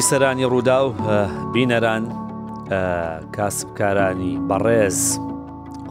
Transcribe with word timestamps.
بیسەرانی 0.00 0.44
ڕوودا 0.52 0.76
و 1.06 1.26
بینەران 1.54 2.02
کاسبکارانی 3.36 4.34
بەڕێز 4.50 5.00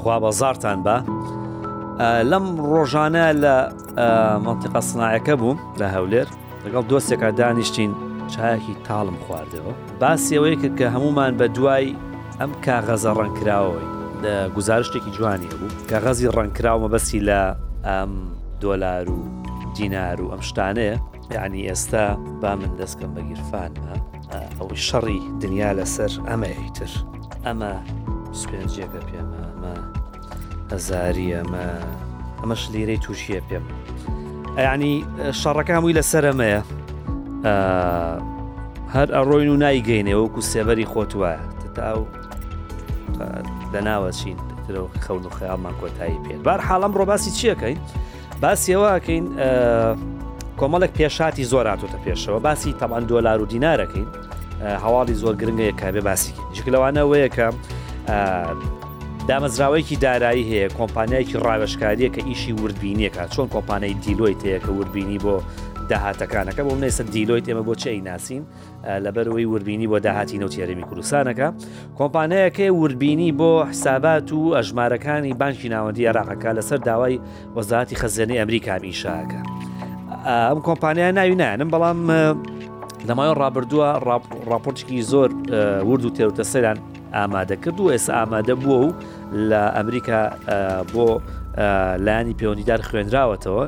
خوا 0.02 0.16
بەزارتان 0.24 0.78
بە 0.88 0.98
لەم 2.32 2.46
ڕۆژانە 2.72 3.26
لە 3.44 3.56
منتیقە 4.46 4.82
سنایەکە 4.90 5.36
بووم 5.42 5.58
لە 5.82 5.88
هەولێر 5.96 6.28
لەگەڵ 6.66 6.84
دۆستێکە 6.92 7.30
دانیشتین 7.40 7.92
چایەکی 8.34 8.74
تاڵم 8.88 9.18
خواردەوە 9.26 9.74
باسیەوەی 10.02 10.56
کرد 10.62 10.74
کە 10.80 10.86
هەمومان 10.96 11.32
بە 11.40 11.46
دوای 11.58 11.88
ئەم 12.40 12.52
کاغەزە 12.66 13.12
ڕەنکراوەوەی 13.20 13.88
گزارشتێکی 14.58 15.12
جوانی 15.18 15.50
بوو 15.60 15.70
کە 15.90 15.96
غەزی 16.06 16.28
ڕەنکراومە 16.38 16.90
بەسی 16.94 17.20
لە 17.30 17.42
ئەم 17.88 18.12
دۆلار 18.64 19.06
و 19.16 19.20
دینار 19.76 20.18
و 20.22 20.32
ئەم 20.34 20.42
شتانەیە 20.50 20.96
یعنی 21.32 21.70
ئێستا 21.70 22.16
با 22.42 22.56
من 22.56 22.72
دەستکەم 22.80 23.12
بە 23.18 23.22
گیرفانمە 23.30 23.96
ئەوەی 24.60 24.80
شەڕی 24.90 25.20
دنیا 25.42 25.70
لەسەر 25.80 26.12
ئەمە 26.30 26.50
ئەیتر 26.60 26.92
ئەمە 27.46 27.72
سپێنجێکە 28.42 29.02
پێمە 29.10 29.40
ئەمە 29.50 29.74
هەزاری 30.74 31.28
ئەمە 31.40 31.66
ئەمەش 32.42 32.64
لیرەی 32.74 32.98
تووشیە 33.04 33.42
پێم 33.50 33.66
ینی 34.74 34.94
شەڕەکان 35.42 35.82
وی 35.84 35.94
لەسەر 36.00 36.24
ئەمەیە 36.30 36.62
هەر 38.96 39.08
ئەڕۆین 39.16 39.50
و 39.54 39.58
نایگەینەوەکو 39.64 40.42
سێبەری 40.52 40.86
خۆت 40.92 41.12
وایە 41.20 41.42
تا 41.76 41.84
ئەو 41.92 42.02
دەناوە 43.74 44.12
چین 44.20 44.38
خەون 45.06 45.24
و 45.28 45.30
خەیاڵمان 45.38 45.76
کۆتایی 45.82 46.20
پێێت 46.26 46.42
بار 46.48 46.60
حاڵم 46.68 46.94
ڕۆباسی 47.00 47.32
چیەکەین 47.40 47.80
باسیەوەکەین 48.42 49.26
کۆمەڵێک 50.60 50.92
پێشاتی 51.00 51.44
زۆراتۆتە 51.52 51.98
پێشەوە 52.06 52.40
باسی 52.46 52.76
تەمان 52.82 53.04
دۆلار 53.12 53.38
و 53.42 53.46
دیینارەکەین 53.52 54.10
هەواڵی 54.84 55.16
زۆر 55.22 55.36
گرنگەیە 55.42 55.74
کابێ 55.82 56.02
باسیکی 56.10 56.42
جکلەوانەوەیە 56.56 57.30
کە 57.36 57.46
دامەزراوەیەکی 59.30 59.96
دارایی 60.06 60.44
هەیە 60.52 60.70
کۆمپانیایکی 60.80 61.36
ڕاوشکاریە 61.46 62.10
کە 62.16 62.22
ئیشی 62.30 62.52
وردبینیەکە 62.62 63.24
چۆن 63.34 63.48
کۆمپانای 63.56 63.94
دیلۆیت 64.04 64.40
هەیە 64.48 64.60
کە 64.64 64.70
وردبینی 64.80 65.20
بۆ 65.24 65.36
داهاتەکانەکە 65.92 66.62
بۆ 66.66 66.72
منێسە 66.78 67.04
دیلۆیت 67.14 67.46
ئێمە 67.50 67.64
بۆ 67.68 67.74
چی 67.82 68.02
ناسین 68.02 68.44
لەبەرەوەی 69.06 69.46
وربینی 69.54 69.88
بۆ 69.92 69.98
داهاتی 70.06 70.38
نەوتیارەمی 70.42 70.86
کوردستانەکە 70.90 71.48
کۆمپانیایەکەی 72.00 72.72
وربینی 72.82 73.30
بۆ 73.40 73.52
حسابات 73.72 74.30
و 74.34 74.40
ئەژمارەکانی 74.60 75.34
بانکی 75.42 75.70
ناوەندی 75.74 76.06
عراقەکە 76.12 76.50
لەسەر 76.58 76.80
داوای 76.90 77.20
وەزاتی 77.56 77.96
خەزێنی 78.02 78.38
ئەمریکا 78.42 78.76
میشاکە. 78.84 79.42
ئەم 80.28 80.60
کۆمپانیا 80.68 81.08
ناویینانم 81.20 81.70
بەڵام 81.74 81.98
لەمایۆن 83.08 83.36
ڕابردووە 83.42 83.90
راپۆرتێکی 84.52 84.98
زۆر 85.12 85.30
ورد 85.90 86.04
و 86.06 86.08
تێوتە 86.18 86.44
سەران 86.52 86.78
ئامادە 87.16 87.56
کرد 87.64 87.78
و 87.80 87.82
ئێستا 87.96 88.14
ئامادە 88.20 88.54
بووە 88.64 88.80
و 88.86 88.88
لە 89.50 89.62
ئەمریکا 89.78 90.20
بۆ 90.94 91.06
لایانی 92.06 92.34
پەیوەندیدار 92.40 92.80
خوێنراوەتەوە 92.88 93.66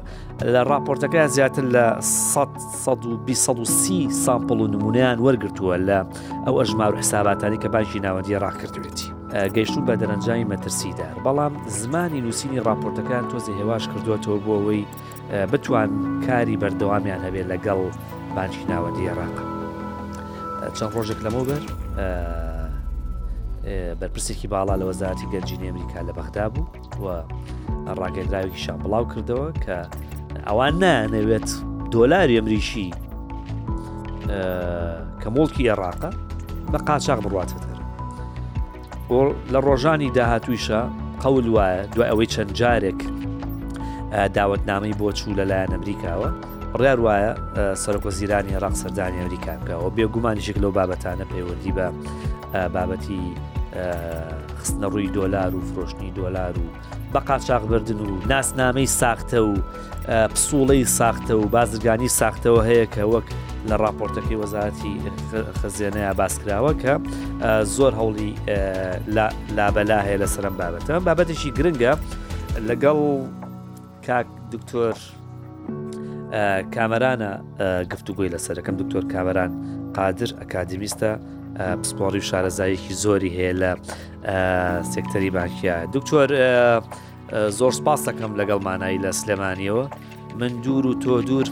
لە 0.54 0.62
راپۆرتەکە 0.72 1.20
زیاتر 1.28 1.64
لە 1.76 1.86
130 2.02 4.12
سامپڵ 4.26 4.60
و 4.62 4.68
نمونیان 4.68 5.18
وەرگتووە 5.20 5.76
لە 5.90 6.00
ئەو 6.46 6.56
ئەژمار 6.60 6.92
و 6.94 6.98
حساباتانی 6.98 7.58
کە 7.62 7.68
باشی 7.70 8.00
ناوەندی 8.00 8.40
ڕاکردوێتی 8.44 9.10
گەیشتون 9.56 9.84
بە 9.88 9.94
دەرەنجامی 10.02 10.50
مەترسیدار 10.52 11.14
بەڵام 11.26 11.54
زمانی 11.68 12.20
نووسینی 12.22 12.60
راپۆرتەکان 12.68 13.26
تۆزی 13.32 13.58
هێواش 13.60 13.84
کردوێتەوە 13.88 14.38
بۆ 14.46 14.54
ئەوەی 14.60 14.84
بتوان 15.32 15.90
کاری 16.28 16.56
بەردەوامیان 16.60 17.22
هەبێت 17.26 17.48
لەگەڵ 17.54 17.80
بانکی 18.36 18.64
ناوەندی 18.72 19.00
عێراق 19.10 19.36
چەند 20.78 20.92
ڕۆژێک 20.96 21.20
لەمە 21.26 21.42
بەر 21.50 21.64
بەرپرسێکی 24.00 24.48
باڵا 24.54 24.76
لە 24.82 24.86
وەزارتی 24.92 25.26
گەنجینی 25.34 25.66
ئەمریکا 25.72 26.00
لە 26.08 26.14
بەغدا 26.18 26.46
بوو 26.54 26.66
و 27.04 27.08
ڕاگەدراوێکی 28.00 28.62
شان 28.66 28.80
بڵاو 28.84 29.04
کردەوە 29.12 29.48
کە 29.64 29.78
ئەوان 30.48 30.74
نانەوێت 30.84 31.50
دۆلاری 31.94 32.36
ئەمریشی 32.40 32.90
کە 35.22 35.28
مڵکی 35.36 35.64
عێراقە 35.70 36.10
بە 36.72 36.78
قاچاق 36.88 37.20
بڕاتێتەر 37.26 37.78
لە 39.54 39.60
ڕۆژانی 39.68 40.10
داهاتویشە 40.18 40.82
قەول 41.24 41.46
وایە 41.56 41.82
دوای 41.96 42.08
ئەوەی 42.12 42.28
چەند 42.34 42.52
جارێک 42.60 43.02
داوتنامەی 44.12 44.94
بۆ 45.00 45.12
چوو 45.14 45.34
لەلایەن 45.36 45.72
ئەمریکاوە 45.74 46.30
ڕیار 46.80 47.00
وایە 47.00 47.32
سەرکۆزیرانی 47.84 48.54
عراق 48.56 48.74
سەردانی 48.84 49.18
ئەمریکاکەەوە 49.24 49.88
بێگومانیشێک 49.98 50.58
لەو 50.64 50.72
بابەتانە 50.80 51.26
پەیوەندی 51.32 51.72
بە 51.78 51.88
بابەتی 52.76 53.22
خستنە 54.60 54.88
ڕووی 54.94 55.10
دۆلار 55.18 55.52
و 55.58 55.62
فرۆشتنی 55.72 56.12
دۆلار 56.20 56.54
و 56.60 56.66
بە 57.14 57.20
قاچاقبردن 57.28 58.00
و 58.06 58.08
ناسنامەی 58.30 58.88
ساختە 59.02 59.40
و 59.50 59.54
پسوڵەی 60.34 60.84
ساختە 61.00 61.32
و 61.42 61.46
بازرگانی 61.56 62.10
ساختەوە 62.22 62.62
هەیە 62.70 62.86
کە 62.94 63.04
وەک 63.14 63.28
لە 63.70 63.76
راپۆرتەکەی 63.84 64.38
وەزارەتی 64.44 64.94
خزیێنەیە 65.62 66.12
باسکراوە 66.20 66.72
کە 66.82 66.94
زۆر 67.76 67.92
هەوڵی 68.00 68.32
لابەلا 69.58 70.00
هەیە 70.08 70.18
لە 70.24 70.28
سەرم 70.34 70.56
بابەتە 70.60 70.94
بابەتێکی 71.08 71.50
گرنگە 71.58 71.94
لەگەڵ 72.68 73.00
کاک 74.08 74.28
دکتۆر 74.54 74.96
کامەرانە 76.76 77.30
گفتوگوی 77.94 78.30
لەسەرەکەم 78.34 78.76
دکتۆر 78.82 79.04
کامەران 79.14 79.52
قادر 79.98 80.30
ئەکادمیستە 80.42 81.10
پسپۆری 81.82 82.20
و 82.22 82.28
شارەزایەکی 82.30 82.94
زۆری 83.04 83.32
هەیە 83.38 83.54
لە 83.62 83.72
سێکتەری 84.94 85.30
باکیە 85.38 85.76
دکتۆر 85.96 86.30
زۆر 87.60 87.72
سپاس 87.80 88.00
دەکەم 88.10 88.32
لەگەڵ 88.40 88.60
مانایی 88.68 89.00
لە 89.06 89.12
سلێمانیەوە 89.22 89.86
من 90.40 90.52
دوور 90.64 90.86
و 90.88 90.94
تۆ 91.04 91.22
دوور 91.28 91.48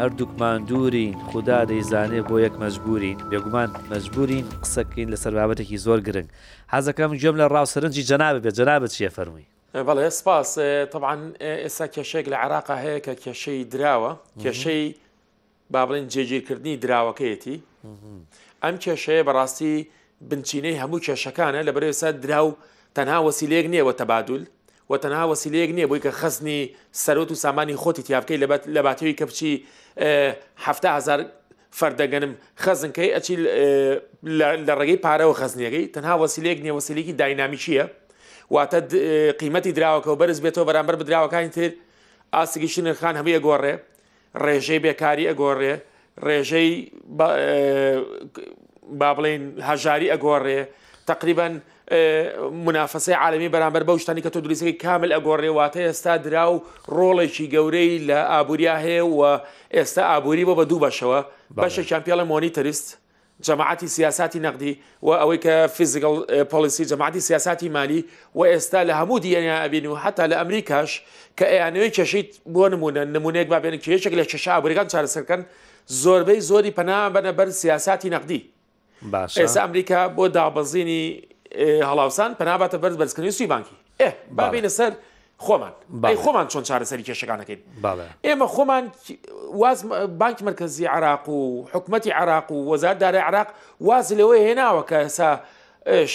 هەردووکمان 0.00 0.58
دوورین 0.68 1.14
خوددا 1.28 1.58
دەیزانێ 1.70 2.20
بۆ 2.28 2.36
یەک 2.46 2.54
مەجبورین 2.62 3.18
بێگومان 3.30 3.70
مەجبورین 3.90 4.44
قسەکەین 4.62 5.08
لە 5.12 5.16
سەربابەتێکی 5.24 5.78
زۆر 5.86 5.98
گرنگ 6.06 6.28
حەزەکەم 6.72 7.10
گوێم 7.20 7.36
لە 7.40 7.46
ڕاوسەرنجی 7.54 8.06
جەنابێت 8.10 8.54
جەنابەت 8.58 8.92
چیە 8.96 9.10
فەرمووی 9.16 9.46
بەڵێ 9.86 10.08
سپاس 10.18 10.48
طبعاان 10.94 11.22
ئێستا 11.62 11.86
کێشێک 11.94 12.26
لە 12.32 12.36
عراقا 12.42 12.76
هەیە 12.84 13.00
کە 13.06 13.14
کێشەی 13.24 13.64
دراوە 13.74 14.12
کێشەی 14.42 14.84
با 15.70 15.80
بڵێن 15.86 16.06
جێگیرکردنی 16.12 16.74
دراوەکەیەتی 16.82 17.56
ئەم 18.64 18.74
کێشەیە 18.84 19.22
بەڕاستی 19.28 19.74
بنچینەی 20.28 20.76
هەموو 20.82 20.98
کێشەکانە 21.06 21.60
لە 21.66 21.72
بەرێ 21.76 21.88
ێستا 21.94 22.10
دراو 22.24 22.48
تەنها 22.96 23.18
وەسیلەیەک 23.26 23.66
نییە 23.72 23.84
وە 23.88 23.94
تەبادول 24.00 24.42
وە 24.90 24.96
تەنها 25.04 25.24
وەسیلەیەک 25.32 25.70
نییە 25.76 25.86
بۆی 25.90 26.00
کە 26.04 26.10
خزنی 26.20 26.60
سەرۆت 27.04 27.30
و 27.30 27.34
سامانی 27.44 27.76
خۆتی 27.82 28.02
تیابکەی 28.08 28.38
لە 28.76 28.80
باتەوەی 28.86 29.14
کە 29.18 29.24
بچیهزار 29.30 31.20
فەردەگەنم 31.78 32.32
خەزنکەی 32.62 33.10
ئەچی 33.14 33.34
لە 34.68 34.74
ڕێگەی 34.80 34.98
پارەوە 35.04 35.34
خزنیەکەی 35.40 35.84
تەنها 35.94 36.14
وەسیلەیەک 36.22 36.58
نیە 36.64 36.72
وەسیلێکی 36.78 37.12
داینامیشیە 37.20 37.86
واتە 38.50 38.78
قیمەتی 39.40 39.72
دراوەکە 39.76 40.08
و 40.08 40.16
بەرز 40.20 40.38
بێتەوە 40.44 40.64
بەرامبەر 40.68 40.94
بدراوەکانی 41.00 41.48
تر 41.56 41.70
ئاسگیشی 42.34 42.82
نرخان 42.82 43.14
هەموو 43.16 43.36
ئەگۆڕێ 43.40 43.74
ڕێژەی 44.44 44.80
بێکاری 44.84 45.24
ئەگۆڕێ 45.30 45.74
ڕێژەی 46.26 46.70
با 47.08 47.28
بڵین 49.16 49.42
هەژاری 49.68 50.08
ئەگۆڕێ 50.12 50.60
تقریبان 51.08 51.52
منافسی 52.66 53.12
عالمی 53.22 53.48
بەرامبەر 53.54 53.84
بە 53.88 53.92
شتانی 54.02 54.22
کە 54.24 54.30
تۆ 54.34 54.40
دروستەکەی 54.44 54.80
کامل 54.84 55.10
ئەگۆڕێ 55.16 55.50
واتە 55.58 55.80
ئێستا 55.88 56.14
درا 56.24 56.44
و 56.54 56.56
ڕۆڵێکی 56.96 57.46
گەورەی 57.54 57.90
لە 58.08 58.18
ئابووریا 58.32 58.74
هەیە 58.84 59.02
و 59.12 59.14
ئێستا 59.76 60.02
ئابووری 60.10 60.44
بۆ 60.48 60.54
بە 60.58 60.64
دوو 60.70 60.80
بەشەوە 60.84 61.20
بەشە 61.62 61.82
چمپیاڵە 61.90 62.24
مۆنی 62.30 62.52
تەریست 62.56 62.88
جەماعتی 63.40 63.88
سیاستی 63.88 64.40
نەقدی 64.40 64.76
و 65.02 65.10
ئەوەی 65.18 65.38
کە 65.42 65.68
فیزیگەڵ 65.76 66.34
پۆلیسی 66.52 66.84
جەماعتی 66.86 67.18
سیاستی 67.20 67.68
مالی 67.68 68.04
و 68.34 68.44
ئێستا 68.46 68.84
لە 68.86 68.94
هەموو 68.94 69.18
دیێنیان 69.20 69.58
ئەبین 69.64 69.86
و 69.86 69.94
حتا 69.94 70.26
لە 70.26 70.34
ئەمریکاش 70.34 70.90
کە 71.38 71.44
ئەیانەوەی 71.44 71.90
کێشیت 71.90 72.28
بۆ 72.54 72.64
نمونە 72.74 73.02
نمونەیەک 73.14 73.48
بابێن 73.48 73.76
کێشێک 73.84 74.14
لە 74.18 74.24
کێشە 74.30 74.50
ئابریگان 74.56 74.88
چارەسەرکەن 74.92 75.40
زۆربەی 75.86 76.40
زۆری 76.48 76.70
پەنا 76.78 77.10
بەنەبەر 77.14 77.48
سیاستی 77.50 78.08
نەقدی 78.14 78.40
ئێستا 79.36 79.60
ئەمریکا 79.66 80.00
بۆ 80.16 80.24
دابەزینی 80.36 81.22
هەڵاوسان 81.88 82.30
پەنابەتە 82.40 82.76
بەرز 82.82 82.96
بەرزکردنی 82.96 83.30
سوی 83.30 83.46
بانکی 83.46 83.74
ئێ 84.00 84.08
بابینە 84.36 84.68
سەر 84.68 84.92
خۆمان 85.38 85.72
خۆمان 86.22 86.46
چۆن 86.48 86.62
چارەسەری 86.68 87.02
کێشەکانەکەین 87.08 87.58
ئێمە 88.24 88.46
خۆمان 88.54 88.84
واز 89.52 89.84
بانک 90.18 90.42
مرکزی 90.42 90.86
عراق 90.86 91.28
و 91.28 91.64
حکومەتی 91.72 92.10
عراق 92.10 92.50
و 92.52 92.76
وەزار 92.76 92.94
دارە 93.00 93.20
عراق 93.28 93.46
واز 93.80 94.12
لەوەی 94.12 94.40
هێناوە 94.48 94.86
کە 94.90 95.06
سا 95.08 95.40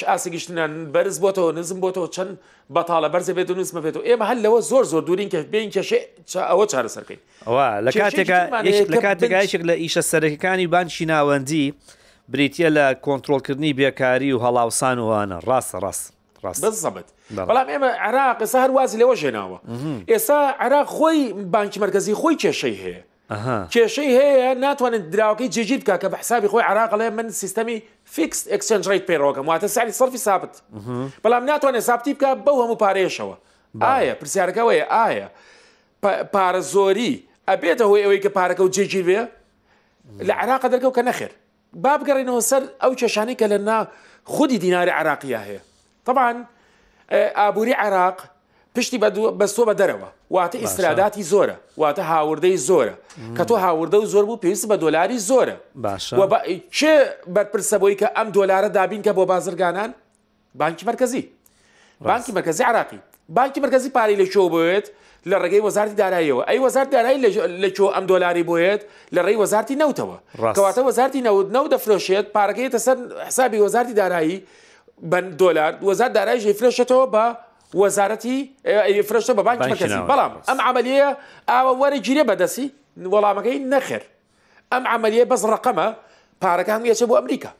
ئاسیگەشتنیان 0.09 0.91
بەرز 0.95 1.19
بۆتەوە 1.23 1.51
نزم 1.59 1.81
بۆتەوە 1.81 2.09
چەند 2.15 2.39
بەتاالە 2.75 3.09
بەرزە 3.13 3.31
بێت 3.37 3.49
و 3.51 3.55
نزمە 3.63 3.81
بێت 3.85 3.95
و 3.97 4.03
ئێمە 4.07 4.25
هەل 4.29 4.39
لەوە 4.45 4.59
زۆر 4.69 4.83
زۆر 4.83 5.01
دوورین 5.03 5.29
کە 5.29 5.35
بین 5.51 5.69
کێشێ 5.71 5.99
ئەوە 6.35 6.65
چارەسەرکەین 6.71 7.21
لە 8.95 9.01
کاتێکایشێک 9.05 9.61
لە 9.69 9.73
ئیشە 9.81 10.01
سەرەکەەکانی 10.11 10.67
بانشی 10.73 11.05
ناوەندی 11.05 11.65
بریتە 12.33 12.67
لە 12.77 12.85
کۆنتترۆلکردنی 13.05 13.71
بێکاری 13.79 14.31
و 14.33 14.39
هەڵاوسان 14.43 14.97
وانە 15.09 15.37
ڕاستە 15.49 15.77
ڕاست. 15.83 16.13
بەزەبت 16.43 17.07
بەڵام 17.49 17.67
ئێمە 17.73 17.89
عراق 18.05 18.39
ئێستا 18.41 18.57
هەر 18.63 18.71
وازی 18.77 18.97
لەوە 19.01 19.15
ژێناوە 19.21 19.59
ئێستا 20.11 20.37
عراق 20.63 20.87
خۆی 20.97 21.33
بانکی 21.53 21.79
مرکزی 21.79 22.13
خۆی 22.21 22.35
کێشەی 22.41 22.77
هەیە 22.83 23.01
کێشەی 23.73 24.09
هەیە 24.17 24.53
ناتوانن 24.65 25.03
دراوەکەی 25.13 25.49
جێگیر 25.55 25.79
بکە 25.83 25.95
کە 26.01 26.07
بە 26.11 26.15
حسابی 26.17 26.47
خۆی 26.47 26.63
عراقڵێ 26.71 27.09
من 27.17 27.29
سیستەمی 27.29 27.81
فیکس 28.05 28.47
ئەکسنجڕیت 28.47 29.03
پێڕۆکەم 29.11 29.45
واتە 29.49 29.65
ساری 29.67 29.91
سەرفی 29.91 30.17
سابت 30.17 30.61
بەڵام 31.25 31.43
ناتوانێت 31.49 31.79
سابتی 31.83 32.13
بکە 32.13 32.27
بەو 32.45 32.57
هەموو 32.63 32.75
پارێشەوە 32.83 33.35
ئایا 33.81 34.15
پرسیارەکەەوەیە 34.21 34.85
ئایا 34.91 35.27
پارە 36.33 36.61
زۆری 36.73 37.13
ئەبێتە 37.49 37.83
هۆی 37.89 38.01
ئەوەی 38.05 38.19
کە 38.23 38.29
پارەکە 38.37 38.59
و 38.61 38.69
جێگیر 38.75 39.05
بێ 39.09 39.21
لە 40.27 40.33
عراق 40.41 40.61
دەرکەوت 40.73 40.95
کە 40.97 41.03
نەخێر 41.09 41.31
با 41.73 41.97
بگەڕێنەوە 41.99 42.41
سەر 42.49 42.63
ئەو 42.81 42.93
کێشانی 42.99 43.35
کە 43.35 43.45
لە 43.51 43.57
نا 43.67 43.87
خودی 44.23 44.57
دیناری 44.57 44.91
عراقیە 44.99 45.39
هەیە 45.47 45.61
طبعا 46.05 46.45
ئابووری 47.11 47.71
عراق 47.73 48.23
پشتی 48.77 48.97
بەستۆ 49.39 49.65
بە 49.69 49.73
دەرەوە 49.79 50.07
واتە 50.33 50.55
ئیسراداتی 50.57 51.23
زۆرە 51.29 51.55
واتە 51.81 51.99
هاوردەی 51.99 52.57
زۆرە 52.67 52.93
کە 53.37 53.43
تۆ 53.45 53.51
هاوردە 53.55 53.97
و 54.03 54.05
زۆر 54.05 54.23
بوو 54.25 54.37
پێویست 54.41 54.65
بە 54.69 54.77
دۆلاری 54.77 55.17
زۆرە 55.29 55.55
چه 56.71 57.13
بەرپرسەبەوەی 57.35 57.97
کە 58.01 58.07
ئەم 58.15 58.27
دۆلارە 58.33 58.69
دابین 58.77 59.03
کە 59.03 59.09
بۆ 59.15 59.25
بازرگانان 59.25 59.93
بانکی 60.55 60.85
مرکزی 60.85 61.29
بانکی 62.01 62.31
مرکزی 62.31 62.63
عراقی 62.63 62.99
بانکی 63.29 63.59
مرکزی 63.61 63.89
پارەی 63.89 64.19
لە 64.21 64.29
چۆ 64.31 64.39
بێت 64.53 64.85
لە 65.29 65.35
ڕێگەی 65.41 65.61
وەزارتی 65.67 65.95
داراییەوە 66.01 66.43
ئەی 66.49 66.59
وەزارت 66.65 66.89
دارایی 66.89 67.19
لە 67.63 67.69
چۆ 67.77 67.85
ئەم 67.95 68.05
دۆلاری 68.11 68.43
بۆیت 68.49 68.81
لە 69.15 69.21
ڕێی 69.25 69.37
وەزارتی 69.43 69.75
نەوتەوە 69.81 70.17
کەواتە 70.55 70.81
وەزارتی 70.89 71.21
نەوت 71.27 71.47
نەوت 71.55 71.71
دەفرۆشێت 71.75 72.25
پارەکەیتە 72.35 72.77
سەر 72.85 72.97
حسابی 73.27 73.59
وەزارتی 73.65 73.93
دارایی 73.93 74.45
دلار 75.03 75.73
وەزار 75.81 76.09
دارایژ 76.09 76.43
فرشتەوە 76.59 77.05
بە 77.13 77.25
وەزارەتی 77.79 79.01
فرشتە 79.07 79.33
بە 79.37 79.43
بانک 79.47 79.59
مەکەزی 79.73 80.03
بەڵام 80.11 80.31
ئەم 80.47 80.59
عملیە 80.67 81.09
ئاوە 81.49 81.73
وەرە 81.81 81.97
گیرێ 82.07 82.23
بەدەسی 82.29 82.67
وەڵامەکەی 83.13 83.59
نەخێر 83.73 84.03
ئەم 84.71 84.83
عملیە 84.95 85.25
بەس 85.31 85.41
ڕقەمە 85.53 85.87
پارەکان 86.43 86.79
یەچە 86.91 87.05
بۆ 87.09 87.15
ئەمریکا 87.19 87.51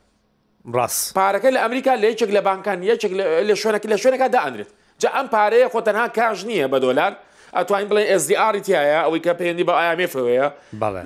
ڕاست 0.75 1.01
پارەکە 1.17 1.49
لە 1.55 1.59
ئەمریکا 1.63 1.93
لە 2.01 2.05
یەکێک 2.11 2.31
لە 2.37 2.41
بانکان 2.47 2.79
یەکێک 2.83 3.13
لە 3.49 3.55
شوێنەکە 3.61 3.87
لە 3.93 3.97
شوێنەکە 4.03 4.27
دائنرێت 4.35 4.69
جا 5.01 5.09
ئەم 5.17 5.27
پارەیە 5.35 5.67
خۆتەنها 5.73 6.07
کاژ 6.19 6.37
نییە 6.49 6.67
بە 6.73 6.77
دۆلار 6.85 7.13
ئەتوانین 7.57 7.87
بڵێ 7.89 8.03
ئSDR 8.13 8.55
تایە 8.65 9.01
ئەوەی 9.05 9.21
کە 9.25 9.33
پەیوەندی 9.39 9.65
بە 9.69 9.73
ئایامێفەیە 9.79 10.47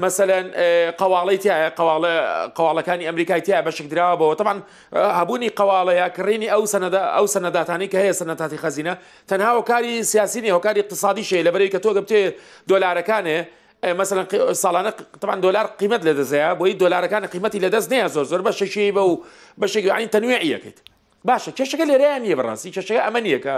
مەسەەن 0.04 0.46
قواڵی 1.00 1.38
تایە 1.44 1.70
قواڵەکانی 2.58 3.04
ئەمریکای 3.10 3.42
تایە 3.48 3.62
بەشکراوە 3.68 4.16
بەوە 4.20 4.36
تەمان 4.40 4.58
هەبوونی 5.20 5.50
قواڵەیە 5.60 6.08
کڕینی 6.18 6.48
ئەو 6.54 6.64
ئەو 7.18 7.26
سەنەداتانی 7.36 7.88
کە 7.92 7.98
هەیە 8.04 8.14
سەنەتاتی 8.22 8.58
خەزینە 8.64 8.94
تەنها 9.30 9.50
هۆکاری 9.60 9.94
سیاسینی 10.12 10.50
هۆکاری 10.58 10.80
اقتصادی 10.84 11.24
شەیە 11.30 11.44
لەبەرەی 11.48 11.70
کە 11.74 11.80
تۆ 11.84 11.90
گەبتێ 11.98 12.20
دۆلارەکانێ 12.70 13.40
مثلا 14.02 14.22
ساڵانە 14.64 14.92
طبعا 15.22 15.36
دلار 15.46 15.66
قیمت 15.80 16.02
لە 16.08 16.14
دەزەیە 16.20 16.50
بۆی 16.60 16.74
دلارەکان 16.84 17.24
قیمەتی 17.34 17.60
لەدەست 17.66 17.88
نیە 17.94 18.08
زۆر 18.16 18.26
زۆر 18.32 18.42
بە 18.48 18.52
شەشی 18.60 18.92
بە 18.96 19.02
و 19.10 19.14
بەشێکی 19.62 19.92
عین 19.98 20.10
تەنوێعیەکەیت 20.16 20.78
باشە 21.28 21.50
کێشەکە 21.58 21.86
لێرەیان 21.90 22.22
نیە 22.26 22.36
بەڕاستی 22.40 22.70
کێشەکە 22.76 23.02
ئەمە 23.06 23.22
نیە 23.28 23.40
کە 23.46 23.56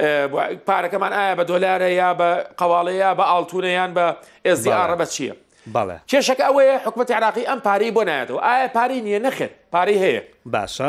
پارەکەمان 0.00 1.12
ئایا 1.12 1.34
بە 1.36 1.44
دۆلارە 1.50 1.90
یا 1.90 2.10
بە 2.20 2.54
قواڵەیە 2.60 3.10
بە 3.18 3.22
ئاڵتونەیان 3.30 3.90
بە 3.96 4.04
ئێزیارە 4.46 4.96
بە 5.00 5.04
چییە؟ 5.14 5.34
بەڵێ 5.74 5.96
کێشەکە 6.10 6.44
ئەوەیە 6.48 6.76
حکوومەتی 6.86 7.14
عراقی 7.18 7.44
ئەم 7.50 7.60
پارەی 7.66 7.90
بۆ 7.96 8.02
نایێتەوە 8.08 8.40
ئایا 8.46 8.68
پارەی 8.76 9.00
نییە 9.06 9.18
نەخێت 9.26 9.52
پارەی 9.74 9.98
هەیە 10.04 10.22
باشە 10.54 10.88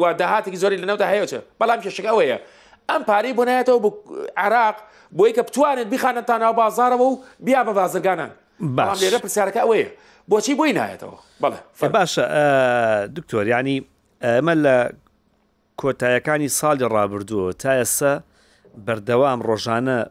و 0.00 0.02
داهاتێکی 0.20 0.56
زۆری 0.62 0.76
لەنەوەدا 0.82 1.06
هەیەچە 1.12 1.38
بەڵام 1.60 1.80
کێشەکە 1.84 2.10
ئەوەیە 2.12 2.38
ئەم 2.90 3.02
پارەی 3.10 3.32
بۆ 3.38 3.44
نایێتەوە 3.48 3.88
عراق 4.36 4.76
بۆی 5.16 5.32
کە 5.36 5.42
بتوانێت 5.48 5.88
بیخانە 5.92 6.22
تاناو 6.30 6.52
بازارەوە 6.60 7.02
و 7.10 7.14
بیا 7.40 7.60
بە 7.64 7.68
بازرگانان 7.80 8.30
باش 8.60 8.98
لێرە 9.02 9.18
پرسیارەکە 9.24 9.60
ئەوەیە 9.64 9.88
بۆچی 10.30 10.54
بۆی 10.60 10.72
نایەتەوە 10.78 11.18
بەڵێ 11.42 11.58
باشە 11.96 12.22
دکتۆر 13.16 13.46
ینی 13.52 13.78
ئەمە 14.24 14.54
لە 14.64 14.76
کۆتایەکانی 15.80 16.48
ساڵی 16.58 16.84
ڕابردووە 16.94 17.52
تا 17.62 17.72
ئێستا 17.82 18.14
بەردەوام 18.86 19.40
ڕۆژانە 19.48 20.06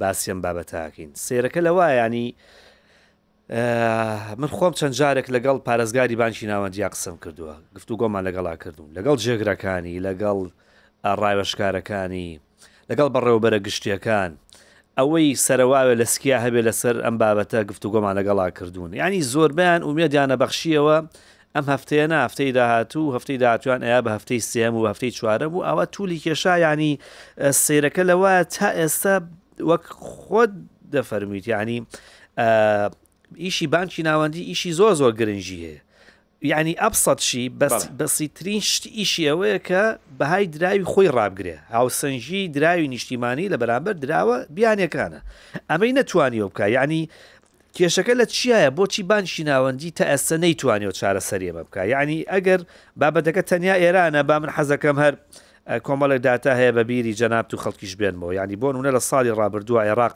باسیەم 0.00 0.38
بابەتاکەین 0.44 1.10
سێرەکە 1.24 1.60
لەوایانی 1.66 2.28
من 4.40 4.48
خۆم 4.56 4.72
چەند 4.78 4.94
جارێک 4.98 5.26
لەگەڵ 5.36 5.56
پارێزگاری 5.68 6.16
بانکی 6.22 6.46
ناوەندیا 6.52 6.88
قسم 6.92 7.16
کردووە 7.24 7.54
گفتو 7.76 7.96
گۆمان 8.00 8.22
لەگەڵا 8.28 8.54
کردوم 8.64 8.86
لەگەڵ 8.96 9.16
جێگرەکانی 9.24 9.94
لەگەڵ 10.06 10.38
ڕایوەشکارەکانی 11.22 12.30
لەگەڵ 12.90 13.08
بەڕێوبەرە 13.14 13.58
گشتیەکان 13.66 14.30
ئەوەی 14.98 15.30
سەرواوێ 15.46 15.94
لە 16.00 16.04
سکیا 16.14 16.38
هەبێ 16.44 16.60
لەسەر 16.68 16.96
ئەم 17.04 17.16
بابەتە 17.22 17.60
گفتو 17.70 17.88
گۆمان 17.94 18.14
لەگەڵا 18.20 18.46
کردوون 18.58 18.90
ینی 18.94 19.22
زۆربیان 19.32 19.80
ومێدیانە 19.88 20.36
بەخشیەوە 20.42 20.96
ئەم 21.56 21.64
هەفتەیە 21.64 22.06
نافتەی 22.12 22.52
داهاتوو 22.52 23.16
هەفتەی 23.18 23.36
داهاتوان 23.42 23.80
ئەیا 23.86 24.00
بە 24.04 24.10
هەفتەی 24.16 24.40
سێم 24.50 24.74
و 24.76 24.86
هەفتەی 24.92 25.10
چوارە 25.18 25.46
بوو 25.52 25.64
ئەوە 25.68 25.84
تولی 25.92 26.18
کێشایانی 26.22 26.98
سیرەکە 27.64 28.02
لەوە 28.10 28.44
تا 28.56 28.68
ئێستا 28.80 29.14
وەک 29.70 29.84
خۆت 30.08 30.52
دەفەرمیت 30.94 31.44
ینی 31.48 31.78
ئیشی 33.38 33.66
بانکی 33.74 34.02
ناوەندی 34.08 34.42
ئیشی 34.50 34.72
زۆ 34.72 34.88
زۆر 35.00 35.12
گرنگی 35.20 35.60
هەیە 35.72 35.80
یعنی 36.42 36.72
ئەبسەتشی 36.82 37.44
بەسیترین 37.98 38.60
شتی 38.70 38.88
ئیشی 38.98 39.28
ئەوەیە 39.30 39.58
کە 39.68 39.82
بەهای 40.18 40.46
دراوی 40.54 40.84
خۆی 40.92 41.08
ڕابگرێ 41.16 41.56
هاوسنجی 41.76 42.48
دراوی 42.56 42.88
نیشتیمانی 42.94 43.48
لە 43.52 43.56
بەرامبەر 43.62 43.94
دراوە 44.04 44.36
بیانەکانە 44.56 45.20
ئەمەی 45.70 45.92
نەتوانیەوە 45.98 46.48
بکە 46.52 46.66
ینی 46.76 47.02
کێشەکە 47.78 48.12
لە 48.20 48.24
چیایە 48.34 48.70
بۆچی 48.78 49.02
بانشی 49.10 49.44
ناوەندی 49.44 49.90
تا 49.98 50.04
ئەسە 50.12 50.34
نەیتوانێت 50.44 50.94
چارە 51.00 51.22
سەریێمە 51.30 51.62
بکە 51.66 51.82
یعنی 51.94 52.16
ئەگەر 52.32 52.60
بابەتەکە 53.00 53.42
تەنیا 53.50 53.76
ئێرانە 53.82 54.20
با 54.28 54.36
من 54.42 54.50
حەزەکەم 54.56 54.96
هەر 55.04 55.14
کۆمەڵێک 55.86 56.20
داتا 56.26 56.52
هەیە 56.60 56.72
بە 56.76 56.82
بیری 56.90 57.14
جەنابت 57.20 57.54
و 57.54 57.56
خەڵکیش 57.62 57.92
بێنمەوە 58.00 58.32
ینی 58.40 58.56
بۆ 58.62 58.68
نونە 58.74 58.90
لە 58.96 59.00
ساڵی 59.08 59.32
ڕابردووە 59.38 59.80
عێراق 59.88 60.14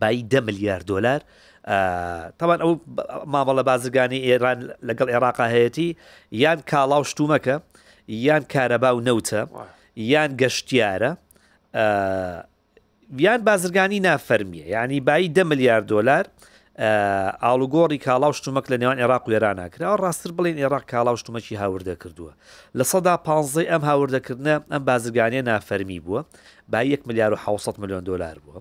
بای 0.00 0.22
ده 0.32 0.40
ملیار 0.48 0.80
دلار 0.90 1.20
تاوان 2.38 2.60
ئەو 2.64 2.72
ماوەڵە 3.32 3.62
بازرگانی 3.70 4.18
ئێران 4.28 4.58
لەگەڵ 4.88 5.08
عێراقا 5.14 5.46
هەیەی 5.54 5.88
یان 6.42 6.58
کاڵاو 6.70 7.02
شتومەکە 7.10 7.56
یان 8.08 8.42
کارەبا 8.52 8.90
و 8.96 9.00
نەوتە 9.08 9.38
یان 10.12 10.30
گەشتیارە 10.40 11.12
یان 13.24 13.40
بازرگانی 13.48 13.98
نافەرمیە 14.08 14.66
ینی 14.76 15.00
بای 15.00 15.28
ده 15.36 15.42
ملیار 15.50 15.80
دلار 15.92 16.26
ئالوگۆڕی 16.76 17.98
کاڵاو 18.04 18.32
شتومەک 18.38 18.66
لە 18.72 18.76
نێوان 18.80 18.98
عێراق 19.02 19.24
وێران 19.28 19.56
ناکراوە 19.62 19.96
ڕاستتر 20.04 20.30
بڵین 20.36 20.56
عێراق 20.62 20.84
کاڵاو 20.92 21.16
شتومەکی 21.20 21.56
هاوردە 21.62 21.94
کردووە 22.02 22.32
لە 22.78 22.84
سەدا 22.92 23.14
پ 23.26 23.28
ئەم 23.70 23.82
هاوردەکردنە 23.88 24.54
ئەم 24.72 24.82
بازرگانیە 24.88 25.42
نافەرمی 25.50 26.00
بووە 26.04 26.20
با 26.68 26.80
1 26.82 27.06
میلیار 27.08 27.32
و 27.32 27.36
600 27.36 27.78
میلیۆن 27.80 28.04
دلار 28.04 28.34
بووە 28.36 28.60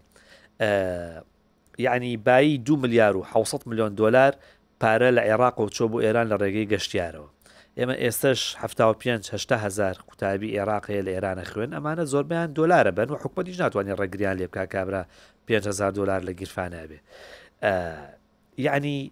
یعنی 1.78 2.18
بایی 2.18 2.58
دو 2.58 2.76
میلیار 2.78 3.18
و 3.18 3.26
600 3.34 3.60
میلیۆن 3.66 3.96
دلار 3.98 4.32
پارە 4.84 5.12
لە 5.16 5.22
عێراق 5.22 5.60
و 5.60 5.70
چۆ 5.70 5.82
بۆ 5.92 6.04
ئێران 6.04 6.30
لە 6.32 6.38
ڕێگەی 6.42 6.72
گەشتیارەوە 6.74 7.30
ئێمە 7.78 7.96
ئێستش 7.98 8.58
5هزار 8.62 9.96
قوتابی 10.08 10.52
عێراقەیە 10.58 11.02
لە 11.06 11.12
ئێرانە 11.16 11.46
خوێن 11.52 11.72
ئەمانە 11.76 12.06
زۆربیان 12.12 12.50
دلارە 12.58 12.92
بن 12.98 13.08
و 13.12 13.16
حکومەتیش 13.22 13.60
ناتوانین 13.60 13.96
ڕێگریان 13.96 14.36
لێبک 14.40 14.68
کابرا 14.76 15.04
5هزار 15.52 15.92
دلار 16.00 16.22
لە 16.28 16.32
گیرفانە 16.40 16.82
بێ. 16.90 17.00
یعنی 18.58 19.12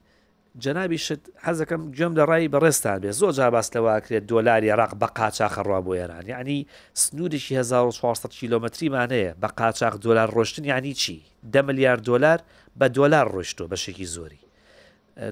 جەنابی 0.62 0.98
شت 1.02 1.20
حەزەکەم 1.46 1.82
گوێم 1.98 2.14
لە 2.20 2.24
ڕای 2.30 2.48
بەڕێستان 2.54 2.98
بێ 3.04 3.12
زۆر 3.20 3.32
جاباس 3.40 3.68
لەواکرێت 3.76 4.24
دۆلاری 4.32 4.70
عراق 4.74 4.94
بە 5.02 5.08
قاچاخەڕوا 5.18 5.80
بۆ 5.86 5.92
ئێران 5.98 6.26
یعنی 6.34 6.68
سنوودشی 6.94 7.56
1400 7.58 8.30
کیلومتریمانەیە 8.38 9.34
بە 9.42 9.48
قاچاق 9.60 9.96
دلار 10.04 10.30
ڕۆشتن 10.36 10.66
یعنی 10.66 10.94
چی 10.94 11.22
ده 11.54 11.62
ملیار 11.62 11.96
دلار 11.98 12.40
بە 12.80 12.86
دلار 12.98 13.26
ڕۆشتۆ 13.36 13.66
بەشێکی 13.72 14.06
زۆری 14.16 14.42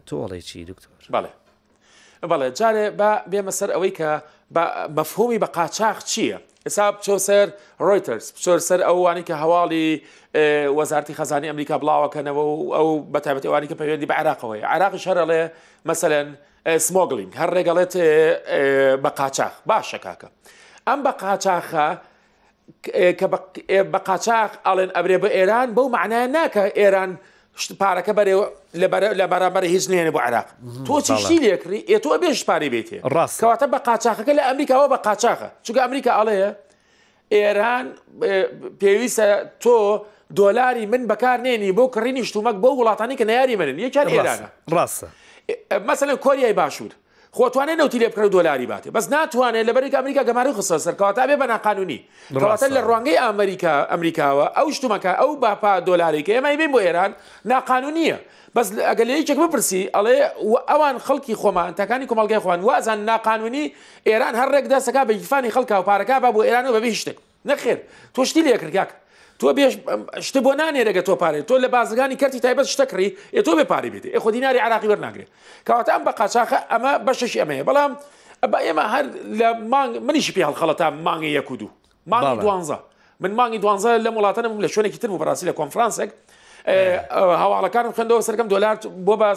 تۆڵی 0.08 0.42
چی 0.44 0.66
دکتۆر 0.66 1.02
بەڵێ 1.14 1.32
بەڵێ 2.32 2.50
جارێ 2.58 2.86
بێمە 3.32 3.52
سەر 3.60 3.70
ئەوەی 3.76 3.92
کە 4.00 4.10
مەفهومی 4.98 5.40
بە 5.44 5.48
قاچاق 5.58 5.98
چییە 6.10 6.38
ئسا 6.68 6.90
بچۆ 7.02 7.18
سەر 7.20 7.48
ڕۆیترس 7.86 8.26
بچۆر 8.38 8.58
سەر 8.68 8.80
ئەوانی 8.88 9.22
کە 9.28 9.36
هەواڵی 9.44 9.90
وەزارتی 10.78 11.14
خەزانی 11.20 11.50
ئەمریکا 11.50 11.76
بڵاوەکەنەوە 11.82 12.44
و 12.46 12.74
ئەو 12.78 12.90
بەتابەت 13.14 13.46
ئەوانی 13.46 13.68
کە 13.72 13.76
پەیوەندی 13.82 14.06
بە 14.10 14.16
عراقەوەی 14.22 14.62
عراقش 14.74 15.04
هەرەڵێ 15.10 15.42
مەسەلەن 15.90 16.28
سمۆگلینگ 16.86 17.34
هەر 17.42 17.50
ڕێگەڵێت 17.58 17.94
بە 19.04 19.10
قاچاق 19.20 19.54
باشە 19.70 20.00
کاکە 20.06 20.30
ئەم 20.88 21.00
بە 21.06 21.12
قاچاخە 21.24 21.88
کە 23.20 23.28
بە 23.94 24.00
قاچاق 24.10 24.52
ئاڵێن 24.66 24.92
ئەبرێ 24.98 25.18
بە 25.24 25.30
ئێران 25.38 25.68
بەو 25.76 25.88
معناە 25.96 26.28
ناکە 26.36 26.64
ئێران 26.80 27.12
پارەکە 27.80 28.14
بەرێ 28.20 28.34
لە 29.20 29.26
بەرابەر 29.34 29.64
هیچ 29.74 29.86
نێنێ 29.92 30.12
بۆ 30.16 30.20
عراق 30.28 30.48
تۆ 30.88 30.96
چشتی 31.08 31.38
لێکری 31.44 31.80
ئێ 31.92 31.98
تۆ 32.04 32.10
بێش 32.24 32.40
پارێ 32.50 32.68
بێتێ 32.74 33.00
ڕاستکەواتە 33.16 33.66
بە 33.74 33.80
قاچاخەکە 33.88 34.32
لە 34.40 34.44
ئەمریکاەوە 34.50 34.88
بە 34.94 34.98
قاچاخە 35.06 35.48
چونکە 35.66 35.80
ئەمریکا 35.84 36.12
ئەڵەیە 36.20 36.50
ئێران 37.36 37.86
پێویستە 38.82 39.28
تۆ 39.64 39.76
دۆلاری 40.40 40.86
من 40.94 41.02
بەکار 41.12 41.38
نێنی 41.46 41.72
بۆ 41.78 41.84
کڕینی 41.96 42.22
شتومەک 42.30 42.56
بۆ 42.64 42.70
وڵاتانی 42.80 43.16
کە 43.20 43.26
نیاری 43.32 43.56
منن 43.60 43.78
یەکیان 43.86 44.08
ئێرانە 44.14 44.48
ڕاستە 44.74 45.08
مەسەن 45.88 46.10
کۆریای 46.26 46.54
باشوور 46.62 46.92
خۆتوانێت 47.38 47.78
نەوتی 47.82 48.00
لێ 48.02 48.08
بکرە 48.12 48.28
دۆلاری 48.36 48.68
باتێ 48.72 48.90
بەس 48.98 49.06
ناتوانێت 49.16 49.66
لە 49.70 49.74
بەرێک 49.76 49.94
ئەمریکا 50.00 50.24
گەماری 50.30 50.52
خسە 50.58 50.78
سەرکەوتا 50.86 51.24
بێ 51.30 51.36
بە 51.42 51.46
ناقانونی 51.54 52.00
ڕاتە 52.44 52.68
لە 52.76 52.82
ڕوانگەی 52.88 53.18
ئەمریکا 53.26 53.74
ئەمریکاوە 53.92 54.46
ئەو 54.58 54.68
شتومەکە 54.76 55.12
ئەو 55.20 55.30
باپا 55.44 55.74
دۆلاریکە 55.90 56.32
ئێمای 56.36 56.58
بێن 56.60 56.72
بۆ 56.74 56.80
ئێران 56.86 57.12
ناقانونیە 57.52 58.18
بەس 58.56 58.68
ئەگەلەیەکێک 58.90 59.40
بپرسی 59.44 59.82
ئەڵێ 59.96 60.18
ئەوان 60.72 60.96
خەڵکی 61.06 61.36
خۆمانتەکانی 61.42 62.06
کۆمەڵگەی 62.10 62.42
خوان 62.44 62.60
وازان 62.70 63.00
ناقانونی 63.12 63.66
ئێران 64.10 64.34
هەر 64.40 64.50
ڕێک 64.56 64.66
دەسەکە 64.74 65.02
بە 65.08 65.12
یفانی 65.24 65.52
خەڵکە 65.56 65.76
و 65.80 65.84
پارەکە 65.90 66.16
با 66.24 66.30
بۆ 66.36 66.40
ئێران 66.48 66.66
و 66.68 66.74
بەبی 66.76 66.94
شتێک 67.02 67.18
نەخێر 67.50 67.78
تۆشتی 68.16 68.42
لێکردگاکە 68.48 68.96
تۆ 69.42 69.50
بێش 69.58 69.74
شت 70.28 70.36
بۆ 70.46 70.52
نانێرەگە 70.60 71.02
تۆ 71.08 71.14
پارێت 71.22 71.44
تۆ 71.50 71.56
لە 71.64 71.68
بازگانی 71.76 72.16
کەتی 72.22 72.40
تایبەت 72.46 72.66
شتەکڕی 72.74 73.08
ئێ 73.36 73.42
تۆ 73.46 73.52
بێ 73.58 73.66
پارێ 73.72 73.90
بێت 73.94 74.06
ئە 74.16 74.20
خۆ 74.24 74.30
دیناری 74.36 74.60
عراقی 74.66 74.88
وەرناگرێت 74.92 75.30
کەواتە 75.68 75.92
ئەم 75.94 76.04
بە 76.08 76.12
قاچاخە 76.20 76.60
ئەمە 76.72 76.92
بەشش 77.06 77.34
ئەمەیە 77.42 77.64
بەڵام 77.70 77.92
بە 78.52 78.58
ئێمە 78.66 78.86
هەر 78.94 79.06
لە 79.40 79.50
مانگ 79.74 79.94
منیشی 80.08 80.34
پێ 80.36 80.42
هەڵخەڵەتا 80.48 80.88
مانگی 81.06 81.32
یەک 81.38 81.48
و 81.52 81.56
دوو 81.62 81.70
مانگی 82.12 82.38
دوانزە 82.44 82.78
من 83.24 83.32
مانگی 83.40 83.60
دوانزە 83.64 83.92
لە 84.06 84.10
وڵاتەنم 84.18 84.54
لە 84.64 84.68
شوێنێکی 84.74 85.00
تر 85.02 85.10
و 85.12 85.18
بەڕاستی 85.22 85.48
لە 85.50 85.54
کۆنفرانسێک 85.60 86.10
هەواڵەکانم 86.68 87.92
خوێندەوە 87.98 88.22
سەرکەم 88.28 88.48
دلار 88.54 88.76
بۆ 89.06 89.14
بە 89.22 89.28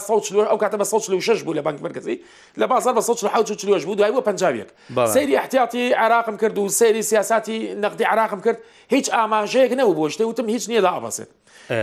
ئەو 0.50 0.58
کاتە 0.62 0.76
بە 0.80 0.84
16 0.84 1.44
بوو 1.44 1.54
لە 1.54 1.60
بانک 1.62 1.82
مرکزی 1.82 2.20
لە 2.58 2.62
بازار 2.66 2.94
بە 2.94 3.00
16 3.00 3.78
بوو 3.86 3.94
دوای 3.94 4.10
بۆ 4.12 4.20
پنجابێک 4.20 4.68
سری 5.14 5.36
احتیاتی 5.36 5.92
عراقم 5.92 6.36
کرد 6.36 6.58
و 6.58 6.68
سری 6.68 7.02
سیاستی 7.02 7.74
نقدی 7.74 8.04
عراقم 8.04 8.40
کرد 8.40 8.58
هیچ 8.88 9.10
ئاماژەیەک 9.10 9.72
نەبوو 9.80 9.94
بۆشتە 10.00 10.20
وتم 10.20 10.48
هیچ 10.48 10.64
نییە 10.70 10.80
دا 10.86 10.90
ئاباسێت 10.94 11.28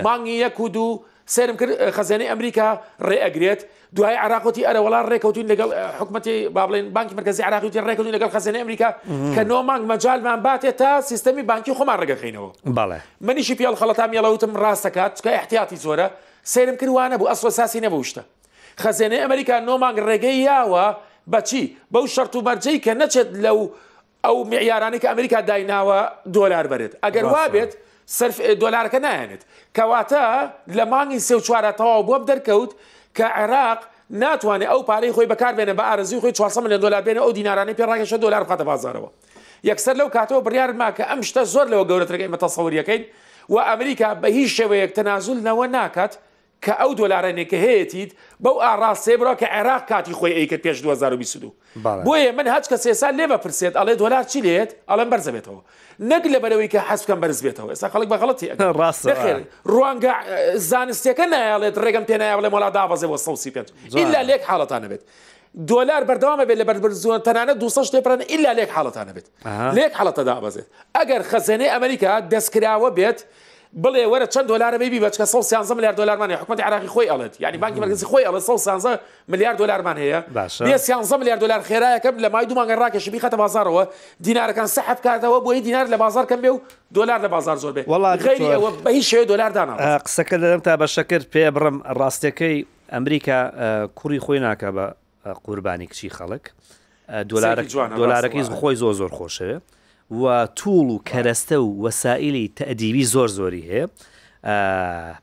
مانگی 0.05 0.36
یەک 0.48 0.60
و 0.60 0.67
دوو 0.69 1.00
سرم 1.25 1.57
کرد 1.57 1.91
خزانەی 1.93 2.27
ئەمریکا 2.29 2.67
ڕێئەگرێت 3.09 3.61
دوای 3.95 4.15
عراقوتی 4.15 4.63
ئەرە 4.67 4.77
وڵات 4.85 5.05
ڕێکوتین 5.11 5.45
لەگەڵ 5.51 5.69
حکومەتی 5.99 6.49
بابلین 6.49 6.89
بانکی 6.93 7.15
مرکزی 7.15 7.43
عراقوتی 7.43 7.79
ڕێکوتین 7.87 8.13
لەگەڵ 8.17 8.29
خزانە 8.35 8.57
ئەمریکا 8.63 8.89
کە 9.35 9.41
نۆ 9.49 9.59
مانگ 9.69 9.85
مەجالمان 9.91 10.39
باتێت 10.45 10.75
تا 10.77 11.01
سیستەمی 11.01 11.43
بانکی 11.43 11.73
خۆمان 11.73 11.97
ڕگەخینەوە 12.01 12.49
بەڵێ 12.77 12.97
منیشی 13.21 13.55
پیاڵ 13.55 13.75
خەڵەتا 13.81 14.05
میڵەوتم 14.11 14.51
ڕاستەکات 14.63 15.11
چکە 15.17 15.29
احتیاتی 15.39 15.75
زۆرە 15.77 16.07
سرم 16.43 16.75
کردوانە 16.75 17.17
بوو 17.17 17.29
ئەسوە 17.33 17.49
ساسی 17.49 17.81
نەبووشتە 17.81 18.21
خزانە 18.83 19.17
ئەمریکا 19.25 19.55
نۆ 19.67 19.75
مانگ 19.83 19.97
ڕێگەی 20.07 20.37
یاوە 20.49 20.85
بەچی 21.33 21.63
بەو 21.93 22.05
شەرت 22.15 22.35
و 22.35 22.41
بەرجەی 22.47 22.77
کە 22.85 22.93
نەچێت 23.01 23.29
لەو 23.43 23.59
ئەو 24.25 24.37
معیارانی 24.51 24.99
کە 24.99 25.07
ئەمریکا 25.11 25.39
دایناوە 25.49 25.99
دۆلار 26.35 26.65
بێت 26.71 26.93
ئەگەر 27.03 27.25
وا 27.33 27.43
بێت 27.55 27.71
سرف 28.17 28.37
دۆلارەکە 28.63 28.99
نایەنێت 29.05 29.43
کەواتە 29.77 30.23
لە 30.77 30.83
مانگی 30.93 31.19
سێ 31.27 31.35
چوارە 31.45 31.71
تەواو 31.79 32.03
بۆ 32.07 32.15
دەرکەوت 32.29 32.71
کە 33.17 33.25
عێراق 33.39 33.79
ناتوانێت 34.21 34.69
ئەو 34.71 34.81
پارەی 34.89 35.11
خۆی 35.15 35.27
بەکاربێنە 35.31 35.73
بە 35.79 35.83
ئارزی 35.89 36.17
خۆی 36.23 36.31
400 36.37 36.63
میلیۆن 36.63 36.81
دلار 36.83 37.01
بێنە 37.05 37.21
ئەو 37.23 37.31
دینارانی 37.37 37.73
پێڕاکەشە 37.79 38.17
دلار 38.23 38.43
قاتە 38.49 38.63
بازارەوە 38.69 39.09
یەکسەر 39.69 39.95
لەو 39.99 40.09
کاتەوە 40.15 40.41
بریار 40.45 40.71
ماکە 40.81 41.03
ئەم 41.09 41.21
شتە 41.27 41.43
زۆر 41.53 41.65
لەوە 41.71 41.83
گەورەتەکەی 41.89 42.31
مەتەسەوریەکەین 42.33 43.01
و 43.53 43.55
ئەمریکا 43.69 44.09
بە 44.21 44.27
هیچ 44.37 44.51
شێوەیەک 44.59 44.91
تەنازول 44.97 45.39
نەوە 45.47 45.65
ناکات 45.75 46.13
کە 46.65 46.73
ئەو 46.81 46.91
دۆلارانێکە 46.95 47.57
هەیەیت 47.65 48.11
بەو 48.43 48.57
ئارا 48.65 48.93
سێبرا 48.95 49.33
کە 49.41 49.45
عێراق 49.57 49.85
کاتی 49.89 50.13
خۆی 50.13 50.33
ئەیکرد 50.37 50.61
پێش 50.67 50.77
2022 50.81 51.51
بۆیە 52.05 52.31
من 52.33 52.47
هەچ 52.55 52.67
کە 52.69 52.75
سێسا 52.75 53.11
لێبە 53.11 53.37
پرسێت 53.43 53.75
ئەڵێ 53.77 53.95
دۆلار 53.97 54.23
چی 54.23 54.41
لێت 54.41 54.69
ئەڵم 54.89 55.09
بەرزەبێتەوە 55.13 55.61
نەک 55.99 56.23
لە 56.33 56.39
بەرەوەی 56.39 56.67
کە 56.73 56.79
حەسکەم 56.89 57.19
بەرز 57.21 57.41
بێتەوە 57.45 57.69
ئێستا 57.69 57.89
خەڵک 57.93 58.07
بەغڵەتی 58.09 58.47
ڕاست 58.79 59.11
ڕوانگە 59.73 60.13
زانستیەکە 60.71 61.25
نایڵێت 61.33 61.75
ڕێگەم 61.83 62.03
پێ 62.09 62.17
نایڵێ 62.21 62.49
مڵا 62.53 62.69
دابەزەوە 62.77 63.17
سەسی 63.25 63.51
پێ 63.55 63.61
ئللا 64.01 64.21
لێک 64.29 64.41
حاڵەتانە 64.49 64.87
بێت. 64.91 65.03
دۆلار 65.71 66.01
بەردەوامە 66.09 66.45
بێت 66.49 66.57
لە 66.61 66.65
بەرزۆن 66.69 67.19
تەنانە 67.27 67.53
دو 67.61 67.67
لێپران 67.93 68.21
ئللا 68.33 68.51
لێک 68.57 68.69
حاڵەتانە 68.75 69.11
بێت 69.15 69.27
لێک 69.77 69.93
حڵەتە 69.99 70.23
دابەزێت 70.29 70.67
ئەگەر 70.97 71.21
خەزێنەی 71.31 71.71
ئەمریکا 71.75 72.11
دەستکراوە 72.33 72.89
بێت 72.97 73.19
بڵێ 73.73 74.03
وەرە 74.11 74.25
چەند 74.33 74.47
دلارە 74.51 74.77
بێبی 74.83 74.99
بچکە 75.07 75.23
1 75.23 75.75
میلیارد 75.75 75.95
دلارمانە 75.97 76.31
حکومت 76.41 76.59
عراقی 76.59 76.87
خۆی 76.87 77.07
ئەڵێت 77.09 77.39
یعنی 77.41 77.57
بانکی 77.57 77.79
مرکزی 77.79 78.05
خۆی 78.05 78.23
ئەڵێت 78.25 78.43
1 78.49 78.99
میلیارد 79.27 79.57
دلارمان 79.57 79.95
هەیە 79.95 80.23
باشە 80.35 81.11
میلیارد 81.19 81.39
دلار 81.39 81.61
خێرایەکەم 81.61 82.19
لە 82.21 82.29
مای 82.31 82.45
دومانگە 82.47 82.77
ڕاکێشبی 82.81 83.19
خەتە 83.21 83.37
بازارەوە 83.43 83.83
دینارەکان 84.23 84.67
سەحب 84.67 84.99
کاتەوە 85.03 85.43
بۆی 85.45 85.61
دینار 85.61 85.87
لە 85.87 85.95
بازار 85.97 86.25
کەم 86.25 86.41
بێ 86.43 86.47
و 86.49 86.59
دلار 86.93 87.19
لە 87.27 87.29
بازار 87.35 87.57
زۆر 87.57 87.73
بێ 87.73 87.83
غیری 88.27 88.47
ئەوە 88.53 88.71
بە 88.85 88.89
هیچ 88.91 89.11
شێوە 89.15 89.27
دلاردانا 89.31 89.97
قسەکە 89.99 90.35
لەم 90.43 90.59
تا 90.63 90.77
بە 90.77 90.85
شەکرد 90.95 91.25
پێ 91.31 91.51
بڕم 91.55 91.81
ڕاستەکەی 91.99 92.65
ئەمریکا 92.91 93.39
کوڕی 93.99 94.19
خۆی 94.25 94.39
ناکە 94.47 94.67
بە 94.77 94.85
قوربانی 95.43 95.87
کچی 95.87 96.09
خەڵک 96.17 96.45
دلارەکەی 97.99 98.43
خۆی 98.61 98.75
زۆ 98.81 98.93
زۆر 98.99 99.11
خۆشەیە. 99.19 99.59
و 100.11 100.47
توول 100.55 100.87
و 100.89 100.99
کەرەستە 101.09 101.51
و 101.51 101.89
وەسائلی 101.89 102.51
تەدیوی 102.59 103.05
زۆر 103.13 103.27
زۆری 103.37 103.63
هەیە 103.69 103.87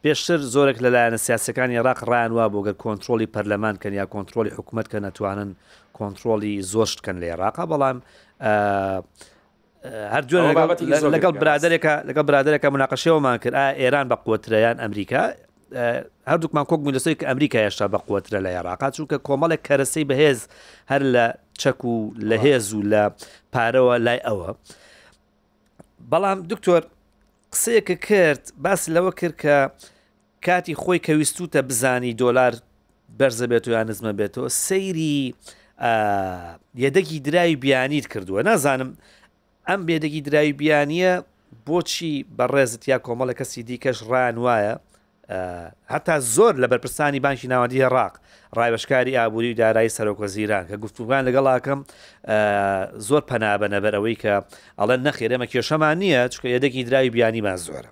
پێشتر 0.03 0.41
زۆرێک 0.55 0.79
لەلایەنە 0.85 1.17
سیاسەکان 1.27 1.71
عێراق 1.77 1.99
ڕانوا 2.11 2.47
بۆگەر 2.53 2.73
کۆنتترۆلی 2.85 3.27
پەرلەمان 3.35 3.77
کەن 3.83 3.93
یا 3.93 4.07
کۆنتترۆلی 4.07 4.51
حکوومەت 4.59 4.87
کە 4.93 4.95
ناتوانن 4.95 5.55
کۆنتترۆلی 5.99 6.63
زۆشتکەن 6.73 7.17
لە 7.23 7.27
عێراقا 7.33 7.65
بەڵام 7.73 7.99
هەردوو 10.15 10.53
لەگەڵ 11.15 11.35
برادێکە 11.43 11.95
لەگەڵ 12.09 12.25
برادێکەکە 12.31 12.69
مناقەشەوەمان 12.75 13.37
کرد 13.43 13.55
ئێران 13.81 14.07
بە 14.11 14.17
قوترەیان 14.25 14.77
ئەمریکا 14.83 15.23
هەردووکمان 16.31 16.65
کۆک 16.71 16.81
میلسی 16.87 17.15
کە 17.21 17.25
ئەمریکا 17.31 17.59
هێشتا 17.69 17.87
بە 17.95 17.99
قوترە 18.09 18.39
لە 18.47 18.51
عێراقا 18.57 18.89
چونکە 18.97 19.17
کۆمەڵێک 19.29 19.61
کەرەسەی 19.69 20.05
بەهێز 20.11 20.39
هەر 20.91 21.03
لە 21.15 21.27
چەک 21.63 21.85
و 21.85 21.95
لە 22.29 22.37
هێز 22.45 22.67
و 22.75 22.83
لە 22.93 23.03
پارەوە 23.55 23.95
لای 24.07 24.21
ئەوە 24.27 24.51
بەڵام 26.11 26.39
دکتۆر 26.53 26.83
قسەیەکە 27.53 27.97
کرد 28.09 28.43
باس 28.65 28.83
لەوە 28.95 29.13
کرد 29.21 29.37
کە 29.43 29.57
کاتی 30.47 30.75
خۆی 30.83 30.99
کەویستوتە 31.07 31.61
بزانی 31.71 32.13
دۆلار 32.23 32.53
بەرزە 33.19 33.47
بێت 33.51 33.65
و 33.69 33.71
یانزمە 33.79 34.13
بێتەوە 34.19 34.49
سەیری 34.67 35.19
یەدەکی 36.85 37.19
دراوی 37.27 37.57
بیانیت 37.65 38.07
کردووە 38.13 38.41
نازانم 38.49 38.91
ئەم 39.69 39.81
بێدەکی 39.89 40.21
دراوی 40.29 40.53
بیانیە 40.61 41.13
بۆچی 41.67 42.15
بەڕێزت 42.39 42.83
یا 42.93 42.99
کۆمەڵە 43.07 43.35
کەسی 43.41 43.63
دیکەش 43.69 43.99
ڕان 44.11 44.37
وایە 44.45 44.75
هەتا 45.31 46.19
زۆر 46.21 46.55
لە 46.57 46.69
بەرپرسانی 46.69 47.21
بانکی 47.23 47.49
ناوەندی 47.49 47.85
عێراق 47.85 48.15
ڕایبەشکاری 48.57 49.13
ئابووری 49.17 49.53
و 49.53 49.55
دارایی 49.55 49.89
سەرۆکۆزیران 49.91 50.65
کە 50.69 50.77
گفتوگان 50.85 51.23
لەگەڵاکەم 51.29 51.81
زۆر 53.09 53.23
پەنابە 53.31 53.69
نەبەرەوەی 53.75 54.17
کە 54.23 54.35
ئەڵەن 54.81 55.01
نەخێرەمە 55.07 55.47
کێشەمان 55.53 55.97
نییە 56.03 56.21
چکە 56.33 56.49
یەدەکی 56.55 56.85
دراوی 56.89 57.11
بیانیمان 57.11 57.57
زۆرە. 57.67 57.91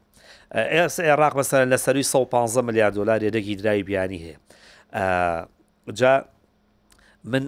ئێس 0.55 1.01
عێراق 1.01 1.33
بەسەر 1.39 1.63
لە 1.73 1.77
سەروی 1.85 2.03
150 2.03 2.63
ملیار 2.65 2.91
دلار 2.91 3.21
یەدەکی 3.29 3.57
دراوی 3.63 3.83
بیانی 3.83 4.19
هەیە. 4.33 4.37
جا 5.93 6.25
من 7.25 7.45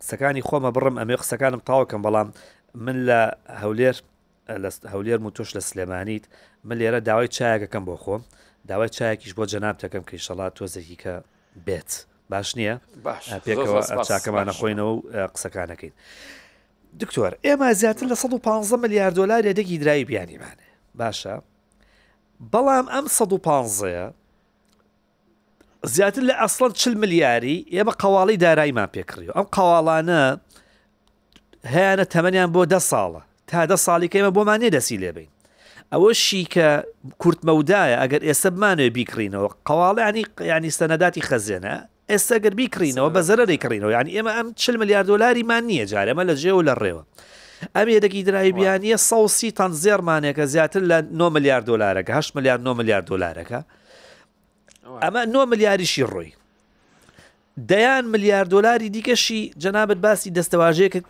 قسەکانی 0.00 0.42
خۆمە 0.48 0.70
بڕم 0.76 0.94
ئەمێ 1.00 1.16
قسەکانم 1.22 1.60
تاوکەم 1.68 2.02
بەڵام 2.06 2.28
من 2.74 2.96
لە 3.08 3.20
هەولێر 3.62 3.96
هەولێر 4.92 5.18
و 5.24 5.30
تۆش 5.36 5.50
لە 5.56 5.60
سلێمانیت 5.68 6.24
من 6.64 6.76
لێرە 6.80 7.00
داوای 7.08 7.28
چایەکەکەم 7.36 7.84
بۆ 7.88 7.96
خۆم. 8.04 8.22
داوای 8.68 8.88
چایەکیش 8.88 9.32
بۆ 9.34 9.44
جەناب 9.52 9.76
دەکەم 9.82 10.02
کە 10.08 10.14
شەڵات 10.26 10.52
تۆزێکی 10.58 10.96
کە 11.02 11.14
بێت 11.66 11.90
باش 12.30 12.54
نییە 12.58 12.74
پێکەوە 13.46 13.82
چاکەمانە 14.08 14.52
خۆینەوە 14.58 14.94
قسەکانەکەین 15.34 15.92
دکتۆر 17.00 17.32
ئێمە 17.44 17.72
زیاتر 17.72 18.06
لە 18.06 18.14
115 18.14 18.76
میلیارد 18.76 19.14
دلار 19.14 19.42
لێدەگی 19.42 19.78
درایی 19.82 20.04
بیانیمانێ 20.04 20.66
باشە 20.98 21.34
بەڵام 22.52 22.86
ئەم 22.94 23.06
115ەیە 23.18 24.06
زیاتر 25.84 26.22
لە 26.22 26.34
ئەسڵەن 26.42 26.72
چل 26.72 26.94
ملیاری 26.94 27.66
ئێمە 27.70 27.92
قواڵی 28.02 28.36
داراییمان 28.36 28.88
پێکڕیەوە 28.96 29.34
ئەم 29.38 29.46
قواڵانە 29.56 30.22
هیانە 31.74 32.04
تەمەنیان 32.14 32.50
بۆ 32.54 32.62
دە 32.72 32.78
ساڵە 32.90 33.20
تا 33.46 33.66
دە 33.66 33.76
ساڵی 33.86 34.08
کەمە 34.12 34.30
بۆمانێ 34.36 34.68
دەسی 34.76 34.96
لێبین 35.02 35.30
ئەوەشی 35.92 36.42
کە 36.54 36.68
کورتمەودایە 37.22 37.96
ئەگەر 38.02 38.22
ئێستا 38.28 38.50
بمانێ 38.54 38.86
بیکڕینەوە 38.96 39.48
قواڵیانی 39.68 40.24
ینی 40.52 40.70
سەنەداتی 40.78 41.22
خەزیێنە 41.28 41.74
ئێستا 42.10 42.36
گەر 42.44 42.54
بیکڕینەوە 42.60 43.08
بە 43.14 43.20
زەرەی 43.28 43.58
کڕینەوە 43.64 43.92
یعنی 43.96 44.10
ئێمە 44.16 44.32
ئەم 44.38 44.48
چ 44.60 44.64
ملیار 44.82 45.04
دلاریمان 45.10 45.62
نییە 45.70 45.86
جارێمە 45.92 46.22
لە 46.28 46.34
جێ 46.42 46.52
و 46.58 46.62
لە 46.68 46.74
ڕێوە 46.82 47.02
ئەم 47.76 47.88
ێدەکی 47.96 48.22
درایی 48.28 48.52
بیانیە 48.58 48.98
سەسی 49.08 49.50
تان 49.58 49.72
زێرمانێکە 49.82 50.44
زیاتر 50.54 50.82
لە 50.90 50.98
9 51.10 51.28
میلیارد 51.36 51.64
دلارەکە 51.72 52.10
8 52.10 52.36
میلیارد 52.36 52.60
9 52.62 52.74
میلیارد 52.74 53.06
دلارەکە 53.12 53.60
ئەمە 55.04 55.20
9 55.28 55.44
ملیاریشی 55.50 56.04
ڕووی 56.12 56.32
دەیان 57.70 58.04
میلیارد 58.14 58.48
دلاری 58.50 58.88
دیکەشی 58.96 59.40
جەنابەت 59.62 59.98
باسی 60.04 60.30
دەستەواژەیە 60.36 61.02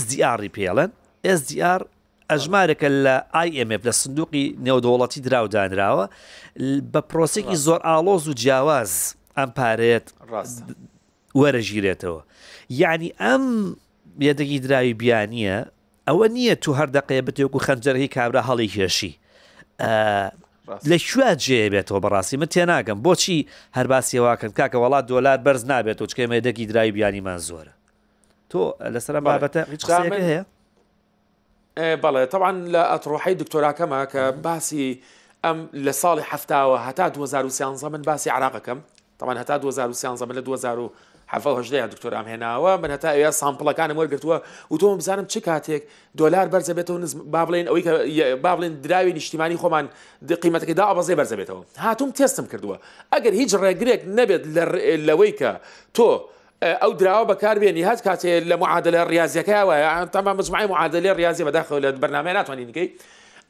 SDR 0.00 0.40
پێڵەن 0.54 0.90
SDR 1.38 1.82
ئەژمارەکە 2.34 2.88
لە 3.04 3.16
IMF 3.48 3.80
لە 3.88 3.90
سندوقی 4.00 4.46
نێودوڵەتی 4.66 5.20
دراودانراوە 5.26 6.06
بە 6.92 7.00
پرۆسێکی 7.10 7.56
زۆر 7.66 7.80
ئالۆز 7.88 8.22
و 8.28 8.32
جیاواز 8.42 8.92
ئەم 9.38 9.50
پارێت 9.58 10.06
وەرەژیرێتەوە 11.40 12.20
یعنی 12.80 13.08
ئەم 13.22 13.44
یەدەگی 14.28 14.58
دراوی 14.64 14.94
بیانیە 15.02 15.58
ئەوە 16.08 16.26
نییە 16.36 16.54
تو 16.62 16.70
هەر 16.78 16.88
دقەیە 16.98 17.22
بتێک 17.28 17.52
و 17.56 17.58
خەنجەرهی 17.66 18.08
کابرا 18.16 18.42
هەڵی 18.48 18.68
هێشی 18.76 19.12
لە 20.90 20.96
شوێ 21.08 21.30
جێبێتەوە 21.44 22.00
بەڕاستی 22.04 22.36
من 22.42 22.48
تێناگەم 22.54 22.98
بۆچی 23.06 23.38
هەرباسیێواکەن 23.76 24.50
کاکە 24.58 24.78
وڵات 24.82 25.04
دۆلار 25.12 25.38
بەرز 25.46 25.62
نابێت 25.70 25.98
و 26.02 26.06
چکەمێدەکی 26.10 26.64
درای 26.70 26.90
بیانیمان 26.96 27.38
زۆرە 27.48 27.72
تۆ 28.50 28.60
لەسەر 28.94 29.16
بابەتە 29.26 29.62
هیچ 29.70 29.82
هەیە 29.84 30.44
بەڵێ 32.02 32.26
تەوان 32.32 32.56
لە 32.74 32.82
ئەترۆحی 32.92 33.34
دکتۆراکەمە 33.42 34.00
کە 34.12 34.22
باسی 34.46 34.88
ئەم 35.44 35.58
لە 35.86 35.92
ساڵی 36.02 36.24
هەفتاوە 36.32 36.76
هەتا 36.86 37.06
2013 37.10 37.88
من 37.88 38.02
باسی 38.02 38.30
عراقەکەم 38.30 38.78
تەوان 39.18 39.36
هەتا 39.38 39.58
2013 39.58 40.26
من 40.26 40.34
لە 40.34 40.38
2000 40.42 40.90
هەفەهژدەیە 41.34 41.86
دکتۆرام 41.94 42.26
هێناوە 42.30 42.76
من 42.82 42.90
هەتا 42.96 43.10
ئەوە 43.18 43.32
سامپڵەکانم 43.32 43.96
وەرگتووە 43.98 44.36
و 44.72 44.76
تۆ 44.80 44.84
بزانم 44.96 45.24
چ 45.26 45.38
کاتێک 45.38 45.82
دۆلار 46.18 46.46
بەرزە 46.52 46.74
بێتەوە 46.78 46.90
نزم 47.02 47.18
با 47.30 47.46
بڵێن 47.46 47.66
ئەوەی 47.70 48.34
با 48.44 48.56
بڵێن 48.56 48.74
دراوی 48.86 49.12
نیشتیمانی 49.18 49.56
خۆمان 49.62 49.86
قیمەتەکەدا 50.42 50.84
ئابەزێ 50.90 51.14
بەرزە 51.20 51.36
بێتەوە 51.40 51.62
هاتووم 51.84 52.10
تێستم 52.18 52.46
کردووە 52.52 52.76
ئەگەر 53.14 53.32
هیچ 53.40 53.50
ڕێگرێک 53.62 54.02
نەبێت 54.18 54.42
لەوەی 55.08 55.32
کە 55.40 55.50
تۆ 55.96 56.10
ئەو 56.62 56.90
درراوە 56.98 57.26
بەکاربیێنی 57.32 57.84
هەست 57.90 58.02
کاتێ 58.06 58.34
لە 58.50 58.56
معادلە 58.62 59.00
ریاضیەکە 59.12 59.58
وایە 59.68 59.92
تەما 60.12 60.32
مزمای 60.38 60.66
معادلێ 60.66 61.10
ریاضی 61.18 61.44
بەداخەوە 61.48 61.80
لە 61.84 61.88
بەرنامە 62.02 62.32
ناتوانین 62.38 62.68
نکەی 62.70 62.88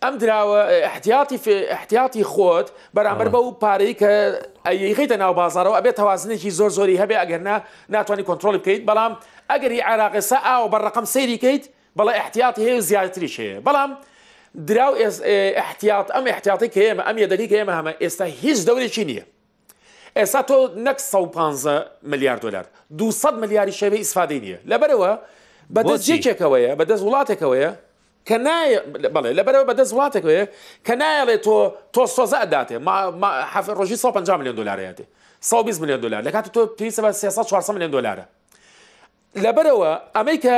ئەم 0.03 0.15
درراوە 0.21 0.61
احتیاتی 0.89 1.37
احتیاتی 1.77 2.25
خۆت 2.33 2.69
بەرامبەر 2.97 3.29
بە 3.35 3.39
و 3.47 3.51
پارەی 3.63 3.95
کە 4.01 4.11
ئەیخیتە 4.69 5.17
ناو 5.23 5.35
بازارەوە 5.41 5.77
ئەبێت 5.79 5.97
تەوازنێکی 6.01 6.51
زۆر 6.59 6.71
زۆری 6.79 6.99
هەبێ 7.03 7.17
ئەگەرنا 7.21 7.57
ناتوانانی 7.89 8.27
کۆنتترۆلی 8.29 8.59
بکەیت 8.63 8.83
بەڵام 8.89 9.13
ئەگەری 9.51 9.81
عراقسە 9.91 10.39
ئاو 10.47 10.69
بەڕقم 10.73 11.05
سەیری 11.15 11.39
کەیت 11.45 11.65
بەڵە 11.99 12.13
احتیاتی 12.23 12.63
هەیە 12.69 12.81
زیاتری 12.89 13.29
شەیە 13.37 13.59
بەڵام 13.67 13.91
دراو 14.69 14.95
احتیات 15.63 16.07
ئەم 16.15 16.25
احتیاتی 16.35 16.69
کە 16.75 16.81
ئێمە 16.89 17.03
ئەم 17.09 17.17
یەدەکی 17.25 17.47
کە 17.51 17.57
ئێمە 17.61 17.75
هەمە 17.79 17.93
ئێستا 18.03 18.25
هیچ 18.43 18.59
دەورێکی 18.69 19.05
نییە 19.11 19.25
ئێستا 20.17 20.43
تۆ 20.49 20.55
نەک 20.87 20.99
115 21.01 21.87
میلیارد 22.03 22.41
دلار 22.43 22.67
200 22.99 23.35
ملیاری 23.41 23.73
شێوێ 23.73 23.99
ئیسفادی 23.99 24.41
نییە 24.41 24.59
لەبەرەوە 24.71 25.13
بەدەست 25.75 26.05
جێکێکەوەیە 26.07 26.73
بەدەست 26.79 27.03
وڵاتێکەوەیە 27.07 27.71
کە 28.29 28.37
بڵێ 29.15 29.31
لەبەرەوە 29.39 29.67
بەدەست 29.71 29.93
وڵاتێکەوەیە 29.95 30.45
کە 30.87 30.95
نایڵێ 31.01 31.37
تۆ 31.47 31.57
تۆ 31.95 32.03
سۆزە 32.17 32.39
ئەداتێ 32.43 32.77
ڕۆژی 33.79 33.95
150 33.95 34.39
میلیۆن 34.41 34.57
دلارەیەێ 34.59 34.95
120 35.41 35.81
میلیۆن 35.83 36.01
دلار 36.03 36.23
لە 36.27 36.31
کات 36.33 36.47
تۆ 36.55 36.63
پێویستە 36.81 37.47
400 37.47 37.75
میلیۆن 37.75 37.91
دلارە 37.93 38.25
لەبەرەوە 39.45 39.91
ئەمریکا 40.17 40.55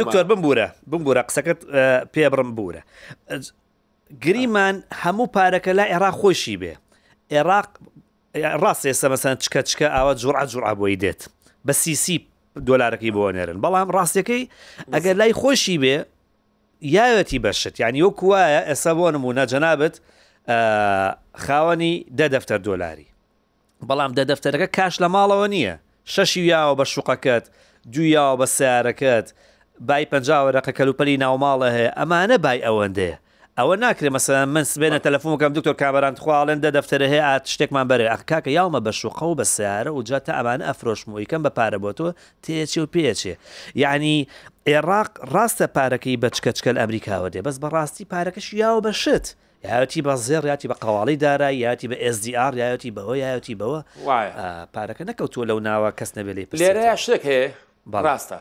دکتۆر 0.00 0.24
بمبورە 0.30 0.68
بمبورە 0.90 1.22
قسەکەت 1.28 1.60
پێبرم 2.14 2.50
بورە 2.58 2.82
گریمان 4.24 4.76
هەموو 5.02 5.26
پارەکە 5.36 5.68
لا 5.78 5.84
عێراق 5.92 6.14
خۆشی 6.22 6.56
بێ 6.60 6.74
عێراق 7.32 7.68
ڕاست 8.36 8.86
ئێستا 8.88 9.08
مەسەن 9.14 9.36
چکە 9.44 9.62
چکە 9.62 9.86
ئاوە 9.94 10.14
جوڕ 10.20 10.36
جوڕ 10.52 10.64
بۆی 10.80 10.96
دێت 11.02 11.20
بە 11.68 11.72
سیسی 11.82 12.16
دۆلارەکەی 12.66 13.12
بۆ 13.16 13.24
نێرن 13.36 13.58
بەڵام 13.64 13.88
ڕاستەکەی 13.96 14.42
ئەگەر 14.94 15.14
لای 15.20 15.32
خۆشی 15.40 15.76
بێ 15.82 15.96
یاوەتی 16.96 17.38
بەشت 17.46 17.74
یعنی 17.80 18.02
وەک 18.06 18.18
وایە 18.30 18.60
ئێستا 18.68 18.92
بۆ 18.98 19.06
نمونە 19.14 19.44
جەنابەت 19.52 19.94
خاوەنی 21.44 21.94
دە 22.18 22.26
دەفتەر 22.34 22.60
دۆلاری 22.68 23.08
بەڵام 23.88 24.12
دە 24.18 24.22
دەفتەرەکە 24.30 24.68
کاش 24.76 24.94
لە 25.02 25.08
ماڵەوە 25.14 25.46
نییە 25.54 25.74
شەشی 26.14 26.42
یاوە 26.54 26.74
بە 26.80 26.84
شوقەکەت 26.94 27.44
دویاوە 27.94 28.36
بە 28.40 28.46
سیارەکەت 28.56 29.26
بای 29.88 30.04
پنجاوەرەقە 30.12 30.72
کەلوپەلی 30.78 31.16
ناو 31.24 31.34
ماڵە 31.44 31.68
هەیە 31.76 31.90
ئەمانە 31.98 32.36
بای 32.44 32.60
ئەوەندەیە 32.66 33.16
ئەوە 33.60 33.76
ناکرێ 33.86 34.10
مەسە 34.16 34.30
من 34.54 34.64
سبێنە 34.72 34.98
تەلفۆنکەم 35.06 35.52
دکتۆر 35.58 35.76
کابران 35.82 36.14
خواڵێن 36.22 36.60
دە 36.64 36.70
دەفتەرە 36.76 37.06
هەیە 37.12 37.24
ئات 37.30 37.44
شتێکمان 37.52 37.86
بەرێ 37.90 38.06
ئەکاکە 38.12 38.50
یاڵمە 38.58 38.80
بە 38.86 38.92
شوقە 39.00 39.24
و 39.26 39.34
بە 39.40 39.44
سیارە 39.54 39.90
و 39.96 40.02
جاتە 40.08 40.32
ئەمان 40.38 40.60
ئەفرۆشمۆیکەم 40.68 41.42
بە 41.46 41.50
پارە 41.58 41.78
بۆ 41.82 41.90
تۆ 41.98 42.08
تێچی 42.44 42.78
و 42.82 42.86
پێچێ 42.94 43.34
یعنی 43.82 44.28
عێراق 44.70 45.10
ڕاستە 45.34 45.66
پارەکەی 45.76 46.16
بەچکەچکەل 46.22 46.76
ئەمریکاوە 46.80 47.28
دێ 47.34 47.40
بەس 47.46 47.56
بەڕاستی 47.62 48.04
پارەکەش 48.12 48.46
یاو 48.62 48.80
بە 48.86 48.92
شت. 49.02 49.26
یاەتی 49.70 50.00
بە 50.06 50.14
زێر 50.28 50.44
یاتی 50.50 50.68
بە 50.72 50.76
قواڵی 50.84 51.16
دارای 51.24 51.56
یاتی 51.66 51.88
بە 51.92 51.96
SDR 52.16 52.52
یاەتی 52.64 52.90
بەوە 52.96 53.14
یاەتی 53.24 53.54
بەوە 53.60 53.80
پارەکە 54.74 55.02
نەکەوتووە 55.10 55.44
لەو 55.50 55.58
ناوە 55.68 55.90
کەس 55.98 56.10
نەبێت 56.18 56.48
لێ 56.54 56.58
لێرە 56.60 56.96
شتێک 57.04 57.22
هەیە 57.30 57.48
ڕاستە 58.06 58.38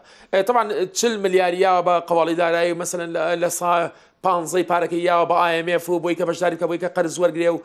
طبعا 0.47 0.63
چل 0.99 1.13
ملیاریە 1.23 1.71
بە 1.87 1.95
قواڵی 2.09 2.35
دارایی 2.41 2.73
مثللا 2.81 3.23
لە 3.43 3.47
سا 3.59 3.89
پانزەی 4.25 4.63
پارەکەی 4.69 5.03
یاوە 5.09 5.29
بە 5.29 5.35
ئایMF 5.41 5.85
و 5.89 5.99
بۆی 6.03 6.15
کە 6.19 6.23
بەشداری 6.29 6.57
کە 6.61 6.65
بۆی 6.69 6.79
کە 6.83 6.89
قەرز 6.95 7.15
وەرگێ 7.19 7.49
و 7.55 7.59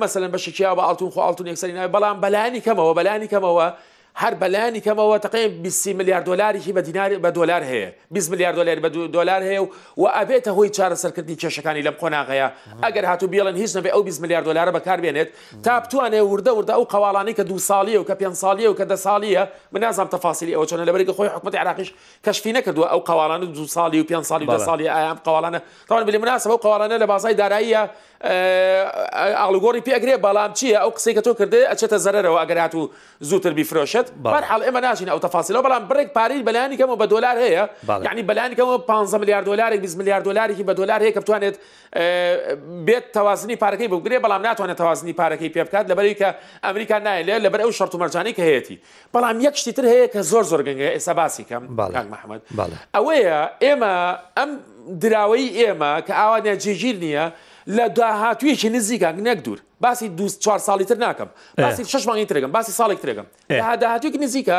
مەسەن 0.00 0.24
بەشکییا 0.34 0.72
بە 0.78 0.82
ئاتون 0.86 1.10
خۆ 1.14 1.18
ئاتون 1.26 1.46
یەکسری 1.50 1.72
ناوی 1.76 1.92
بەڵام 1.96 2.16
بەلانی 2.24 2.60
کەمەوە 2.66 2.94
بەلانی 2.98 3.28
کەمەوە 3.32 3.68
هەر 4.14 4.34
بەلایانی 4.42 4.80
کەمەوە 4.84 5.18
تقی 5.22 5.48
20 5.48 5.86
میلیارد 5.94 6.24
دلاریشی 6.26 6.72
بە 6.72 6.78
دیناری 6.78 7.16
بە 7.16 7.30
دلار 7.34 7.62
هەیە 7.62 7.88
20 8.10 8.30
میلیارد 8.30 8.56
دلار 8.56 8.76
بە 8.76 9.12
دلار 9.14 9.42
هەیە 9.42 9.60
و 9.60 9.68
و 10.02 10.06
ئەبێتە 10.08 10.48
هۆی 10.48 10.68
چارەسەرکردنی 10.74 11.38
کێشەکانی 11.40 11.82
لەم 11.86 11.94
قۆناغەیە 12.00 12.50
ئەگەر 12.82 13.04
هاتو 13.04 13.26
بێڵن 13.28 13.56
هیچ 13.56 13.76
نبێ 13.76 13.88
ئەو 13.90 14.02
20 14.04 14.20
میلیارد 14.20 14.44
دلار 14.44 14.72
بەکاربێنێت 14.72 15.28
تا 15.62 15.80
بتوانێ 15.80 16.20
وردە 16.32 16.50
وردە 16.60 16.70
ئەو 16.70 16.84
قواڵانی 16.84 17.34
کە 17.38 17.44
دو 17.50 17.58
ساڵیە 17.58 17.96
و 18.00 18.04
کە 18.04 18.12
پێ 18.20 18.26
ساڵیە 18.34 18.70
و 18.70 18.74
کە 18.74 18.86
دە 18.90 18.96
ساڵیە 19.04 19.48
بنازام 19.72 20.08
تەفاسیلی 20.08 20.54
ئەو 20.54 20.66
چۆنە 20.70 20.84
لەبەرێک 20.88 21.10
خۆی 21.16 21.28
حکومەتی 21.36 21.56
عراقیش 21.58 21.94
کەشفی 22.26 22.52
نەکردووە 22.58 22.86
ئەو 22.92 23.00
قواڵانە 23.08 23.46
دو 23.56 23.66
ساڵی 23.66 23.98
و 24.00 24.04
پێ 24.10 24.24
ساڵی 24.24 24.46
و 24.48 24.58
دە 24.58 24.62
ساڵی 24.68 24.86
ئایام 24.96 25.18
قواڵانە 25.26 25.58
تاوان 25.88 26.04
بلی 26.06 26.18
مناسب 26.18 26.50
ئەو 26.50 26.56
قواڵانە 26.64 26.98
لە 27.02 27.06
بازای 27.12 27.34
داراییە 27.34 27.82
ئاڵگۆری 29.40 29.80
پێگرێ 29.88 30.18
بەڵام 30.24 30.52
چییە 30.58 30.78
ئەو 30.82 30.90
قسەی 30.96 31.14
کە 31.16 31.20
تۆ 31.26 31.32
کردێ 31.38 31.60
ئەچێتە 31.70 31.98
زەرەرەوە 32.04 32.38
ئەگەرات 32.42 32.74
و 32.74 32.90
زووتر 33.20 33.52
بیفرۆشە 33.58 33.99
دەکەت 34.00 34.08
بەرحاڵ 34.24 34.60
ئێمە 34.66 34.80
ناشین 34.86 35.08
ئەو 35.12 35.18
تەفاسیلەوە 35.26 35.64
بەڵام 35.66 35.82
بڕێک 35.90 36.08
پارەی 36.16 36.42
بەلایانی 36.48 36.76
کەمەوە 36.80 36.98
بە 37.02 37.06
دلار 37.12 37.36
هەیە 37.44 37.64
یعنی 38.06 38.22
بەلایانکەەوە 38.28 38.74
15 38.86 39.18
میلیارد 39.20 39.44
دلارێک 39.46 39.80
20 39.80 39.96
میلیارد 39.98 40.24
دلارێکی 40.24 40.64
بە 40.66 40.72
دلار 40.80 41.00
هەیە 41.00 41.14
کە 41.14 41.18
بتوانێت 41.20 41.56
بێت 42.86 43.06
تەوازنی 43.16 43.56
پارەکەی 43.62 43.88
بگرێ 43.92 44.18
بەڵام 44.24 44.42
ناتوانێت 44.46 44.78
تەوازنی 44.82 45.14
پارەکەی 45.20 45.50
پێ 45.54 45.62
بکات 45.66 45.86
لەبەری 45.90 46.14
کە 46.20 46.28
ئەمریکا 46.64 46.98
نایلێ 47.06 47.36
لەبەر 47.44 47.60
ئەو 47.64 47.70
شەرت 47.78 47.94
مەرجانی 48.02 48.32
کە 48.36 48.42
هەیەی 48.48 48.78
بەڵام 49.14 49.36
یەک 49.46 49.56
شتی 49.60 49.72
تر 49.72 49.84
هەیە 49.92 50.06
کە 50.14 50.20
زۆر 50.30 50.44
زۆر 50.50 50.60
گەنگە 50.66 50.86
ئێستا 50.96 51.12
باسی 51.20 51.44
کەم 51.50 51.62
مححمد 52.14 52.40
ئەوەیە 52.96 53.38
ئێمە 53.64 53.94
ئەم 54.38 54.50
دراوەی 55.02 55.46
ئێمە 55.60 55.92
کە 56.06 56.12
ئاوا 56.20 56.38
نەجێگیر 56.46 56.96
نییە 57.04 57.26
لە 57.68 57.88
داهاتویەکی 57.94 58.68
نزیکە 58.70 59.10
نەک 59.16 59.42
دوور 59.44 59.60
باسی 59.80 60.08
دو 60.08 60.28
چهار 60.28 60.58
ساڵی 60.58 60.84
تر 60.86 60.96
ناکەم 60.96 61.26
باسی 61.58 61.84
شش 61.84 62.06
مانگی 62.06 62.26
ترگەم 62.26 62.50
باسی 62.56 62.72
ساڵێک 62.82 62.98
ترگەم 63.02 63.26
داهاتویکی 63.76 64.18
نزیکە 64.18 64.56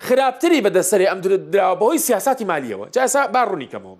خراپتری 0.00 0.60
بەدەسەری 0.64 1.06
ئەم 1.12 1.18
درراوەبەوەی 1.52 1.98
سیاستی 1.98 2.44
مالیەوە 2.44 2.90
جاسا 2.92 3.26
با 3.26 3.44
ڕوونیکەمەوە 3.44 3.96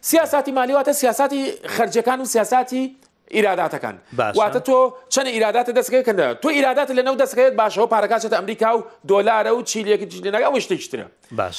سیاستی 0.00 0.52
مالیواتە 0.52 0.92
سیاستی 0.92 1.52
خرجەکان 1.76 2.20
و 2.20 2.24
سیاستی 2.24 2.96
ئیراداتەکان 3.34 3.96
واتە 4.16 4.60
تۆ 4.66 4.74
چەند 5.14 5.28
ئیراداتە 5.34 5.72
دەستەکە 5.78 6.02
کردە 6.08 6.26
تۆ 6.42 6.48
ئیرادات 6.56 6.90
لە 6.98 7.02
نەو 7.06 7.14
دەستەکەێت 7.22 7.54
باشەوە 7.58 7.86
پارەکەچێتە 7.94 8.36
ئەمریکا 8.38 8.70
و 8.78 8.84
دۆلارە 9.08 9.50
و 9.56 9.62
چیلێکی 9.70 10.06
جینەکە 10.12 10.44
ئەو 10.46 10.60
شتێکشترە 10.64 11.06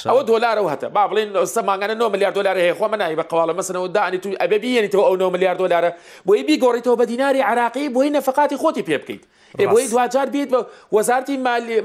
ئەو 0.08 0.20
دۆلارە 0.30 0.60
و 0.64 0.68
هەتە 0.72 0.84
با 0.88 1.04
بڵین 1.08 1.28
سەمانگانە 1.52 1.94
9 1.96 2.08
میلیارد 2.08 2.34
دلار 2.34 2.56
هەیە 2.58 2.74
خۆ 2.78 2.82
منایی 2.88 3.16
بە 3.16 3.24
قواڵە 3.30 3.54
مەسنەوە 3.60 3.88
دانی 3.94 4.18
تو 4.18 4.30
ئەبێ 4.32 4.58
بینێنیتەوە 4.62 5.04
ئەو 5.08 5.16
9 5.16 5.30
میلیارد 5.30 5.58
دلارە 5.58 5.90
بۆی 6.28 6.42
بیگۆڕیتەوە 6.48 6.96
بە 7.00 7.04
دیناری 7.04 7.40
عراقی 7.42 7.88
بۆی 7.88 8.10
نەفقاتی 8.10 8.56
خۆتی 8.56 8.82
پێ 8.88 8.98
بکەیت 9.02 9.24
بۆی 9.66 9.88
دوجار 9.90 10.26
بیت 10.26 10.48
بە 10.54 10.62
وەزارتی 10.94 11.36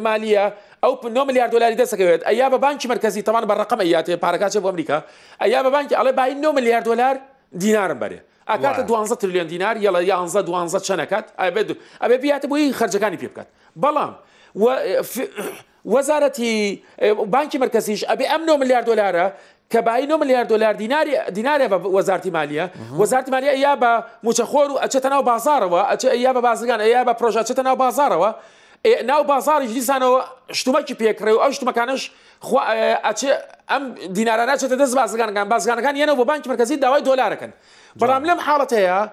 مالیە 0.04 0.54
ئەو 0.86 1.08
9 1.10 1.24
میلیارد 1.24 1.52
دلاری 1.52 1.76
دەستەکەوێت 1.80 2.22
ئەیا 2.30 2.48
بە 2.54 2.58
بانکی 2.66 2.88
مرکزی 2.88 3.22
تەوان 3.28 3.44
بە 3.50 3.54
ڕقم 3.62 3.80
یاتێ 3.98 4.16
پارەکەچێت 4.26 4.62
بۆ 4.64 4.68
ئەمریکا 4.72 5.00
ئەیا 5.44 5.60
بە 5.66 5.70
بانکی 5.76 5.96
ئەڵێ 5.96 6.12
باین 6.12 6.38
9 6.42 6.52
میلیارد 6.52 6.86
دلار 6.86 7.16
دینارم 7.58 8.00
بەرێ 8.00 8.20
ئاکاتە 8.50 8.84
12 8.88 9.16
تریلیۆن 9.22 9.48
دینار 9.48 9.76
یەڵە 9.80 10.02
11 10.04 10.42
12 10.44 10.80
چەنەکات 10.88 11.24
ئەبێت 11.42 11.70
ئەبێ 12.02 12.18
بیاتە 12.24 12.46
بۆی 12.52 12.74
خرجەکانی 12.78 13.18
پێ 13.22 13.28
بکات 13.28 13.48
بەڵام 13.84 14.14
وەزارەتی 15.94 16.52
بانکی 17.34 17.58
مرکزیش 17.58 18.02
ئەبێ 18.10 18.24
ئەم 18.32 18.42
9 18.50 18.58
میلیارد 18.58 18.88
دلارە 18.90 19.28
کە 19.74 19.80
بای 19.88 20.06
9 20.06 20.18
میلیارد 20.18 20.48
دلار 20.52 20.74
دینارە 21.34 21.68
بە 21.72 21.78
وەزارتی 21.98 22.32
مالیە 22.36 22.66
وەزارتی 23.02 23.32
مالیە 23.36 23.54
یا 23.66 23.74
بە 23.82 23.92
موچەخۆر 24.26 24.68
و 24.74 24.78
ئەچێتە 24.84 25.06
ناو 25.10 25.24
بازارەوە 25.26 25.82
ئەچ 25.92 26.04
یا 26.04 26.34
بە 26.34 26.42
بازگان 26.48 26.80
یا 26.82 27.04
بە 27.08 27.14
پرۆژە 27.20 27.44
چێتە 27.50 27.64
ناو 27.68 27.76
بازارەوە 27.84 28.30
ناو 29.04 29.24
بازاری 29.24 29.68
دیسانەوە 29.72 30.52
شتومەکی 30.54 30.94
پێکڕێ 31.00 31.32
و 31.32 31.40
ئەو 31.40 31.52
شتمەکانش 31.56 32.02
ئەم 33.72 33.84
دیینارە 34.16 34.44
ناچێتە 34.50 34.76
دەست 34.82 34.96
بازگانەکان 35.00 35.48
بازگانەکان 35.54 35.96
یەنە 35.96 36.16
بۆ 36.20 36.26
بانکی 36.26 36.50
مرکزی 36.50 36.78
داوای 36.78 37.02
دۆلارەکەن 37.04 37.52
بەڵام 38.00 38.24
لەم 38.28 38.40
حاڵەت 38.48 38.74
هەیە 38.74 39.10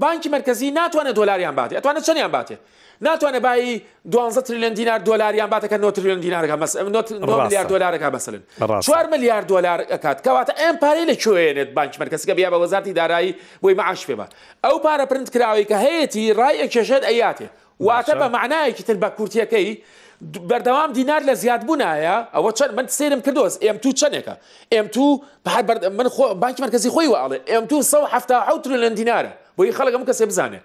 بانکی 0.00 0.28
مرکزی 0.28 0.70
ناتوانێت 0.70 1.14
دۆلاریان 1.14 1.54
باتێ 1.56 1.74
ئەتوانە 1.78 2.06
چەندیان 2.06 2.30
باتێ 2.32 2.54
ناتوانێت 3.00 3.42
بای 3.42 3.82
12 4.10 4.40
تریلن 4.42 4.74
دینار 4.74 4.98
دلاریان 4.98 5.50
باتەکە 5.50 5.72
9 5.72 5.90
تریلن 5.90 6.20
دینارەکە 6.20 6.78
میلیارد 7.26 7.68
دلارەکە 7.68 8.14
مەسن 8.14 8.86
4 8.86 9.06
میلیارد 9.06 9.46
دلار 9.46 9.80
ئەکات 9.82 10.18
کەواتە 10.28 10.54
ئەم 10.60 10.76
پارەی 10.80 11.10
لە 11.14 11.14
کوێنێت 11.24 11.74
بانک 11.74 11.98
مرکزەکە 12.00 12.30
بیا 12.30 12.50
بە 12.50 12.64
وەزارتی 12.66 12.92
دارایی 12.92 13.36
بۆی 13.64 13.74
مەعاش 13.74 14.04
پێبات 14.08 14.30
ئەو 14.66 14.78
پارە 14.84 15.06
پرند 15.10 15.30
کراوی 15.30 15.64
کە 15.64 15.74
هەیەی 15.84 16.32
ڕای 16.38 16.56
ئەکێشێت 16.62 17.04
ئەیاتێ 17.04 17.46
واتە 17.86 18.14
بە 18.20 18.26
معنایەکی 18.36 18.82
تر 18.86 18.94
بە 19.00 19.08
کورتیەکەی 19.18 19.76
بەردەوام 20.50 20.92
دینار 20.94 21.20
لە 21.22 21.32
زیاد 21.34 21.60
بوونایە 21.66 22.16
ئەوە 22.34 22.52
چەند 22.58 22.72
من 22.78 22.86
سێرم 22.98 23.20
کردۆز 23.26 23.54
ئێم 23.64 23.76
تو 23.82 23.90
چندێکە 24.00 24.34
ئێم 24.72 24.86
تو 24.94 25.04
من 25.98 26.06
بانکی 26.42 26.62
مرکزی 26.62 26.90
خۆی 26.90 27.08
وڵێ 27.14 27.38
ئێم 27.52 27.64
تو 27.70 27.76
ه 28.72 28.76
لەن 28.82 28.94
دیینارە 28.98 29.32
بۆی 29.58 29.72
خەڵگەم 29.78 30.02
کەسێ 30.10 30.24
بزانێ 30.30 30.60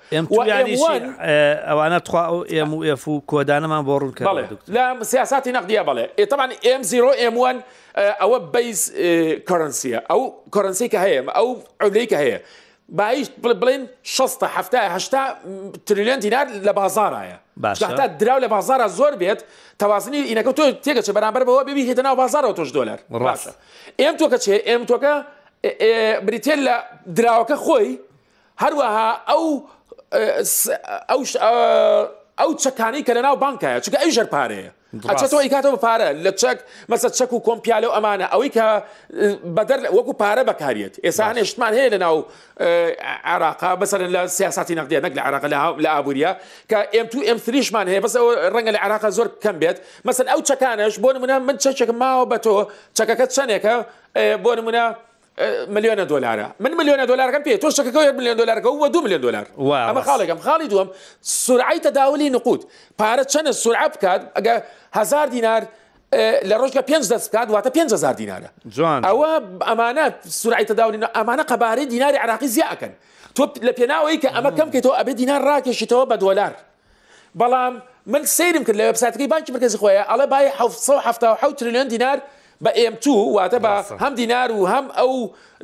ئەوانە 1.69 1.99
ئێم 2.55 2.71
ئف 2.89 3.03
و 3.07 3.13
کۆدانەمان 3.31 3.83
بۆ 3.87 3.93
ڕوون 4.01 4.13
کرد 4.17 4.27
لە 4.75 4.83
سیاستی 5.11 5.51
نەقدیە 5.57 5.81
بڵێ 5.89 6.05
ئێتەمان 6.19 6.51
ئم 6.67 6.81
زیرۆ 6.91 7.11
ئێوان 7.21 7.57
ئەوە 8.21 8.37
بیس 8.53 8.81
کۆرنسیە 9.49 9.99
ئەو 10.11 10.21
کۆرنسی 10.55 10.87
کە 10.93 10.97
هەیە 11.05 11.21
ئەو 11.37 11.49
ئەولەی 11.81 12.07
کە 12.11 12.17
هەیە 12.23 12.39
باعیش 12.89 13.27
بڵێن 13.43 13.83
16هه 14.03 14.63
تریلیۆن 15.85 16.19
دیینار 16.19 16.47
لە 16.67 16.71
بازارایە 16.73 17.37
باشتا 17.57 18.07
دراو 18.07 18.39
لە 18.41 18.47
بازارە 18.49 18.87
زۆر 18.99 19.15
بێت 19.21 19.41
تەوازنی 19.81 20.27
ئینەکە 20.29 20.51
تۆ 20.53 20.71
تێکە 20.85 21.01
چە 21.07 21.11
بەرامبەر 21.13 21.43
بەوە 21.47 21.63
ببی 21.67 21.83
هێتەناو 21.91 22.15
بازارەوە 22.21 22.53
تۆش 22.57 22.69
دۆلار 22.77 22.99
ڕاستە 23.11 23.51
ئێم 23.99 24.15
تۆکە 24.17 24.37
چێ 24.37 24.55
ئێم 24.67 24.83
تۆکە 24.91 25.13
بریتێن 26.27 26.59
لە 26.67 26.75
دراوەکە 27.17 27.55
خۆی 27.65 27.89
هەروەها 28.63 29.09
ئەو 29.29 29.43
ئەو 31.09 31.21
ئەو 32.41 32.51
چەکانی 32.63 33.01
کە 33.07 33.11
لەناو 33.17 33.35
بانکایە 33.43 33.79
چکە 33.85 33.97
ئەی 34.03 34.11
ژەر 34.15 34.27
پارەیە 34.35 34.71
ئەچێتەوە 35.11 35.43
ئیکاتەوە 35.45 35.77
پارە 35.85 36.09
لە 36.25 36.31
چەک 36.41 36.57
مەسە 36.91 37.09
چەک 37.17 37.29
و 37.33 37.43
کۆمپیالە 37.47 37.87
و 37.89 37.93
ئەمانە 37.95 38.25
ئەوەی 38.33 38.51
کە 38.57 38.65
بەدەر 39.57 39.79
وەکو 39.97 40.13
پارە 40.21 40.43
بەکارێت 40.49 40.93
ئێستا 41.05 41.23
هەنێشتمان 41.31 41.71
هەیە 41.77 41.89
لە 41.93 41.99
ناو 42.05 42.15
عراقا 43.33 43.71
بەسەر 43.81 43.99
لە 44.15 44.21
سیاستی 44.37 44.75
نەقدیە 44.79 44.99
نەک 45.05 45.13
لە 45.17 45.21
عراق 45.27 45.43
لە 45.83 45.89
ئابوووریە 45.95 46.31
کە 46.71 46.79
ئم 46.97 47.07
تو 47.11 47.17
ئم 47.29 47.37
تریشمان 47.45 47.85
هەیە 47.91 48.01
بەس 48.05 48.13
ڕەنگە 48.53 48.71
لە 48.75 48.79
عراقا 48.85 49.09
زۆر 49.17 49.27
کەم 49.43 49.55
بێت 49.61 49.77
مەسەر 50.07 50.25
ئەو 50.31 50.39
چەکانش 50.49 50.93
بۆ 51.03 51.09
نمونە 51.15 51.35
من 51.47 51.57
چەچێک 51.63 51.89
ماوە 52.01 52.25
بە 52.31 52.37
تۆ 52.45 52.53
چەکەکە 52.97 53.25
چەندێکە 53.35 53.73
بۆ 54.43 54.51
نمونە 54.59 54.85
ملیۆنە 55.75 56.05
دلارە 56.13 56.47
من 56.63 56.71
ملیۆنە 56.79 57.05
دلارەکەم 57.11 57.41
پێ 57.47 57.53
تۆ 57.63 57.69
شەکەەوە 57.77 58.09
میلیۆن 58.19 58.37
دلارەکە 58.41 58.67
و 58.67 58.87
دو 58.93 58.99
میلیۆن 59.05 59.21
دلار 59.27 59.45
ئەمە 59.89 60.01
خاڵێکم 60.07 60.39
خاڵی 60.45 60.67
دووەم 60.71 60.87
سورعی 61.21 61.79
تەداولی 61.87 62.29
نقوت 62.35 62.61
پارە 63.01 63.23
چەنە 63.33 63.51
سورع 63.51 63.87
بکات 63.87 64.21
ئەگە 64.37 64.53
هزار 64.93 65.27
دینار 65.35 65.61
لە 66.49 66.55
ڕۆژگە 66.61 66.81
پێ 66.89 66.97
دەست 67.01 67.27
بکات 67.35 67.47
واتە 67.55 67.69
500 67.69 68.15
دینارە 68.17 68.49
جوان 68.69 69.01
ئەوە 69.07 69.31
ئەمانە 69.69 70.05
سورعی 70.27 70.65
تەداولی 70.65 70.99
ئەمانە 71.17 71.43
قەبارەی 71.51 71.85
دیناری 71.93 72.17
عراقی 72.17 72.47
زیاکەن 72.55 72.91
تۆ 73.35 73.41
لە 73.43 73.71
پێناوەی 73.79 74.17
کە 74.23 74.29
ئەمە 74.35 74.51
کەم 74.57 74.69
کەیتەوە 74.73 74.95
ئەبێ 74.99 75.13
دینار 75.21 75.41
ڕاکێشیتەوە 75.49 76.05
بە 76.11 76.15
دلار 76.23 76.53
بەڵام 77.39 77.73
من 78.05 78.23
سیرم 78.37 78.63
کرد 78.67 78.77
لە 78.81 78.85
وبساتەکەی 78.89 79.27
بانکی 79.33 79.51
مرکزی 79.55 79.77
خۆیە 79.77 80.03
ئەڵە 80.11 80.25
بای 80.31 80.47
1970 80.59 81.55
تریلیۆن 81.59 81.87
دینار 81.87 82.17
بە 82.65 82.71
ئێم2 82.79 83.07
واتە 83.35 83.59
بە 83.65 83.73
هەم 84.03 84.13
دینار 84.21 84.51
و 84.51 84.67
هەم 84.67 84.85
ئەو 84.97 85.11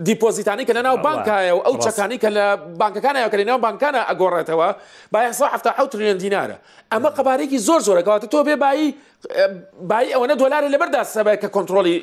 دیپۆزیتانی 0.09 0.65
کە 0.67 0.73
لە 0.77 0.81
ناو 0.87 0.97
بانکایە 0.97 1.53
و 1.57 1.59
ئەو 1.67 1.75
چەکانی 1.85 2.17
کە 2.23 2.29
لە 2.37 2.45
بانکەکانە 2.81 3.29
کە 3.31 3.37
لە 3.39 3.45
ناو 3.49 3.57
بانکانە 3.67 4.01
ئەگۆڕێتەوە 4.09 4.69
باهه 5.11 5.87
تریلیۆن 5.93 6.17
دینارە 6.23 6.55
ئەمە 6.93 7.09
قەبارێکی 7.17 7.57
زۆر 7.67 7.79
زۆرەکەواتە 7.87 8.27
تۆ 8.33 8.37
بێ 8.47 8.55
بایی 8.63 8.95
بای 9.89 10.13
ئەوەنە 10.15 10.35
دۆلارە 10.41 10.67
لەبەردا 10.73 11.03
سەبای 11.05 11.37
کە 11.41 11.47
کۆنتترۆلی 11.55 11.95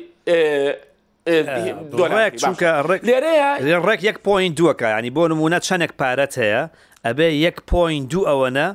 چونکە 2.43 2.69
لێرەیە 3.09 3.83
ڕێک 3.87 4.01
یەک 4.09 4.17
پوین 4.25 4.55
دووەکە 4.59 4.87
ینی 4.99 5.09
بۆ 5.15 5.23
نمونە 5.31 5.59
چەندێک 5.67 5.91
پارەت 6.01 6.33
هەیە 6.41 6.61
ئەبێ 7.05 7.27
یەک 7.45 7.57
پوین 7.71 8.05
دوو 8.11 8.23
ئەوەنە 8.29 8.67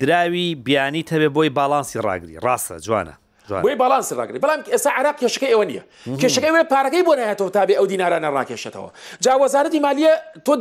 دراوی 0.00 0.48
بیانی 0.66 1.02
تەبێ 1.10 1.28
بۆی 1.36 1.48
باڵانسی 1.58 1.98
ڕاگری 2.06 2.36
ڕاستە 2.46 2.76
جوانە 2.86 3.14
بۆی 3.50 3.74
باڵانس 3.80 4.10
ڕاگری 4.18 4.38
بەڵام 4.44 4.60
ئێستا 4.74 4.90
عراق 4.98 5.16
کێشەکە 5.22 5.46
ئەوە 5.52 5.64
نیە 5.70 5.82
کێشەکە 6.20 6.48
وێ 6.54 6.62
پارەکەی 6.72 7.02
بۆ 7.06 7.12
نایەتەوە 7.18 7.50
تابێ 7.56 7.74
ئەو 7.78 7.86
دینارانە 7.92 8.30
ڕاکێشێتەوە 8.36 8.90
جاوەزارەتی 9.24 9.80
مالیە 9.86 10.12
تۆ 10.46 10.52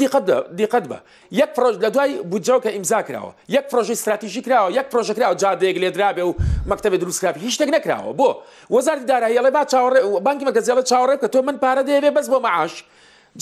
دیقەت 0.59 0.85
بە 0.91 0.97
یەک 1.41 1.49
پرۆژ 1.55 1.75
لە 1.83 1.89
دوای 1.95 2.11
بودجەوکە 2.31 2.69
ئیمزا 2.75 3.01
کراوە 3.07 3.31
یەک 3.55 3.65
پرۆژی 3.71 3.95
استراتیژی 3.97 4.41
کراوە 4.45 4.69
یەک 4.79 4.87
پرۆژەکراوە 4.91 5.35
جادێک 5.43 5.75
لێدرابێ 5.83 6.23
و 6.29 6.33
مەکتتەبێ 6.69 6.97
دروستکراپی 7.01 7.39
هیچ 7.45 7.53
شتێک 7.57 7.69
نکراوە 7.75 8.11
بۆ 8.19 8.29
وەزاری 8.75 9.03
دارایی 9.11 9.41
لە 9.45 9.51
با 9.55 9.63
چاوەڕێ 9.71 9.99
بانکی 10.27 10.45
مەکەزیڵە 10.49 10.83
چاوەڕێ 10.89 11.15
کە 11.21 11.27
تۆ 11.33 11.37
من 11.47 11.57
پارە 11.63 11.81
دەیەوێ 11.87 12.11
بەس 12.17 12.27
بۆ 12.31 12.37
مەعاش 12.45 12.73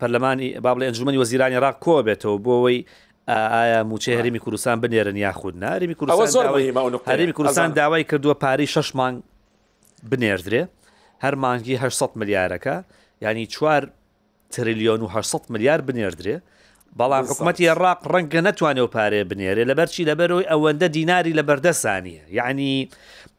پەرلەمانی 0.00 0.48
بابڵێ 0.64 0.84
ئەنجومی 0.88 1.18
وەزیرانی 1.22 1.56
ڕاک 1.64 1.76
کۆ 1.84 2.02
بێتەوە 2.02 2.38
بۆەوەی 2.44 2.80
ئایا 3.34 3.80
موچە 3.90 4.08
هەرمی 4.18 4.38
کوردستان 4.38 4.80
بنێرن 4.82 5.16
یاخود 5.16 5.54
ناریمی 5.58 5.94
کوردستان 5.94 6.46
هەرمی 7.10 7.32
کوردستان 7.32 7.70
داوای 7.72 8.04
کردووە 8.10 8.36
پارەی 8.42 8.68
شش 8.74 8.94
مانگ 8.96 9.22
بنێردرێ 10.10 10.62
هەر 11.24 11.34
مانگی 11.34 11.76
600 11.76 12.10
ملیارەکە 12.20 12.74
ینی 13.22 13.46
چوار 13.46 13.90
تریلیۆن 14.52 15.00
و 15.02 15.08
600 15.08 15.50
ملیار 15.50 15.80
بنێردرێ 15.88 16.36
بەڵام 16.98 17.24
حکوومەتتی 17.30 17.68
عێراق 17.70 17.98
ڕەنگە 18.12 18.40
نەتوانێت 18.46 18.88
پارێ 18.94 19.24
بنێرێ 19.30 19.64
لەبەرچی 19.70 20.06
لەبەرەوەی 20.10 20.46
ئەوەندە 20.50 20.88
دیناری 20.96 21.32
لە 21.38 21.42
بەردەسانیە 21.48 22.24
یعنی 22.38 22.88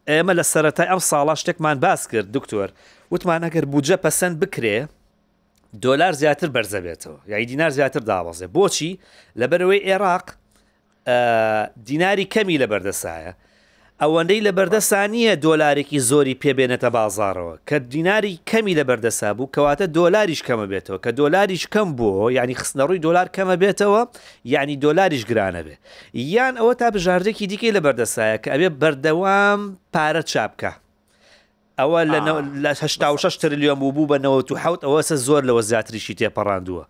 ئێمە 0.10 0.34
لە 0.39 0.43
سەرەتا 0.54 0.84
ئەم 0.91 1.00
ساڵا 1.10 1.36
شتێکمان 1.41 1.78
باس 1.86 2.08
کرد 2.12 2.28
دکتۆر 2.38 2.69
وتمان 3.12 3.41
ئەگەر 3.50 3.65
بودجە 3.71 3.97
پەسەند 4.06 4.36
بکرێ 4.43 4.78
دۆلار 5.84 6.12
زیاتر 6.19 6.47
بەرزەبێتەوە 6.56 7.19
یای 7.32 7.45
دینار 7.45 7.69
زیاتر 7.77 7.99
داوازێ 8.10 8.47
بۆچی 8.56 8.99
لەبەرەوەی 9.39 9.82
عێراق 9.88 10.25
دیناری 11.88 12.25
کەمی 12.34 12.58
لە 12.62 12.67
بەردەسایە 12.71 13.32
ئەوەندەی 14.01 14.41
لە 14.47 14.51
بەردەسانیە 14.58 15.34
دۆلارێکی 15.45 15.99
زۆری 16.10 16.36
پێبێنێتە 16.43 16.89
بازارەوە 16.97 17.56
کە 17.67 17.77
دیناری 17.93 18.39
کەمی 18.49 18.73
لە 18.80 18.84
بەردەسا 18.89 19.30
بوو 19.38 19.49
کەواتە 19.56 19.86
دۆلاریش 19.97 20.41
کەمە 20.47 20.65
بێتەوە 20.71 20.99
کە 21.06 21.12
دۆلاریش 21.19 21.63
کەم 21.73 21.89
بووە 21.97 22.27
یعنی 22.38 22.53
خستنەڕووی 22.60 23.01
دۆلار 23.06 23.27
کەمە 23.36 23.56
بێتەوە 23.63 24.01
یعنی 24.53 24.75
دۆلاریش 24.86 25.23
گرانە 25.30 25.62
بێ 25.67 25.75
یان 26.36 26.56
ئەوە 26.60 26.73
تا 26.80 26.88
بژاردێکی 26.95 27.45
دیکەی 27.51 27.71
لە 27.77 27.82
بەردەسایە 27.86 28.38
کە 28.43 28.49
ئەوێ 28.53 28.69
بەردەوام 28.82 29.60
پارە 29.93 30.23
چاپکە 30.32 30.71
ئەوە 31.80 32.02
لە 32.63 32.74
ه 33.24 33.38
تریلیۆن 33.42 33.78
بوو 33.80 34.08
بە 34.08 34.16
1970 34.20 34.84
ئەوەسە 34.90 35.16
زۆر 35.28 35.44
لەوە 35.50 35.62
زیاتریشی 35.62 36.16
تێپەڕاندووە 36.20 36.84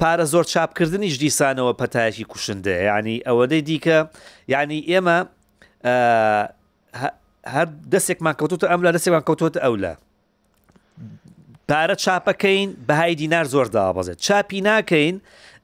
پارە 0.00 0.24
زۆر 0.32 0.44
چاپکردنیش 0.44 1.14
دیسانەوە 1.22 1.72
پەتایەکی 1.80 2.24
کوشندە 2.32 2.72
ینی 2.88 3.18
ئەوەدەی 3.26 3.62
دیکە 3.68 3.98
ینی 4.48 4.80
ئێمە 4.90 5.18
هەر 7.54 7.66
دەستێکمان 7.92 8.34
کەوتوتە 8.40 8.66
ئەم 8.72 8.80
لە 8.86 8.90
دەستێکمان 8.96 9.24
کەوتوتە 9.28 9.58
ئەو 9.64 9.74
لە 9.84 9.92
پارە 11.68 11.96
چاپەکەین 12.04 12.68
بەهای 12.88 13.14
دینار 13.20 13.44
زۆر 13.54 13.66
دابەزێت 13.76 14.18
چاپی 14.26 14.60
ناکەین 14.68 15.16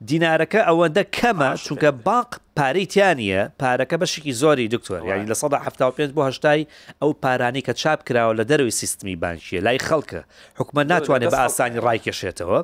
دینارەکە 0.08 0.60
ئەوەندە 0.68 1.02
کەمە 1.16 1.50
چونکە 1.64 1.90
باق 2.06 2.28
پارەی 2.56 2.86
تیانە 2.92 3.40
پارەکە 3.60 3.96
بەشکی 4.02 4.32
زۆری 4.32 4.68
دکتۆر 4.68 5.04
یعنی 5.04 5.26
لە 5.26 5.30
1970 5.30 6.14
بۆ 6.14 6.22
هشتای 6.28 6.66
ئەو 7.02 7.12
پارانی 7.22 7.60
کە 7.60 7.72
چاپ 7.72 8.00
کراوە 8.08 8.34
لە 8.40 8.44
دەروی 8.50 8.70
سیستمی 8.70 9.16
بانکیە 9.22 9.60
لای 9.62 9.78
خەڵکە 9.78 10.20
حکومە 10.58 10.82
ناتوانێت 10.92 11.32
بە 11.34 11.38
ئاسانی 11.44 11.80
ڕایکێشێتەوە 11.84 12.60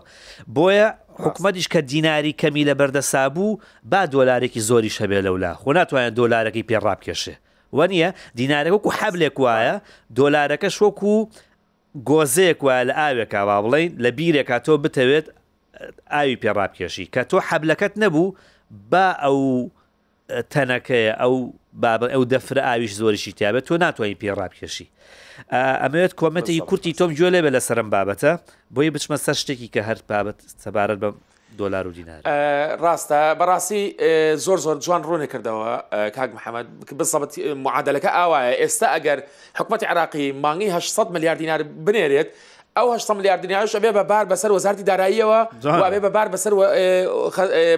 بۆیە 0.56 0.88
حکومەتیش 1.24 1.68
کە 1.68 1.78
دیناری 1.92 2.32
کەمی 2.40 2.64
لە 2.68 2.74
بەردەسابوو 2.80 3.58
با 3.92 4.02
دۆلارێکی 4.14 4.60
زۆری 4.68 4.90
شەبێ 4.98 5.20
لەولا 5.26 5.52
خۆ 5.60 5.70
ناتوانێت 5.78 6.14
دۆلارەکەی 6.20 6.64
پێڕابکێشێ 6.68 7.34
وەنیە 7.78 8.10
دیینارەکە 8.38 8.86
و 8.86 8.92
حەبلێک 8.98 9.36
وایە 9.44 9.76
دۆلارەکە 10.18 10.68
شۆک 10.78 10.98
و 11.10 11.28
گۆزەیەک 12.10 12.58
وایە 12.66 12.84
لە 12.88 12.94
ئاوێکا 13.00 13.40
با 13.48 13.58
بڵین 13.64 13.90
لە 14.02 14.08
بیرێکا 14.18 14.58
تۆ 14.66 14.72
بتەوێت 14.84 15.26
ئاوی 16.12 16.36
پێڕابکێشی 16.42 17.06
کە 17.14 17.22
تۆ 17.30 17.38
حەبلەکەت 17.48 17.92
نەبوو 18.02 18.28
با 18.90 19.06
ئەو 19.24 19.38
تەنەکەی 20.52 21.06
ئەو 21.20 21.34
بابە 21.82 22.06
ئەو 22.14 22.22
دەفرە 22.32 22.62
ئاویش 22.68 22.92
زۆریشی 23.00 23.32
تیابێت 23.38 23.64
تۆ 23.68 23.72
ناتوانانی 23.84 24.16
پێڕابکێشی 24.22 24.86
ئەمەوێت 25.82 26.12
کۆمەتی 26.20 26.60
کورتی 26.68 26.92
تۆم 27.00 27.10
جوێ 27.18 27.30
لێ 27.34 27.40
بە 27.44 27.50
لە 27.56 27.60
سرم 27.66 27.88
بابەتە 27.94 28.32
بۆی 28.74 28.90
بچمە 28.96 29.16
سەر 29.24 29.36
شتێکی 29.42 29.68
کە 29.74 29.80
هەر 29.88 29.98
بابەت 30.10 30.38
سەبارەت 30.64 30.98
بە 31.02 31.08
دلار 31.58 31.86
و 31.88 31.92
دیینار 31.96 32.20
ڕاستە 32.84 33.20
بەڕاستی 33.40 33.82
زۆر 34.44 34.58
زۆر 34.66 34.76
جوان 34.84 35.02
ڕوونە 35.06 35.26
کردەوە 35.32 35.66
کاک 36.16 36.30
محەممەد 36.36 36.66
بسەبت 36.98 37.32
معادلەکە 37.64 38.10
ئاوایە 38.18 38.52
ئێستا 38.62 38.86
ئەگەر 38.94 39.18
حکوومەت 39.58 39.82
عراقی 39.90 40.32
مانگی 40.44 40.68
600 40.80 41.10
میلیارد 41.10 41.38
دینار 41.38 41.60
بنێرێت 41.86 42.28
ئەو 42.76 42.92
هشتا 42.94 43.14
ملیاردنیاش 43.18 43.72
ئەبێ 43.76 43.90
بە 43.98 44.02
بار 44.10 44.24
بەسەر 44.32 44.50
وەزارتی 44.52 44.84
داراییەوە 44.88 45.40
ئەبێ 45.86 46.00
بە 46.04 46.10
بار 46.16 46.28
بەسەر 46.32 46.52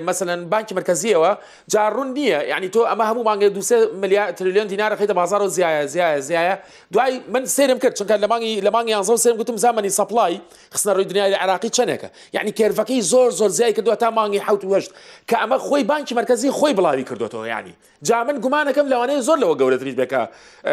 مثلەن 0.08 0.40
بانکی 0.52 0.74
مرکزیەوە 0.74 1.30
جاڕون 1.72 2.08
نییە 2.18 2.40
یعنی 2.52 2.68
تۆ 2.74 2.78
ئەمە 2.90 3.04
هەموو 3.10 3.24
مانگە 3.28 3.46
دو 3.56 3.60
میلیارد 4.02 4.34
تریلیۆن 4.34 4.66
دینار 4.66 4.96
خیتە 4.96 5.12
بازار 5.20 5.42
و 5.42 5.48
زیایە 5.50 5.86
زیایە 5.94 6.20
زیایە 6.28 6.58
دوای 6.92 7.12
من 7.32 7.44
سێرم 7.46 7.78
کرد 7.82 7.94
چونکە 7.98 8.22
لە 8.24 8.28
مانگی 8.30 8.60
لە 8.60 8.70
مانگی 8.72 8.90
یانزە 8.94 9.16
سێم 9.22 9.36
گوتم 9.40 9.56
زمانی 9.56 9.90
سەپلای 9.90 10.34
خستنە 10.74 10.90
ڕووی 10.96 11.04
دنیای 11.12 11.34
عراقی 11.34 11.68
چنێکە 11.68 12.06
یعنی 12.32 12.50
کێرفەکەی 12.58 13.00
زۆر 13.02 13.30
زۆر 13.30 13.48
زیای 13.48 13.74
کردووە 13.74 13.96
تا 13.96 14.10
مانگی 14.10 14.38
حوت 14.38 14.62
وەشت 14.64 14.90
کە 15.30 15.34
ئەمە 15.34 15.58
خۆی 15.66 15.84
بانکی 15.84 16.14
مرکزی 16.14 16.50
خۆی 16.50 16.74
بڵاوی 16.76 17.04
کردوەوە 17.10 17.34
ینی 17.34 17.74
جا 18.02 18.24
من 18.24 18.40
گومانەکەم 18.40 18.86
لەوانەیە 18.92 19.20
زۆر 19.26 19.38
لەوە 19.42 19.54
گەورەتریت 19.60 19.96
بێکە 20.00 20.20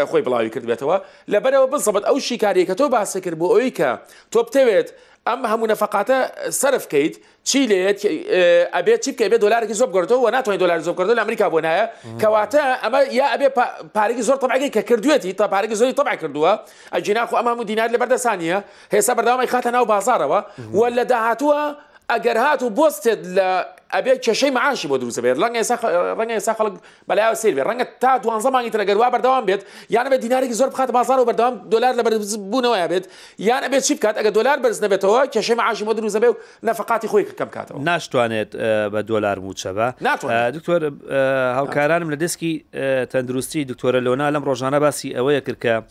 خۆی 0.10 0.22
بڵاوی 0.26 0.50
کردبێتەوە 0.56 0.98
لەبەرەوە 1.34 1.68
بزەبەت 1.74 2.06
ئەو 2.10 2.20
شیکاریەکە 2.20 2.76
تۆ 2.80 2.86
باسە 2.96 3.20
کرد 3.26 3.38
بۆ 3.40 3.48
ئەوی 3.52 3.72
کە 3.78 3.90
تۆ 4.34 4.40
بتەوێت 4.48 4.88
ئەم 5.28 5.40
هەموو 5.52 5.68
نەفقاتە 5.72 6.18
سرفکەیت 6.62 7.14
چی 7.50 7.62
لێت 7.72 8.00
ئەبێت 8.76 9.00
چی 9.06 9.12
بکە 9.14 9.26
بێت 9.32 9.42
دلارێکی 9.46 9.76
زۆب 9.82 9.90
گرتەوە 9.96 10.20
و 10.24 10.30
ناتوانین 10.36 10.60
دلار 10.64 10.78
زۆبکردن 10.88 11.16
لە 11.18 11.22
ئەمریکا 11.24 11.48
بۆ 11.54 11.60
نایە 11.66 11.86
کەواتە 12.22 12.62
ئەمە 12.84 13.00
یا 13.20 13.26
ئەبێ 13.34 13.48
پارێکی 13.98 14.24
زۆر 14.28 14.38
تەبعگەی 14.44 14.72
کە 14.76 14.82
کردوێتی 14.90 15.32
تا 15.40 15.46
پارێکی 15.54 15.76
زۆری 15.82 15.94
تەبع 16.00 16.14
کردووە 16.22 16.52
ئەجینا 16.96 17.24
خو 17.30 17.34
ئەمە 17.40 17.64
دیینار 17.70 17.90
لە 17.96 17.98
بەردەسانە 18.02 18.58
هێستا 18.94 19.14
بەرداوای 19.18 19.50
خاتە 19.54 19.70
ناو 19.76 19.86
بازارەوە 19.94 20.40
و 20.78 20.80
لە 20.98 21.04
داهاتووە 21.12 21.62
ئەگەر 22.10 22.38
هات 22.38 22.62
و 22.64 22.70
بستێت 22.70 23.20
لە 23.36 23.66
ئەبێ 23.96 24.14
کێشەی 24.26 24.52
معاشی 24.52 24.88
بۆ 24.88 24.98
دروست 24.98 25.20
بێت 25.22 25.38
ڕەنگە 25.38 25.62
ڕەنگە 26.20 26.36
ێستا 26.42 26.54
خەڵک 26.60 26.74
بەلای 27.10 27.36
سیر 27.36 27.54
بێت 27.58 27.68
ڕەنگە 27.70 27.86
تا 28.00 28.18
دوان 28.18 28.40
زمانی 28.40 28.70
ترەگەروا 28.70 29.10
بەردەوام 29.14 29.46
بێت 29.50 29.62
یان 29.90 30.10
بێت 30.10 30.22
دینارێکی 30.26 30.54
زۆر 30.54 30.70
بخات 30.74 30.92
بازار 30.92 31.20
و 31.20 31.26
بەردەوام 31.26 31.54
دلار 31.72 31.94
لە 31.98 32.02
بوونەوەی 32.52 32.88
بێت 32.92 33.06
یان 33.40 33.62
ئەبێت 33.64 33.84
چی 33.88 33.96
بکات 33.96 34.16
ئەگە 34.20 34.32
دلار 34.38 34.58
بەرز 34.64 34.80
نبێتەوە 34.84 35.28
کێشەی 35.34 35.56
معاشی 35.58 35.86
بۆ 35.86 35.94
دروست 35.94 36.18
بێ 36.22 36.28
و 36.30 36.36
نەفقاتی 36.68 37.08
خۆی 37.08 37.24
کەم 37.40 37.50
کاتەوە 37.56 37.78
ناشتوانێت 37.90 38.52
بە 38.94 39.02
دلار 39.10 39.38
موچەبە 39.46 39.88
دکتۆر 40.56 40.82
هاوکارانم 41.58 42.10
لە 42.14 42.18
دەستکی 42.24 42.54
تەندروستی 43.12 43.62
دکتۆرە 43.72 44.00
لۆنا 44.08 44.28
لەم 44.36 44.44
ڕۆژانە 44.50 44.80
باسی 44.86 45.10
ئەوەیە 45.18 45.42
کردکە 45.48 45.82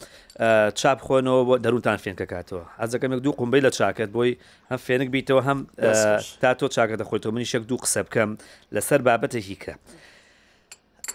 چاپ 0.75 0.99
خۆنەوە 1.07 1.43
بۆ 1.49 1.55
دەروتان 1.65 1.99
فێنکە 2.03 2.27
کاتەوە 2.33 2.63
ئازەکەمێک 2.83 3.21
دوو 3.25 3.33
قمبەی 3.39 3.63
لە 3.67 3.71
چاکت 3.79 4.11
بۆی 4.17 4.33
هەم 4.71 4.81
فێنک 4.87 5.09
بیتەوە 5.15 5.43
هەم 5.49 5.59
تا 6.43 6.51
تۆ 6.59 6.67
چاکە 6.75 6.95
دەخۆیتەوە 7.03 7.33
منی 7.35 7.47
شەک 7.53 7.63
دوو 7.71 7.79
قسە 7.85 8.01
بکەم 8.07 8.31
لەسەر 8.75 9.01
بابەتێکی 9.07 9.57
کە. 9.63 9.75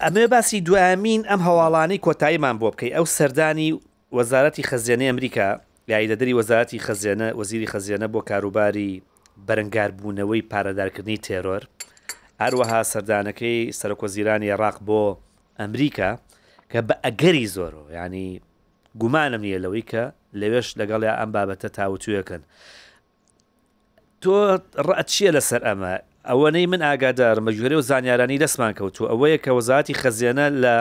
ئەمێ 0.04 0.26
باسی 0.32 0.62
دوامین 0.62 1.22
ئەم 1.30 1.40
هەواڵانی 1.48 1.98
کۆتاییمان 2.06 2.56
بۆ 2.62 2.70
بکەی 2.74 2.92
ئەو 2.98 3.06
سەردانی 3.18 3.70
وەزارەتی 4.18 4.64
خەزیێنە 4.70 5.06
ئەمریکا 5.12 5.48
یایدەدەری 5.92 6.34
وەزارەتی 6.40 6.80
خەزیێنە 6.88 7.28
وەزیری 7.40 7.68
خەزیێنە 7.74 8.08
بۆ 8.14 8.20
کاروباری 8.30 8.92
بەرەنگاربوونەوەی 9.48 10.44
پارەدارکردنی 10.52 11.18
تێرۆر 11.28 11.62
هەروەها 12.44 12.82
سەردانەکەی 12.92 13.60
سەرکۆزیرانی 13.80 14.48
عێراق 14.54 14.78
بۆ 14.88 15.04
ئەمریکا 15.62 16.10
کە 16.72 16.80
بە 16.88 16.96
ئەگەری 17.06 17.48
زۆرۆ 17.56 17.84
ینی 17.98 18.30
گومانم 18.98 19.42
نییە 19.46 19.60
لەوەی 19.64 19.86
کە 19.92 20.04
لەوێش 20.40 20.68
لەگەڵیا 20.80 21.14
ئەم 21.20 21.30
بابەتە 21.36 21.70
تاوتویەکەن 21.78 22.42
تۆ 24.22 24.36
ڕەت 24.88 25.08
چییە 25.14 25.32
لەسەر 25.38 25.62
ئەمە 25.68 25.94
ئەوەنەی 26.30 26.66
من 26.74 26.82
ئاگادار 26.88 27.38
مەژوری 27.46 27.76
و 27.80 27.82
زانیارانی 27.90 28.38
دەستمان 28.44 28.74
کەوتو 28.78 29.04
ئەوەیە 29.12 29.38
کە 29.46 29.52
وەزاتی 29.58 29.94
خەزیێنە 30.02 30.48
لە 30.64 30.76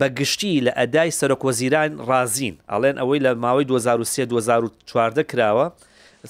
بەگشتی 0.00 0.52
لە 0.66 0.72
ئەدای 0.78 1.10
سەرۆکۆزیران 1.20 1.92
رازین 2.08 2.56
ئەڵێن 2.72 2.96
ئەوەی 3.00 3.20
لە 3.26 3.30
ماوەی 3.44 3.64
2023 3.64 4.26
2014 4.26 5.22
کراوە 5.30 5.66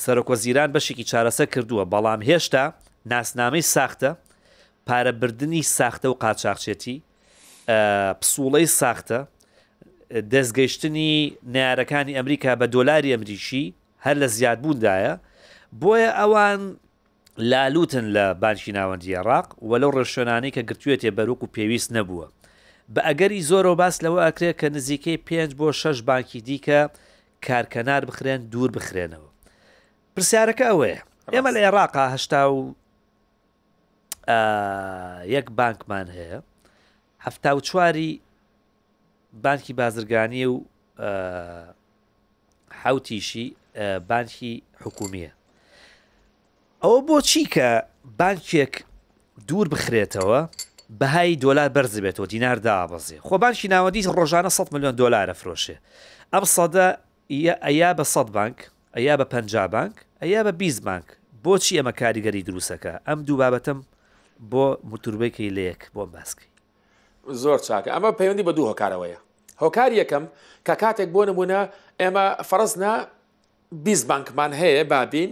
سەرۆکۆزیران 0.05 0.71
بەشێکی 0.75 1.05
چارەسە 1.11 1.45
کردووە 1.53 1.85
بەڵام 1.93 2.21
هێشتا 2.29 2.65
ناسنامەی 3.13 3.63
ساختە 3.75 4.11
پارەبردننی 4.89 5.63
ساختە 5.77 6.07
و 6.09 6.15
قاچاقچێتی 6.23 6.97
پسوڵەی 8.21 8.67
ساختە 8.81 9.21
دەستگەیشتنی 10.11 11.33
نارەکانی 11.55 12.13
ئەمریکا 12.19 12.55
بە 12.61 12.67
دۆلاری 12.75 13.13
ئەمریکی 13.13 13.75
هەر 14.05 14.17
لە 14.23 14.27
زیادبووندایە 14.37 15.15
بۆیە 15.81 16.11
ئەوان 16.21 16.61
لالوتن 17.51 18.07
لە 18.17 18.27
بانکی 18.43 18.73
ناوەندی 18.77 19.17
عێراق 19.19 19.47
و 19.63 19.73
لەو 19.83 19.91
ڕێشوێنانەی 19.97 20.53
کە 20.57 20.63
گرتوێتێ 20.69 21.11
بەروک 21.17 21.41
و 21.43 21.53
پێویست 21.55 21.91
نەبووە 21.97 22.27
بە 22.95 23.01
ئەگەری 23.09 23.41
زۆر 23.51 23.65
و 23.67 23.75
باس 23.81 23.97
لەوە 24.05 24.21
ئەکرێت 24.27 24.57
کە 24.61 24.67
نزیکەی 24.75 25.19
پێنج 25.27 25.51
بۆ 25.59 25.69
شەش 25.81 25.99
بانکی 26.09 26.41
دیکە 26.49 26.81
کارکەنار 27.47 28.03
بخرێن 28.11 28.41
دوور 28.53 28.71
بخرێنەوە 28.77 29.31
پرسیارەکە 30.15 30.65
ئەوەیە 30.71 31.01
ئێمە 31.35 31.51
لە 31.57 31.61
عێراقا 31.65 32.05
هشتا 32.15 32.43
و 32.53 32.59
یەک 35.37 35.47
بانکمان 35.59 36.07
هەیە 36.17 36.39
هەفتا 37.27 37.53
و 37.57 37.61
چواری 37.69 38.11
بانکی 39.43 39.75
بازرگانیە 39.79 40.47
و 40.49 40.61
حوتیشی 42.83 43.57
بانکی 44.09 44.63
حکوومیە 44.85 45.31
ئەوە 46.85 47.01
بۆچی 47.09 47.45
کە 47.55 47.69
بانکێک 48.21 48.75
دوور 49.49 49.67
بخرێتەوە 49.75 50.41
بەهای 51.01 51.37
دۆلار 51.45 51.69
بەرز 51.77 51.95
بێتەوە 52.05 52.27
دینار 52.33 52.59
دابەزێ 52.67 53.19
خۆ 53.27 53.35
بانکی 53.45 53.69
ناوەدی 53.75 54.03
ڕۆژانە 54.19 54.49
100 54.49 54.73
میلیۆن 54.75 54.95
دلارە 55.01 55.33
فرۆشێ 55.41 55.77
ئەم 56.35 56.45
سەدە 56.57 56.87
ئەیا 57.67 57.91
بە 57.99 58.03
سەد 58.15 58.29
بانک 58.39 58.59
ئەیا 58.97 59.15
بە 59.19 59.25
پ 59.33 59.35
بانک 59.75 59.95
ئەیا 60.23 60.41
بە 60.47 60.53
20 60.53 60.85
بانک 60.85 61.07
بۆچی 61.45 61.79
ئەمە 61.83 61.93
کاریگەری 62.01 62.43
دروستەکە 62.49 62.93
ئەم 63.09 63.19
دوو 63.27 63.37
بابەتم 63.37 63.79
بۆ 64.53 64.65
متوربێکی 64.91 65.51
لەیەک 65.57 65.83
بۆ 65.95 66.07
باسکی 66.07 66.47
زۆر 67.43 67.59
چاکە 67.59 67.91
ئەمە 67.95 68.11
پەیوەندی 68.19 68.45
بە 68.47 68.53
دوو 68.53 68.73
هۆکارەوەیە 68.75 69.24
هۆکار 69.63 69.93
یەکەم 70.01 70.25
کە 70.67 70.75
کاتێک 70.83 71.09
بۆ 71.15 71.23
نمونە 71.31 71.61
ئێمە 72.03 72.27
فەرزنا 72.51 72.93
20 73.73 74.07
بانکمان 74.09 74.53
هەیە 74.61 74.85
بابین 74.93 75.31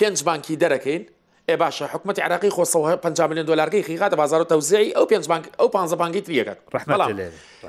پێنج 0.00 0.16
بانکی 0.26 0.56
دەرەکەین 0.62 1.02
ئێ 1.48 1.54
باشە 1.62 1.82
حکومەتی 1.92 2.20
عراقی 2.26 2.50
خۆ 2.56 2.64
50 3.02 3.26
میلیۆن 3.30 3.46
دلارگەی 3.50 3.84
خیغاتە 3.88 4.14
بازار 4.20 4.42
تەوزایی 4.50 4.94
ئەو 4.96 5.06
پێنج 5.10 5.26
بانک 5.28 5.44
ئەو 5.60 5.68
15 5.68 5.96
بانکی 6.00 6.22
تریەکە 6.26 6.54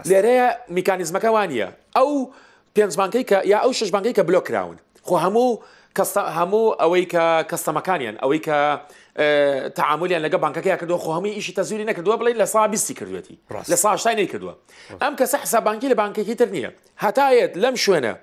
لێرەیە 0.09 0.47
میکانیزمەکەوانە 0.71 1.67
ئەو 1.97 2.31
پێنج 2.75 2.93
بانکەی 2.99 3.23
کە 3.29 3.37
یا 3.53 3.57
ئەو 3.63 3.71
شش 3.73 3.89
بانکەی 3.95 4.13
کە 4.17 4.23
بلۆکراون 4.27 4.77
خۆ 5.07 5.15
هەموو 5.25 5.63
هەموو 6.37 6.65
ئەوەی 6.81 7.05
کە 7.13 7.25
کەستەمەکانیان 7.51 8.15
ئەوەی 8.21 8.41
کە 8.47 8.57
تعاملیان 9.75 10.25
لەگە 10.29 10.35
بانکەکەی 10.35 10.77
کردووە 10.79 10.99
خۆ 11.03 11.07
هەمووی 11.13 11.33
ئیشی 11.39 11.53
تەزوری 11.53 11.87
نەکردووە 11.91 12.19
بڵێ 12.19 12.33
لە 12.39 12.43
سا 12.45 12.67
بیستی 12.67 12.93
کردوێتی 12.93 13.37
لە 13.71 13.75
ساشتای 13.75 14.15
نەیکردووە 14.15 14.53
ئەم 15.01 15.15
کەسە 15.19 15.35
حسابانکی 15.43 15.89
لە 15.89 15.95
بانکێکی 15.97 16.35
تر 16.35 16.47
نییە 16.51 16.69
هەتایەت 17.05 17.55
لەم 17.57 17.75
شوێنە 17.75 18.15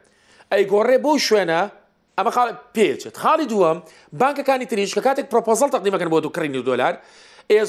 ئەی 0.53 0.65
گۆڕێ 0.71 0.99
بۆ 1.03 1.13
شوێنە 1.29 1.71
ئەمە 2.19 2.31
خاڵ 2.35 2.49
پێچێت 2.75 3.17
خاڵی 3.23 3.47
دووەم 3.53 3.79
بانکەکانی 4.23 4.67
تریش 4.71 4.99
کە 4.99 5.03
کاتێک 5.07 5.27
پرۆپۆزل 5.33 5.71
تەقدیمەکەن 5.73 6.09
بۆ 6.11 6.21
دوکڕین 6.25 6.53
دلار 6.69 6.95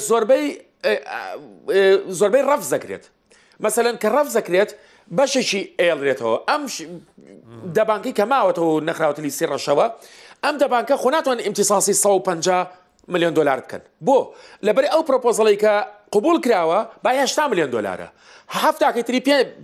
زۆربەی 0.10 0.46
زۆربەی 2.20 2.44
ڕف 2.50 2.62
زەکرێت 2.74 3.04
مەسەەن 3.64 3.96
کە 4.04 4.10
ڕف 4.16 4.28
زەکرێت 4.38 4.72
بەشێکی 5.18 5.62
ئێڵرێتەوە 5.82 6.36
ئەم 6.50 6.64
دەبانکی 7.76 8.12
کەماوەتەوە 8.20 8.74
نەخراوتلی 8.88 9.32
سێ 9.38 9.46
ڕەشەوە 9.52 9.86
ئەم 10.44 10.56
دەبانکە 10.62 10.96
خۆ 11.02 11.10
ناتوان 11.16 11.40
ئیمتیساسی 11.46 11.94
150 11.94 12.68
میلیۆن 13.12 13.34
دلار 13.40 13.60
بکەن 13.68 13.82
بۆ 14.08 14.18
لەبەر 14.68 14.86
ئەو 14.94 15.04
پرۆپۆزڵی 15.08 15.56
کە 15.64 15.74
قوبول 16.12 16.38
کراوە 16.46 16.80
با 17.04 17.10
هێشتا 17.20 17.44
میلیۆن 17.52 17.70
دلارە 17.76 18.08
هەفتاکەی 18.66 19.04
تری 19.08 19.20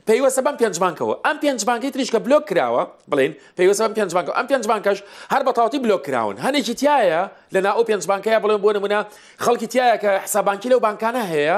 پێیوەسە 0.08 0.42
بەم 0.46 0.56
پێنج 0.62 0.78
بانکەوە 0.84 1.16
ئەم 1.26 1.38
پێنج 1.44 1.66
بانکی 1.70 1.92
تریشکە 1.96 2.20
بلۆک 2.28 2.44
کراوە 2.52 2.84
بڵین 3.12 3.34
پێیوەسە 3.58 3.82
بەم 3.88 3.94
پێنج 3.98 4.12
بانکەوە 4.16 4.36
ئەم 4.40 4.48
پێنج 4.52 4.66
بانکەش 4.72 4.98
هەر 5.34 5.42
بەتاوتی 5.48 5.80
بلۆک 5.86 6.02
کراون 6.08 6.36
هەنێکی 6.38 6.74
تایە 6.80 7.22
لە 7.56 7.60
ناو 7.66 7.84
پێنج 7.84 8.04
بانکەیە 8.12 8.40
بڵێن 8.44 8.60
بۆ 8.64 8.72
نمونە 8.76 9.00
خەڵکی 9.44 9.68
تایە 9.74 9.96
کە 10.04 10.12
حسابانکی 10.26 10.70
لەو 10.70 10.80
بانکانە 10.86 11.24
هەیە 11.34 11.58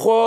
خۆ 0.00 0.18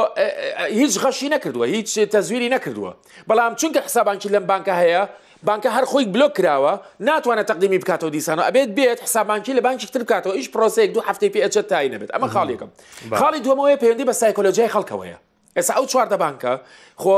هیچ 0.79 0.93
غەشی 1.03 1.29
نەکردووە 1.35 1.65
هیچ 1.75 1.99
تەزویری 2.15 2.49
نەکردووە 2.55 2.91
بەڵام 3.29 3.53
چونکە 3.59 3.79
حسابانکی 3.87 4.29
لەم 4.29 4.45
بانکە 4.51 4.73
هەیە 4.83 5.03
بانکە 5.47 5.69
هەر 5.75 5.85
خۆی 5.91 6.05
بلۆک 6.15 6.31
کراوە 6.39 6.73
ناتوانە 6.99 7.43
تەقدیمی 7.49 7.79
بکاتەوە 7.83 8.11
دیسانەوە 8.15 8.43
ئەبێت 8.47 8.69
بێت 8.77 8.99
حسابانکی 9.05 9.55
لە 9.57 9.61
بانکی 9.61 9.87
تر 9.87 10.01
بکاتەوە 10.03 10.33
ئیش 10.35 10.49
پرۆسەیەک 10.53 10.89
دوو 10.93 11.03
هەفتەی 11.09 11.29
پێ 11.33 11.39
ئەچە 11.45 11.61
تای 11.69 11.89
نەبێت 11.93 12.09
ئەمە 12.15 12.27
خاڵیەکەم 12.33 12.69
خاڵی 13.19 13.41
دومەوەی 13.45 13.77
پەیوەندی 13.81 14.05
بە 14.09 14.13
سایکۆلۆژیای 14.21 14.71
خەڵکەوەیە 14.75 15.17
ئێستا 15.57 15.73
ئەو 15.77 15.85
چواردە 15.91 16.17
بانکە 16.23 16.53
خۆ 17.03 17.15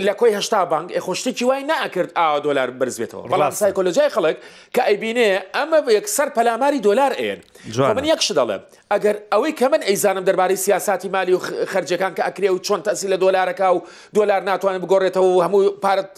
لە 0.00 0.12
کۆی 0.14 0.32
هشتا 0.36 0.64
بانک 0.64 0.98
خۆشتێکی 0.98 1.42
وای 1.48 1.64
ناکرد 1.64 2.12
ئاوا 2.16 2.38
دلار 2.44 2.68
برزبێتەوە 2.80 3.24
بەڵام 3.32 3.52
سایکۆلۆژای 3.62 4.10
خەڵک 4.16 4.36
کە 4.76 4.82
ئەیبینێ 4.88 5.30
ئەمە 5.56 5.78
یەکسەر 5.98 6.28
پەلاماری 6.36 6.80
دلار 6.84 7.12
ئێن 7.20 7.40
من 7.96 8.04
یەکش 8.04 8.28
دەڵێ 8.38 8.56
ئەگەر 8.92 9.16
ئەوەی 9.32 9.52
کە 9.58 9.62
من 9.72 9.80
ئەیزانم 9.88 10.24
دەربارەی 10.28 10.56
سیاستی 10.64 11.08
مالی 11.08 11.32
و 11.34 11.38
خرجەکان 11.72 12.12
کە 12.16 12.22
ئەکرێ 12.28 12.48
و 12.52 12.58
چۆن 12.66 12.80
تەسی 12.86 13.08
لە 13.12 13.16
دلارەکە 13.24 13.66
و 13.76 13.80
دلار 14.14 14.40
ناتوانێت 14.44 14.82
بگۆڕێتەوە 14.84 15.26
و 15.38 15.42
هەموو 15.44 15.70
پارت 15.84 16.10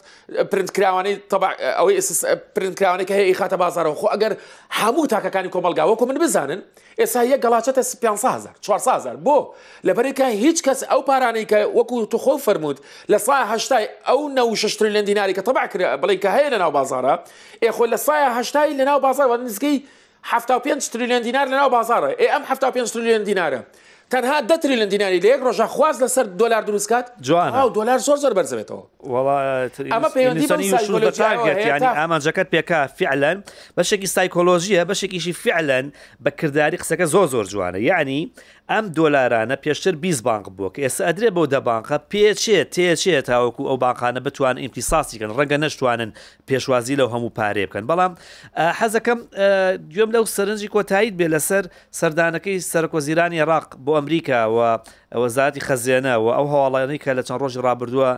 پرنتکراوانەی 0.53 1.14
ئەوەی 1.79 1.97
پرنتکراوانێک 2.57 3.11
هەیە 3.19 3.37
خاتە 3.41 3.57
بازارەوە 3.62 3.97
خۆ 4.01 4.07
ئەگەر 4.14 4.33
هەموو 4.81 5.07
تاکەکانی 5.12 5.51
کۆمەلگاوەکو 5.55 6.05
من 6.09 6.19
بزانن 6.23 6.61
ئێستا 7.01 7.23
یە 7.33 7.37
گەڵاچێتە 7.45 7.83
500 8.03 8.51
400 8.63 9.25
بۆ 9.25 9.37
لەبەرێکە 9.87 10.23
هیچ 10.43 10.59
کەس 10.67 10.81
ئەو 10.91 11.01
پارانەی 11.09 11.47
کە 11.53 11.61
وەکو 11.79 11.99
توخۆ 12.13 12.35
فرمووت 12.47 12.79
لە 13.13 13.19
سای 13.27 13.43
هشتای 13.53 13.85
ئەو 14.09 14.21
96 14.29 14.75
تریلێن 14.79 15.05
دیناری 15.09 15.35
کە 15.37 15.43
تەبع 15.49 15.67
کرد 15.73 15.83
بڵی 16.03 16.17
کە 16.23 16.31
هەیە 16.37 16.49
لە 16.55 16.59
ناو 16.63 16.73
بازارە 16.79 17.15
ئێخۆ 17.65 17.85
لە 17.93 17.99
سایە 18.07 18.31
هشتای 18.39 18.77
لە 18.81 18.85
ناو 18.89 18.99
بازار 19.07 19.27
و 19.29 19.37
نزگەی 19.47 19.81
5 20.23 20.89
تریلیۆن 20.93 21.23
دینار 21.23 21.47
لەناو 21.53 21.71
بازارە 21.77 22.11
ئێ 22.21 22.27
ئەم 22.33 22.43
5 22.45 22.59
تریلیۆن 22.93 23.23
دینارە 23.29 23.61
تەنها 24.11 24.40
دە 24.49 24.57
تریلن 24.62 24.88
دیناری 24.94 25.21
لە 25.21 25.27
یەک 25.35 25.40
ڕۆژە 25.47 25.66
خواز 25.75 25.97
لەسەر 26.03 26.27
دلار 26.40 26.62
دروستکات 26.62 27.07
جوان 27.21 27.73
دلار 27.79 27.99
زۆر 27.99 28.16
زۆر 28.25 28.33
بەرزبێتەوە 28.38 28.85
ئەمە 29.94 30.09
پەیوەندیگەرتیانی 30.16 31.88
ئامانجەکەت 31.99 32.49
پێکا 32.55 32.81
فعلەن 32.99 33.38
بەشێکی 33.79 34.07
سایکۆلۆژیە 34.16 34.85
بەشێکیشی 34.90 35.33
فعلەن 35.44 35.87
بەکردداری 36.25 36.77
قسەکە 36.83 37.05
زۆر 37.14 37.27
زۆر 37.35 37.44
جوانە 37.53 37.79
یعنی 37.81 38.33
ئەم 38.73 38.87
دۆلارانە 38.99 39.57
پێشتر 39.64 39.94
20 40.01 40.23
بانک 40.25 40.47
بووە 40.47 40.71
کە 40.77 40.79
ئێستا 40.79 41.05
ئەدرێ 41.11 41.31
بەو 41.37 41.47
دەبانخە 41.53 41.99
پێچێت 42.12 42.68
تێچێت 42.77 43.27
تاوەکو 43.29 43.64
ئەو 43.68 43.77
بانخانە 43.83 44.21
بتوان 44.21 44.57
ئیمتیساسیکەن 44.59 45.31
ڕەنگە 45.37 45.59
نەشتوانن 45.61 46.11
پێشوازی 46.51 46.97
لەو 47.01 47.09
هەموو 47.14 47.31
پارێ 47.38 47.64
بکەن 47.71 47.85
بەڵام 47.90 48.12
حەزەکەم 48.79 49.18
گوێم 49.92 50.11
لەو 50.16 50.25
سەرنجی 50.37 50.68
کۆتاییت 50.75 51.14
بێ 51.21 51.29
لەسەر 51.35 51.64
سەردانەکەی 52.01 52.59
سەرکۆزیرانی 52.73 53.40
عراق 53.44 53.66
بۆ 53.85 53.98
ئەمریکاوە 53.99 54.71
وەزاتی 55.23 55.61
خەزیێنەوە 55.69 56.31
ئەو 56.37 56.47
هەواڵانەی 56.53 56.99
کە 57.05 57.11
لە 57.19 57.23
چەند 57.27 57.41
ڕۆژی 57.43 57.61
ڕابردووە 57.67 58.11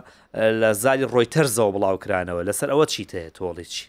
لە 0.61 0.69
زای 0.83 1.05
ڕۆیتەرزەوە 1.13 1.71
بڵاوکرانەوە 1.75 2.41
لەسەر 2.47 2.69
ئەوە 2.73 2.85
چیتەیە 2.93 3.29
تۆڵێکی 3.37 3.83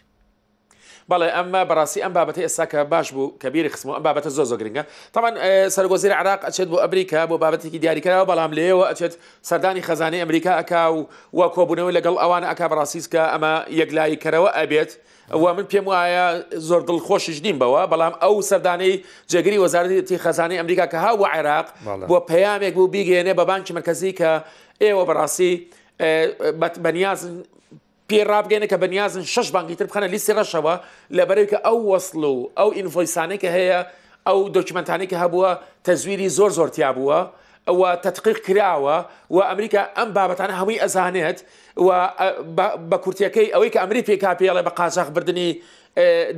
بەڵێ 1.09 1.29
ئەمە 1.35 1.61
بەڕاستی 1.69 1.99
ئەم 2.05 2.13
بابەتی 2.17 2.41
ئێستا 2.45 2.65
کە 2.71 2.79
باش 2.93 3.07
بوو 3.15 3.33
کەبیری 3.41 3.69
خسمەوە 3.73 3.95
ئەم 3.97 4.03
بابەتە 4.07 4.29
زۆ 4.37 4.43
زۆ 4.51 4.55
گرنگە 4.61 4.83
تامان 5.13 5.33
سەرگۆزیر 5.75 6.13
عراق 6.21 6.41
ئەچێت 6.47 6.69
بۆ 6.71 6.77
ئەمریکا 6.83 7.19
بۆ 7.29 7.35
بابەتێکی 7.43 7.79
دیاریکراوە 7.83 8.25
بەڵام 8.29 8.51
لێەوە 8.57 8.85
ئەچێت 8.91 9.13
سەردانی 9.49 9.81
خەزانەی 9.87 10.21
ئەمریکا 10.23 10.51
ئەکا 10.59 10.83
و 10.95 10.99
وە 11.37 11.45
کۆبوونەوە 11.55 11.91
لەگەڵ 11.97 12.15
ئەوان 12.21 12.43
ئەکا 12.49 12.65
بەڕاستیسکە 12.71 13.23
ئەمە 13.33 13.53
یەکلاییکەرەوە 13.79 14.49
ئەبێت. 14.59 14.91
ئەوە 15.33 15.51
من 15.57 15.65
پێم 15.71 15.85
وایە 15.91 16.25
زۆر 16.69 16.81
دڵخۆشیش 16.87 17.37
نیم 17.45 17.57
بەوە 17.61 17.81
بەڵام 17.91 18.13
ئەو 18.23 18.33
سەردانەی 18.49 18.93
جێگری 19.31 19.57
وەزارەتی 19.63 20.17
خەزانەی 20.23 20.57
ئەمریکا 20.61 20.85
کە 20.91 20.97
هاوە 21.05 21.27
عێراق 21.35 21.67
بۆ 22.09 22.17
پەیامێک 22.29 22.73
بوو 22.77 22.91
بیگەێنێ 22.93 23.33
بە 23.39 23.43
بانکی 23.49 23.73
مرکزی 23.77 24.11
کە 24.19 24.31
ئێوە 24.83 25.03
بەڕاستی 25.09 25.53
بەنیازن 26.85 27.33
پێڕابگەێنە 28.09 28.67
کە 28.71 28.77
بەنیازن 28.83 29.23
شش 29.33 29.47
بانکی 29.55 29.75
تر 29.79 29.85
بخەنە 29.89 30.07
لیستی 30.13 30.33
ڕەشەوە 30.37 30.73
لەبەرێککە 31.17 31.57
ئەو 31.67 31.77
وەسڵ 31.91 32.15
و 32.15 32.37
ئەو 32.59 32.69
ئینفۆیسانێکە 32.77 33.49
هەیە 33.57 33.79
ئەو 34.27 34.39
دۆکیمنتانێکی 34.57 35.17
هەبووە 35.23 35.51
تەزویری 35.87 36.27
زۆر 36.37 36.51
زۆرتیا 36.57 36.91
بووە 36.97 37.19
ئەوە 37.69 37.89
تەتقیق 38.05 38.37
کراوە 38.47 38.97
و 39.33 39.37
ئەمریکا 39.49 39.81
ئەم 39.97 40.09
بابەتانە 40.17 40.53
هەمووی 40.59 40.79
ئەزانێت 40.83 41.39
بە 41.77 42.97
کورتەکەی 43.03 43.49
ئەوەی 43.53 43.69
کە 43.73 43.79
ئەمری 43.81 44.03
پێک 44.09 44.23
پێڵێ 44.39 44.61
بە 44.67 44.71
قازاق 44.79 45.09
بردننی 45.15 45.61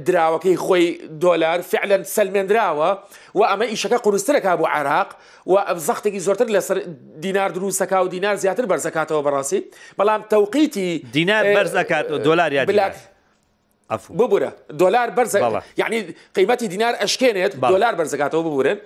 دراوەکەی 0.08 0.56
خۆی 0.66 0.86
دۆلار 1.22 1.60
فعلەن 1.72 2.04
سلمێنراوە 2.16 2.90
و 3.38 3.42
ئەمە 3.50 3.66
ئیشەکە 3.74 3.98
قورسترەکە 4.06 4.52
بۆ 4.60 4.66
عراق 4.76 5.10
و 5.52 5.56
زەختێکی 5.88 6.20
زۆرتر 6.28 6.48
لەسەر 6.56 6.78
دینار 7.24 7.50
دروستەکە 7.56 7.98
و 8.04 8.08
دینار 8.14 8.36
زیاتر 8.44 8.66
بەرزەکاتەوە 8.72 9.22
بەڕاستی 9.28 9.60
بەڵام 10.00 10.22
تەوقیتی 10.30 10.90
دینار 11.14 11.44
بەرزەکات 11.56 12.06
دۆلاری 12.26 12.60
ببورە 14.20 14.50
دلار 14.82 15.10
بەرز 15.18 15.34
یعنی 15.82 16.00
قیمەتی 16.38 16.68
دینار 16.74 16.94
ئەشکێنێت 17.02 17.54
دلار 17.74 17.94
بەرزەکاتەوە 18.00 18.44
ببورن 18.48 18.78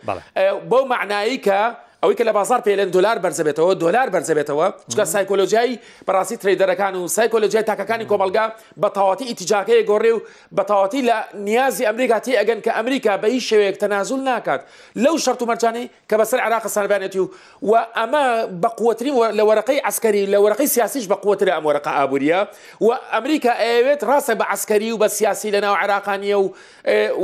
بەو 0.69 0.83
معنایی 0.93 1.37
کە 1.45 1.61
ئەوەی 2.03 2.15
کە 2.17 2.21
لە 2.21 2.29
بازار 2.37 2.59
پێلێن 2.65 2.89
دلار 2.95 3.17
بەرزەبێتەوە 3.23 3.73
دلار 3.81 4.09
بەرزەبێتەوە 4.13 4.67
چکە 4.91 5.05
سایکۆلۆژیایی 5.13 5.79
بەڕاستی 6.07 6.35
تریدەرەکان 6.41 6.93
و 6.95 7.03
سایکۆلۆژیای 7.15 7.65
تاکەکانی 7.69 8.05
کۆمەلگا 8.11 8.45
بە 8.81 8.89
تاواتی 8.95 9.25
ئیتیجاکەیە 9.29 9.83
گۆڕێ 9.89 10.11
و 10.15 10.19
بەتاواتی 10.57 11.01
لە 11.09 11.17
نیازی 11.47 11.85
ئەمریکاتی 11.87 12.31
ئەگەن 12.39 12.59
کە 12.65 12.71
ئەمریکا 12.77 13.15
بە 13.21 13.25
هیچ 13.35 13.45
شێوەیەک 13.53 13.77
تەنازول 13.83 14.19
ناکات 14.29 14.61
لەو 15.03 15.15
شەرت 15.25 15.39
و 15.41 15.45
مەرجانی 15.49 15.85
کە 16.09 16.15
بەسەر 16.19 16.39
عراق 16.45 16.65
سەربانێتی 16.75 17.19
و 17.23 17.27
و 17.61 17.83
ئەمە 17.99 18.25
بە 18.61 18.69
قوترین 18.79 19.15
لە 19.39 19.43
وەرەقەی 19.49 19.83
ئەسکەری 19.85 20.23
لە 20.33 20.37
وەرەقەی 20.43 20.65
سیاسیش 20.75 21.05
بە 21.11 21.15
قوترە 21.23 21.51
ئەم 21.55 21.63
وەرەقە 21.67 21.91
ئابوووریە 21.97 22.41
و 22.81 22.87
ئەمریکا 23.13 23.51
ئەوێت 23.63 24.01
ڕاستە 24.09 24.33
بە 24.39 24.45
ئەسکەری 24.51 24.91
و 24.91 24.97
بە 25.03 25.07
سیاسی 25.17 25.51
لەناو 25.55 25.75
عراقانیە 25.83 26.37
و 26.39 26.45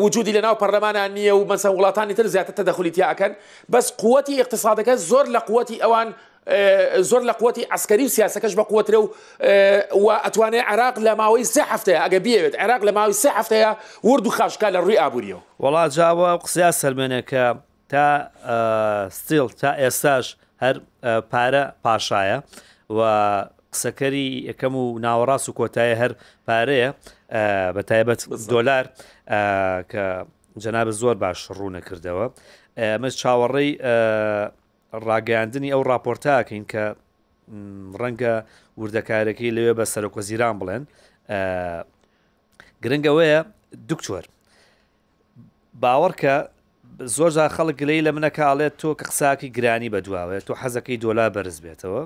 وجودی 0.04 0.34
لەناو 0.38 0.56
پەرلەمانان 0.62 1.10
نییە 1.18 1.34
و 1.40 1.48
مەسە 1.52 1.70
وڵاتانی 1.78 2.14
تر 2.18 2.28
زیاتر 2.34 2.54
تەدەخلیتیاکەن 2.64 3.32
بەس 3.72 3.88
قوتی 4.04 4.40
اقتصاد 4.42 4.65
ئیقتصادەکە 4.66 4.96
زۆر 5.12 5.26
لە 5.26 5.40
قوتی 5.50 5.76
ئەوان 5.80 6.08
زۆر 7.02 7.22
لە 7.30 7.34
قوتی 7.40 7.66
ئەسکەری 7.72 8.06
و 8.06 8.10
سیاسەکەش 8.10 8.54
بە 8.56 8.64
قوترە 8.72 8.96
و 9.00 9.10
و 9.96 10.16
ئەتوانێت 10.24 10.64
عراق 10.68 10.96
لە 11.00 11.16
ماوەی 11.18 11.44
سه 11.44 11.64
هەفتەیە 11.64 12.00
ئەگە 12.06 12.20
بێوێت 12.26 12.56
عراق 12.60 12.82
لە 12.88 12.92
ماوەی 12.94 13.14
سه 13.14 13.30
هەفتەیە 13.40 13.78
ورد 14.06 14.28
و 14.28 14.30
خاشکا 14.30 14.70
لە 14.72 14.80
ڕووی 14.84 14.98
ئابوووریەوە 15.04 15.42
وڵات 15.64 15.92
جاوە 15.96 16.44
قسیا 16.44 16.72
سەرمێنەکە 16.72 17.56
تا 17.90 18.28
ستیل 19.12 19.48
تا 19.50 19.72
ئێستاش 19.82 20.38
هەر 20.64 20.76
پارە 21.32 21.64
پاشایە 21.84 22.40
و 22.98 23.02
قسەکەری 23.74 24.28
یەکەم 24.50 24.74
و 24.82 24.86
ناوەڕاست 25.06 25.50
و 25.50 25.54
کۆتایە 25.60 25.96
هەر 26.02 26.12
پارەیە 26.48 26.90
بە 27.76 27.82
تایبەت 27.90 28.22
دۆلار 28.50 28.86
کە 29.92 30.06
جەناب 30.64 30.90
زۆر 31.02 31.16
باش 31.24 31.40
ڕوو 31.58 31.70
نەکردەوە 31.78 32.26
ئەمە 32.84 33.10
چاوەڕێی 33.22 33.72
ڕاگەاندنی 35.08 35.70
ئەو 35.74 35.82
راپۆرتاکەین 35.92 36.66
کە 36.72 36.84
ڕەنگە 38.02 38.34
وردەکارەکەی 38.82 39.52
لەوێ 39.58 39.74
بە 39.80 39.86
سەرۆکۆزیران 39.94 40.56
بڵێن 40.62 40.84
گرنگەوەیە 42.84 43.40
دکتۆر 43.90 44.24
باوەڕکە 45.82 46.36
زۆر 47.16 47.32
خەڵک 47.56 47.80
لەی 47.90 48.02
لە 48.08 48.12
منە 48.16 48.32
کاڵێت 48.40 48.74
تۆ 48.82 48.90
کە 49.00 49.04
قساکی 49.10 49.50
گرانی 49.58 49.90
بەدواوێت 49.94 50.44
تۆ 50.48 50.54
حەزەکەی 50.62 50.98
دۆلا 51.04 51.28
بەرز 51.36 51.58
بێتەوە 51.66 52.02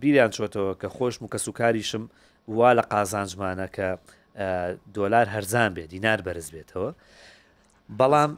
بیریان 0.00 0.30
چۆتەوە 0.36 0.72
کە 0.80 0.88
خۆشم 0.96 1.22
و 1.24 1.28
کە 1.32 1.38
سوکاریشم 1.46 2.04
وا 2.58 2.70
لە 2.78 2.82
قازانجمانە 2.92 3.66
کە 3.76 3.88
دۆلار 4.96 5.26
هەرزان 5.34 5.70
بێت 5.76 5.88
دینار 5.94 6.20
بەرز 6.26 6.48
بێتەوە 6.54 6.90
بەڵام 7.98 8.30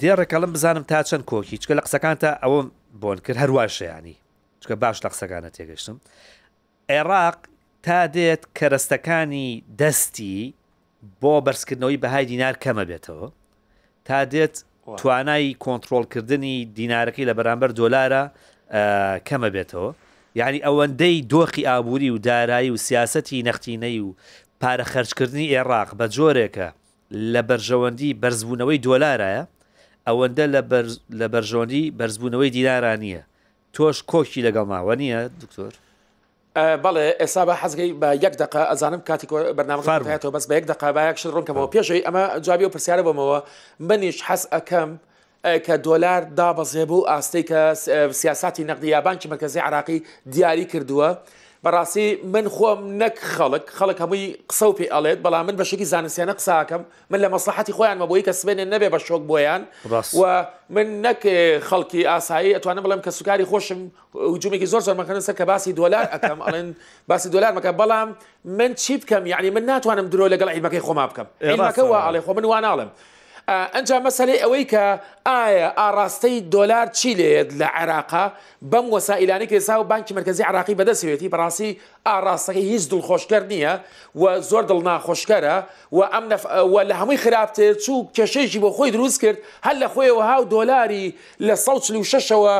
دێڕێکە 0.00 0.38
لەم 0.42 0.52
بزانم 0.56 0.84
تا 0.90 0.98
چەند 1.08 1.24
کۆکی 1.30 1.56
چکە 1.62 1.74
لە 1.78 1.82
قسەکان 1.86 2.16
تا 2.22 2.30
ئەوە 2.44 2.60
بۆن 3.02 3.18
کرد 3.26 3.36
هەرواشەیانی 3.42 4.16
چکە 4.62 4.74
باش 4.82 4.98
لە 5.04 5.08
قسەکانە 5.12 5.50
تێگەشتم 5.56 5.96
عێراق 6.94 7.38
تا 7.86 7.98
دێت 8.14 8.42
کەرەستەکانی 8.58 9.48
دەستی 9.80 10.38
بۆ 11.22 11.34
بەرزکردنەوەی 11.46 11.98
بەهای 12.04 12.24
دینار 12.32 12.54
کەمە 12.64 12.84
بێتەوە 12.90 13.26
تا 14.06 14.18
دێت 14.32 14.56
توانای 15.00 15.56
کۆنتترۆلکردنی 15.64 16.56
دینارەکەی 16.78 17.24
لە 17.30 17.34
بەرامبەر 17.38 17.70
دۆلارە 17.78 18.24
کەمە 19.28 19.48
بێتەوە 19.54 19.88
یعنی 20.40 20.58
ئەوەندەی 20.66 21.16
دۆخی 21.32 21.62
ئابووری 21.70 22.10
و 22.14 22.18
دارایی 22.28 22.70
و 22.70 22.76
سیاستی 22.76 23.42
نەختینەی 23.48 23.98
و 24.06 24.10
پارە 24.62 24.84
خەرچکردنی 24.92 25.46
عێراق 25.54 25.88
بە 25.98 26.06
جۆرێکە 26.16 26.68
لە 27.10 27.42
بەرژەوەندی 27.48 28.16
بەرزبوونەوەی 28.22 28.80
دۆلارایە 28.86 29.42
ئەوەندە 30.08 30.44
لە 31.18 31.26
بەرژۆندی 31.32 31.92
بەرزبوونەوەی 31.98 32.50
دیدارانە 32.56 33.20
تۆش 33.74 33.96
کۆکی 34.12 34.40
لەگەڵ 34.46 34.66
ماوە 34.72 34.94
نییە 35.00 35.20
دکتۆر 35.42 35.72
بەڵێ 36.84 37.06
ئێستا 37.20 37.42
بە 37.48 37.54
حەزگەی 37.60 37.92
بە 38.00 38.08
یەک 38.24 38.34
دق 38.40 38.54
ئەزانم 38.70 39.00
کاتی 39.08 39.26
بەنامەکەەوە 39.58 40.30
بەس 40.36 40.44
بە 40.48 40.54
یەک 40.58 40.66
دق 40.72 40.82
بە 40.96 41.00
یەکش 41.08 41.24
ڕۆنکەمەوە 41.34 41.68
پێشەی 41.74 42.02
ئەمە 42.06 42.24
جوابی 42.46 42.64
و 42.66 42.72
پرسیارە 42.74 43.02
بمەوە 43.08 43.38
منیش 43.88 44.18
حەز 44.28 44.42
ئەەکەم 44.52 44.90
کە 45.66 45.74
دۆلار 45.86 46.20
دابەزێ 46.38 46.84
بوو 46.90 47.08
ئاستەی 47.10 47.44
کە 47.50 47.60
سیاستی 48.20 48.64
نەقدی 48.70 48.88
یابانکی 48.94 49.28
مەکەزی 49.32 49.60
عراقی 49.68 49.98
دیاری 50.32 50.64
کردووە. 50.72 51.08
بەڕاستی 51.64 52.18
من 52.34 52.46
خۆم 52.56 52.80
نەک 52.98 53.16
خەڵک 53.36 53.64
خەڵک 53.78 53.98
هەمووی 54.02 54.26
قسە 54.50 54.66
و 54.68 54.72
پێ 54.80 54.86
ئەڵێت 54.92 55.18
بەڵام 55.24 55.44
من 55.48 55.56
بەشێکی 55.60 55.84
زانستیانە 55.92 56.32
قساکەم 56.38 56.82
من 57.10 57.20
لە 57.24 57.28
مەسلحتی 57.34 57.72
خۆیان 57.78 57.98
مەبووی 58.02 58.22
کە 58.26 58.32
سبێنێ 58.40 58.64
نەبێ 58.64 58.88
بە 58.94 58.98
شۆک 59.06 59.22
بۆیان 59.30 59.62
و 60.20 60.46
من 60.70 60.86
نەک 61.06 61.20
خەڵکی 61.68 62.06
ئاسایی 62.10 62.54
ئەتوانم 62.54 62.82
بڵم 62.86 63.00
کە 63.06 63.10
سوکاری 63.10 63.44
خۆشم 63.50 63.80
هجوومێکی 64.34 64.70
زۆر 64.72 64.82
زۆرمەکەن 64.86 65.18
سەر 65.26 65.34
کە 65.40 65.44
باسی 65.50 65.72
دۆلار 65.78 66.04
ئەەکەم 66.12 66.38
ئەڵێن 66.46 66.68
باسی 67.08 67.28
دۆلار 67.32 67.52
مەکە 67.56 67.72
بەڵام 67.80 68.08
من 68.44 68.74
چی 68.74 68.96
بکەم 69.00 69.22
یعنی 69.26 69.50
من 69.50 69.62
ناتوانم 69.62 70.06
درۆ 70.10 70.28
لەگەڵ 70.34 70.48
عیمەکەی 70.54 70.82
خۆما 70.86 71.04
بکەم 71.10 71.26
عیمەکە 71.40 71.82
وە 71.90 71.98
ئەڵێ 72.06 72.20
خۆ 72.26 72.34
من 72.36 72.44
واناڵم. 72.52 72.88
ئەنج 73.52 73.90
مەسلەی 74.04 74.38
ئەوەی 74.44 74.64
کە 74.72 74.84
ئایا 75.26 75.68
ئاراستەی 75.80 76.36
دۆلار 76.52 76.86
چی 76.98 77.10
لێت 77.20 77.50
لە 77.60 77.66
عێراقا 77.76 78.26
بەم 78.72 78.84
وەسائلانی 78.94 79.46
کە 79.50 79.58
ساو 79.68 79.82
بانکی 79.90 80.14
مرکزی 80.16 80.42
عراقی 80.48 80.76
بەدەسوێتی 80.80 81.30
بەڕاستی 81.32 81.70
ئاراستەکە 82.06 82.62
هیچ 82.70 82.82
دڵخۆشکەر 82.92 83.42
نییە 83.52 83.74
و 84.20 84.40
زۆر 84.50 84.62
دڵ 84.70 84.78
ناخۆشکەرە 84.88 85.56
و 85.92 85.98
ئەم 86.12 86.24
لە 86.90 86.94
هەمووی 87.00 87.22
خراپتر 87.24 87.72
چوو 87.84 88.08
کێشەیەکی 88.16 88.60
بۆ 88.64 88.70
خۆی 88.76 88.90
دروست 88.96 89.18
کرد 89.22 89.38
هەل 89.66 89.76
لە 89.82 89.88
خۆیەوە 89.94 90.24
هاو 90.30 90.42
دۆلاری 90.52 91.06
لە 91.46 91.54
16ەوە 91.66 92.56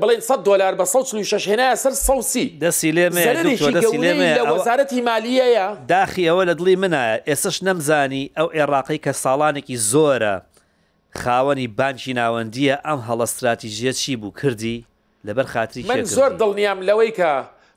بڵێن 0.00 0.20
100 0.20 0.36
دلار 0.46 0.74
بە 0.80 0.84
16 0.84 1.38
هێنایە 1.50 1.74
سەر 1.82 1.92
سەسی 2.04 2.46
دەسی 2.60 2.92
لێمێ 2.92 4.38
وەزارەتی 4.52 5.04
مالیەیە 5.08 5.66
داخی 5.88 6.24
ئەوە 6.30 6.42
لە 6.48 6.54
دڵی 6.58 6.76
منە 6.82 7.04
ئێسش 7.28 7.56
نەمزانی 7.66 8.24
ئەو 8.36 8.46
عێراقی 8.54 9.00
کە 9.04 9.12
ساڵانێکی 9.22 9.76
زۆرە 9.92 10.34
خاوەنی 11.20 11.68
بانکی 11.78 12.12
ناوەندیە 12.20 12.76
ئەم 12.86 13.00
هەڵە 13.08 13.24
استراتیژیە 13.28 13.92
چی 14.00 14.16
بوو 14.20 14.30
کردی 14.40 14.76
لەبەر 15.26 15.46
خاتری 15.52 15.82
من 15.88 16.04
زۆر 16.16 16.30
دڵنیام 16.40 16.78
لەوەی 16.88 17.12
کە 17.18 17.32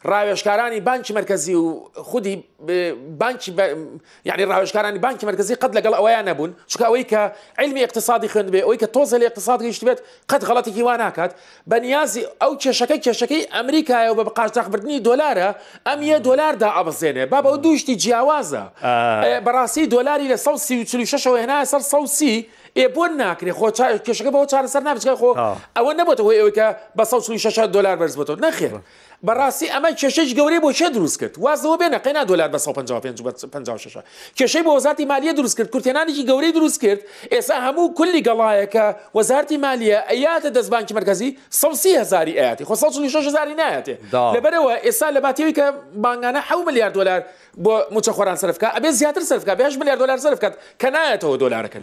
ڕاوێشکارانی 0.06 0.80
بانکی 0.82 1.14
مرکزی 1.14 1.54
و 1.56 1.86
خودی 1.96 2.44
بانکی 3.20 3.52
یعنی 4.26 4.44
ڕاوێشکارانی 4.46 5.00
بانکی 5.00 5.26
مرکزی 5.26 5.56
قەت 5.56 5.72
لەگەڵ 5.78 5.94
ئەویان 6.00 6.28
نەبوون 6.28 6.52
چکە 6.72 6.84
ئەوەی 6.90 7.04
کە 7.12 7.22
علمی 7.58 7.84
اقتصادی 7.84 8.28
خوێن 8.30 8.48
بێ 8.54 8.60
ئەوی 8.68 8.78
کە 8.78 8.88
تۆزە 8.96 9.18
لە 9.22 9.26
اقتصاد 9.32 9.60
گەیشت 9.64 9.84
بێت 9.88 10.00
قەت 10.30 10.44
غڵەتێکی 10.50 10.82
وا 10.88 10.96
ناکات 10.98 11.32
بەنیازی 11.72 12.22
ئەو 12.42 12.52
کێشەکەی 12.64 13.00
کێشەکەی 13.06 13.44
ئەمریکایە 13.56 14.10
و 14.12 14.16
بە 14.20 14.24
بەقاشداخبردننی 14.30 15.00
دۆلارە 15.08 15.50
ئەم 15.88 16.00
یە 16.12 16.18
دۆلاردا 16.28 16.70
ئەبزێنێ 16.78 17.26
با 17.32 17.40
بەو 17.46 17.58
دوشتی 17.66 17.96
جیاوازە 18.04 18.64
بەڕاستی 19.48 19.86
دۆلاری 19.96 20.26
لە 20.34 20.38
1936 20.38 21.28
هێنا 21.28 21.66
سەر 21.72 21.80
1930 21.82 22.48
بۆ 22.96 23.04
ناکرێ 23.20 23.54
خۆ 23.60 23.68
کێشەکە 24.06 24.32
بەەوە 24.34 24.48
چارەسەر 24.52 24.82
نابچکە 24.86 25.16
خۆ 25.22 25.30
ئەوە 25.78 25.92
نەبێتەوە 26.00 26.34
ئەوەی 26.40 26.52
کە 26.58 26.68
بە 26.98 27.04
16 27.06 27.68
دلار 27.74 27.96
بەرز 28.00 28.16
بێتەوە 28.20 28.40
نەخێ. 28.46 28.70
بەڕاستی 29.28 29.68
ئەمە 29.74 29.90
کێشەش 30.00 30.30
گەورەی 30.38 30.60
بۆ 30.66 30.72
چێ 30.80 30.88
دروست 30.96 31.18
کرد 31.22 31.34
وازەوە 31.44 31.78
بێنە 31.82 31.98
قەنا 32.06 32.24
دلار 32.32 32.50
بە 32.56 32.60
1956 32.60 33.98
کێشەی 34.38 34.64
بۆ 34.66 34.72
وەزاتی 34.78 35.06
مالیە 35.12 35.34
دروست 35.38 35.58
کرد 35.58 35.70
کورتێنانێکی 35.74 36.24
گەورەی 36.30 36.52
دروست 36.56 36.82
کرد 36.82 37.02
ئێستا 37.34 37.56
هەموو 37.66 37.94
کولی 37.98 38.22
گەڵایەکە 38.28 38.86
وەزارتی 39.18 39.58
مالیە 39.58 40.00
ئەیاتە 40.12 40.50
دەستبانکی 40.56 40.94
مرکزی 40.98 41.30
سەسی 41.62 41.94
هزاری 42.02 42.34
ئاتی 42.40 42.64
خۆ 42.68 42.76
16هزاری 42.84 43.54
نایەتێ 43.62 43.96
لەبەرەوە 44.36 44.74
ئێستا 44.86 45.08
لە 45.16 45.20
باتیەوەی 45.26 45.54
کە 45.58 45.66
بانگانە 46.04 46.42
ح 46.48 46.50
میلیارد 46.68 46.94
دلار 47.00 47.22
بۆ 47.64 47.74
موچە 47.94 48.12
خۆران 48.18 48.38
سرفکە 48.42 48.68
ئەبێ 48.76 48.90
زیاتر 49.00 49.22
سرفکە 49.32 49.54
بێش 49.60 49.74
میلیارد 49.80 50.00
دلار 50.04 50.18
سرفکات 50.26 50.54
کە 50.82 50.88
نایەتەوە 50.96 51.36
دلارەکە 51.44 51.78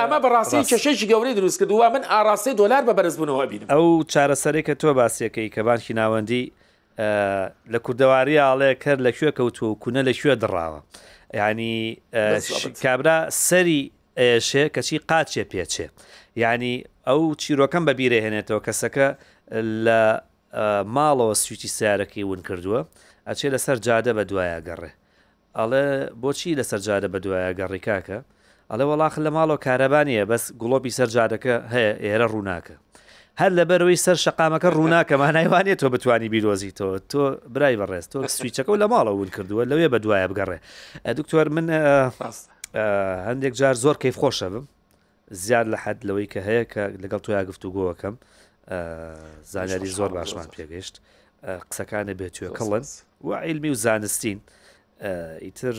ئەمە 0.00 0.18
بەڕاستی 0.24 0.62
کێشەی 0.70 1.06
گەورەی 1.10 1.34
دروست 1.38 1.58
کردووە 1.62 1.86
من 1.94 2.02
ئاراستی 2.12 2.54
دلار 2.60 2.82
بە 2.88 2.92
بەرزبوونەوە 2.98 3.44
بین 3.50 3.62
ئەو 3.74 3.86
چارەسەرێکە 4.12 4.74
تۆ 4.80 4.88
باسیەکەی 5.00 5.48
کە 5.54 5.60
بانکی 5.68 5.94
ناوەندی 6.00 6.42
لە 7.72 7.78
کووردەواریاڵێ 7.84 8.70
کرد 8.82 9.00
لە 9.06 9.10
کوێ 9.16 9.30
کەوتو 9.38 9.64
و 9.66 9.74
کوونە 9.82 10.02
لە 10.08 10.12
کوێ 10.20 10.34
دڕاوە 10.42 10.80
ینی 11.34 12.02
کابرا 12.82 13.16
سەری 13.46 13.82
ئێشێ 14.20 14.64
کەچی 14.74 14.98
قاچێ 15.10 15.44
پێچێ 15.52 15.86
ینی 16.42 16.76
ئەو 17.08 17.20
چیرۆکەم 17.42 17.84
بەبیرە 17.88 18.18
هێنێتەوە 18.24 18.60
کەسەکە 18.66 19.08
لە 19.84 20.00
ماڵەوە 20.96 21.34
سویتی 21.44 21.68
سیارەکەی 21.76 22.24
ون 22.30 22.40
کردووە 22.48 22.80
ئەچێ 23.28 23.48
لەسەر 23.54 23.76
جادە 23.86 24.12
بە 24.18 24.24
دوایە 24.30 24.58
گەڕێ 24.68 24.90
ئەڵێ 25.58 25.86
بۆچی 26.22 26.58
لەسەر 26.58 26.80
جادە 26.86 27.08
بە 27.14 27.18
دوایە 27.24 27.50
گەڕی 27.58 27.82
کاکە 27.86 28.18
ئەڵێ 28.70 28.84
وەڵاخ 28.90 29.14
لە 29.24 29.30
ماڵەوە 29.36 29.58
کارەبانیە 29.66 30.24
بەس 30.32 30.44
گوڵۆپی 30.60 30.92
سەر 30.98 31.08
جادەکە 31.16 31.54
هەیە 31.72 31.92
ئێرە 32.04 32.26
ڕووناکە 32.32 32.74
هەر 33.40 33.50
لەبەرەوەی 33.58 33.96
سەر 34.06 34.18
شقامەکە 34.24 34.68
ڕووناکە 34.76 35.12
مانایوانێت 35.16 35.78
تۆ 35.82 35.86
بتانی 35.94 36.28
بیرۆزیتەوە 36.28 36.98
تۆ 37.12 37.36
برای 37.54 37.76
بەڕێز 37.80 38.04
تۆ 38.12 38.28
سویچەکە 38.36 38.68
و 38.68 38.76
لە 38.76 38.86
ماڵە 38.92 39.12
ون 39.14 39.28
کردووە 39.36 39.64
لەوێ 39.70 39.88
بە 39.92 39.98
دوایە 40.04 40.28
بگەڕێ 40.30 40.58
دکتۆر 41.18 41.48
من 41.56 41.66
هەندێک 43.28 43.52
جار 43.60 43.74
زۆر 43.74 43.96
کەیف 44.02 44.16
خۆشە 44.22 44.46
بم 44.52 44.64
زیاد 45.30 45.66
لە 45.72 45.76
حد 45.84 45.98
لەوەی 46.08 46.26
کە 46.32 46.40
هەیە 46.48 46.64
کە 46.72 46.82
لەگەڵ 47.02 47.18
تۆیا 47.24 47.42
گفتوگۆەکەم 47.50 48.14
زانیاری 49.52 49.86
زۆر 49.98 50.10
باشمان 50.16 50.48
پێگەشت 50.56 50.94
قسەکانە 51.70 52.12
بێتوێکەڵن 52.20 52.84
و 53.24 53.28
عیلمی 53.34 53.70
و 53.70 53.74
زانستین 53.84 54.40
ئیتر 55.44 55.76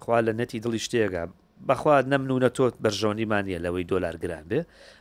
خوا 0.00 0.18
لە 0.26 0.32
نەتی 0.40 0.58
دڵی 0.64 0.80
شتێگە 0.86 1.22
بەخوا 1.68 2.00
نەمنونە 2.02 2.48
تۆ 2.56 2.70
بەرژۆنیمانە 2.84 3.58
لەوەی 3.64 3.84
دۆلار 3.92 4.16
گران 4.22 4.44
بێ 4.50 4.60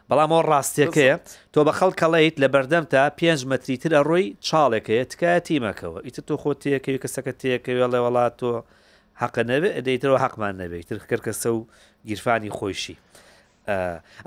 بەڵام 0.10 0.30
ئەو 0.36 0.43
ڕاستیەکەیە 0.51 1.16
تۆ 1.53 1.60
بە 1.68 1.74
خەڵ 1.78 1.91
کەڵیت 2.01 2.36
لە 2.43 2.47
بەردەم 2.53 2.86
تا 2.93 3.01
پێنج 3.20 3.41
مەتریتر 3.51 3.89
لە 3.95 3.99
ڕووی 4.08 4.28
چاڵێکەیە 4.47 5.03
تکایە 5.12 5.39
تیمەکەەوە 5.47 5.99
ئیتر 6.06 6.24
تۆ 6.30 6.36
خۆ 6.41 6.51
تەکەوی 6.64 6.99
کەسەکە 7.03 7.34
تێکەوێ 7.41 7.88
لە 7.93 7.99
وڵات 8.06 8.34
تۆ 8.41 8.51
حەقە 9.22 9.43
نەبێت 9.51 9.74
ئەدەیترەوە 9.78 10.20
حەقمان 10.26 10.53
نەبێت 10.62 10.86
تر 10.89 10.97
کرد 11.10 11.24
کەسە 11.28 11.49
و 11.58 11.60
گیرفانی 12.08 12.51
خۆشی 12.58 12.95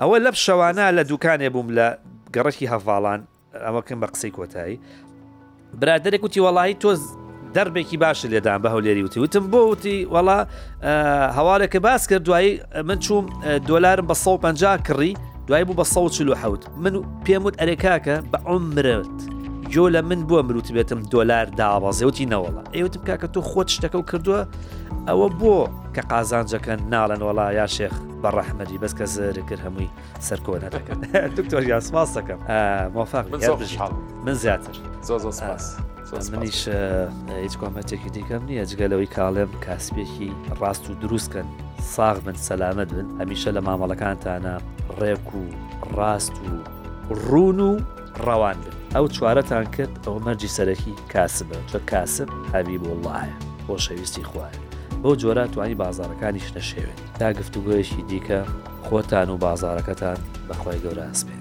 ئەوە 0.01 0.17
لەپ 0.25 0.35
شەوانە 0.45 0.85
لە 0.97 1.03
دوکانێ 1.09 1.49
بووم 1.53 1.69
لە 1.77 1.87
گەڕکی 2.35 2.65
هەڤاڵان 2.71 3.19
ئەمەکەم 3.65 3.99
بە 4.01 4.07
قسەی 4.13 4.31
کۆتایی 4.37 4.77
برادێک 5.81 6.23
وتی 6.25 6.41
وەڵی 6.45 6.75
تۆز 6.81 7.01
دەربێکی 7.55 7.97
باش 8.03 8.19
لێدان 8.31 8.59
بە 8.63 8.69
هەولێری 8.73 9.01
وتی 9.05 9.19
وتم 9.19 9.45
بۆ 9.51 9.61
وتی 9.71 10.05
وڵا 10.13 10.37
هەوارێکە 11.37 11.75
باس 11.79 12.07
کرد 12.07 12.23
دوایی 12.23 12.59
من 12.85 12.99
چوم 12.99 13.25
دۆلارم 13.69 14.05
بە 14.09 14.13
150 14.13 14.85
کڕی 14.87 15.13
دوای 15.47 15.63
بوو 15.65 15.77
بە 15.83 15.85
1970 15.87 16.67
من 16.77 16.95
پێموت 17.25 17.55
ئەرێکاکە 17.59 18.15
بە 18.31 18.37
عمرت. 18.45 19.19
جۆ 19.71 19.89
لە 19.91 20.01
من 20.03 20.27
بووە 20.27 20.43
مروت 20.45 20.71
بێتم 20.73 21.01
دۆلار 21.11 21.45
داوازێوتی 21.57 22.25
نەوەڵە 22.31 22.63
ئێوتم 22.75 23.01
کاکە 23.07 23.27
تۆ 23.33 23.39
خۆت 23.49 23.69
شتەکە 23.75 23.95
و 23.95 24.03
کردووە 24.11 24.41
ئەوە 25.09 25.29
بۆ 25.39 25.69
کە 25.95 26.01
قازانجەکەن 26.11 26.81
ناڵەن 26.93 27.21
وڵا 27.27 27.47
یا 27.59 27.65
شێخ 27.77 27.93
بە 28.23 28.29
ڕەحمەدی 28.37 28.77
بەس 28.83 28.93
کە 28.99 29.05
زر 29.15 29.37
کرد 29.49 29.59
هەمووی 29.67 29.89
سەرکۆ 30.27 30.53
نەکەن 30.63 30.99
دکتۆر 31.39 31.63
یاسماس 31.71 32.17
دەکەم 32.17 32.39
مۆفاق 32.95 33.25
من 34.25 34.33
زیاتر 34.33 34.75
زۆ 35.07 35.17
زۆ 35.23 35.31
سپاس. 35.39 35.65
منیش 36.13 36.67
هیچ 37.43 37.55
کۆمەتێکی 37.61 38.09
دیکەم 38.15 38.41
نییە 38.49 38.65
جگەلەوەی 38.71 39.09
کاڵێم 39.15 39.51
کاسبێکی 39.65 40.29
ڕاست 40.59 40.85
و 40.89 40.93
دروستکەن 41.01 41.47
ساغ 41.93 42.15
بن 42.25 42.37
سەلامت 42.47 42.89
بن 42.95 43.07
هەمیشە 43.21 43.49
لە 43.55 43.61
مامەڵەکانتانە 43.67 44.55
ڕێک 44.99 45.27
و 45.39 45.43
ڕاست 45.97 46.35
و 46.49 46.55
ڕون 47.27 47.59
و 47.69 47.71
ڕەوان 48.25 48.57
بن 48.65 48.73
ئەو 48.95 49.05
چوارەتان 49.15 49.65
کرد 49.75 49.93
ئەو 50.05 50.15
مەرجی 50.25 50.49
سەرەکی 50.57 50.93
کاسبە 51.13 51.57
چۆ 51.71 51.77
کاسب 51.91 52.29
هەبی 52.53 52.77
بۆ 52.83 52.91
وڵایە 52.97 53.35
بۆ 53.67 53.75
شەویستی 53.85 54.23
خوارد 54.29 54.57
بەو 55.01 55.13
جۆرە 55.21 55.45
توانی 55.53 55.75
بازارەکانیش 55.83 56.47
نەشێوێت 56.57 56.99
تا 57.19 57.33
گفتوگویشی 57.39 58.01
دیکە 58.09 58.39
خۆتان 58.87 59.29
و 59.33 59.37
بازارەکەتان 59.45 60.19
بەخوای 60.47 60.79
گەورە 60.85 61.05
ئەسبێت 61.09 61.38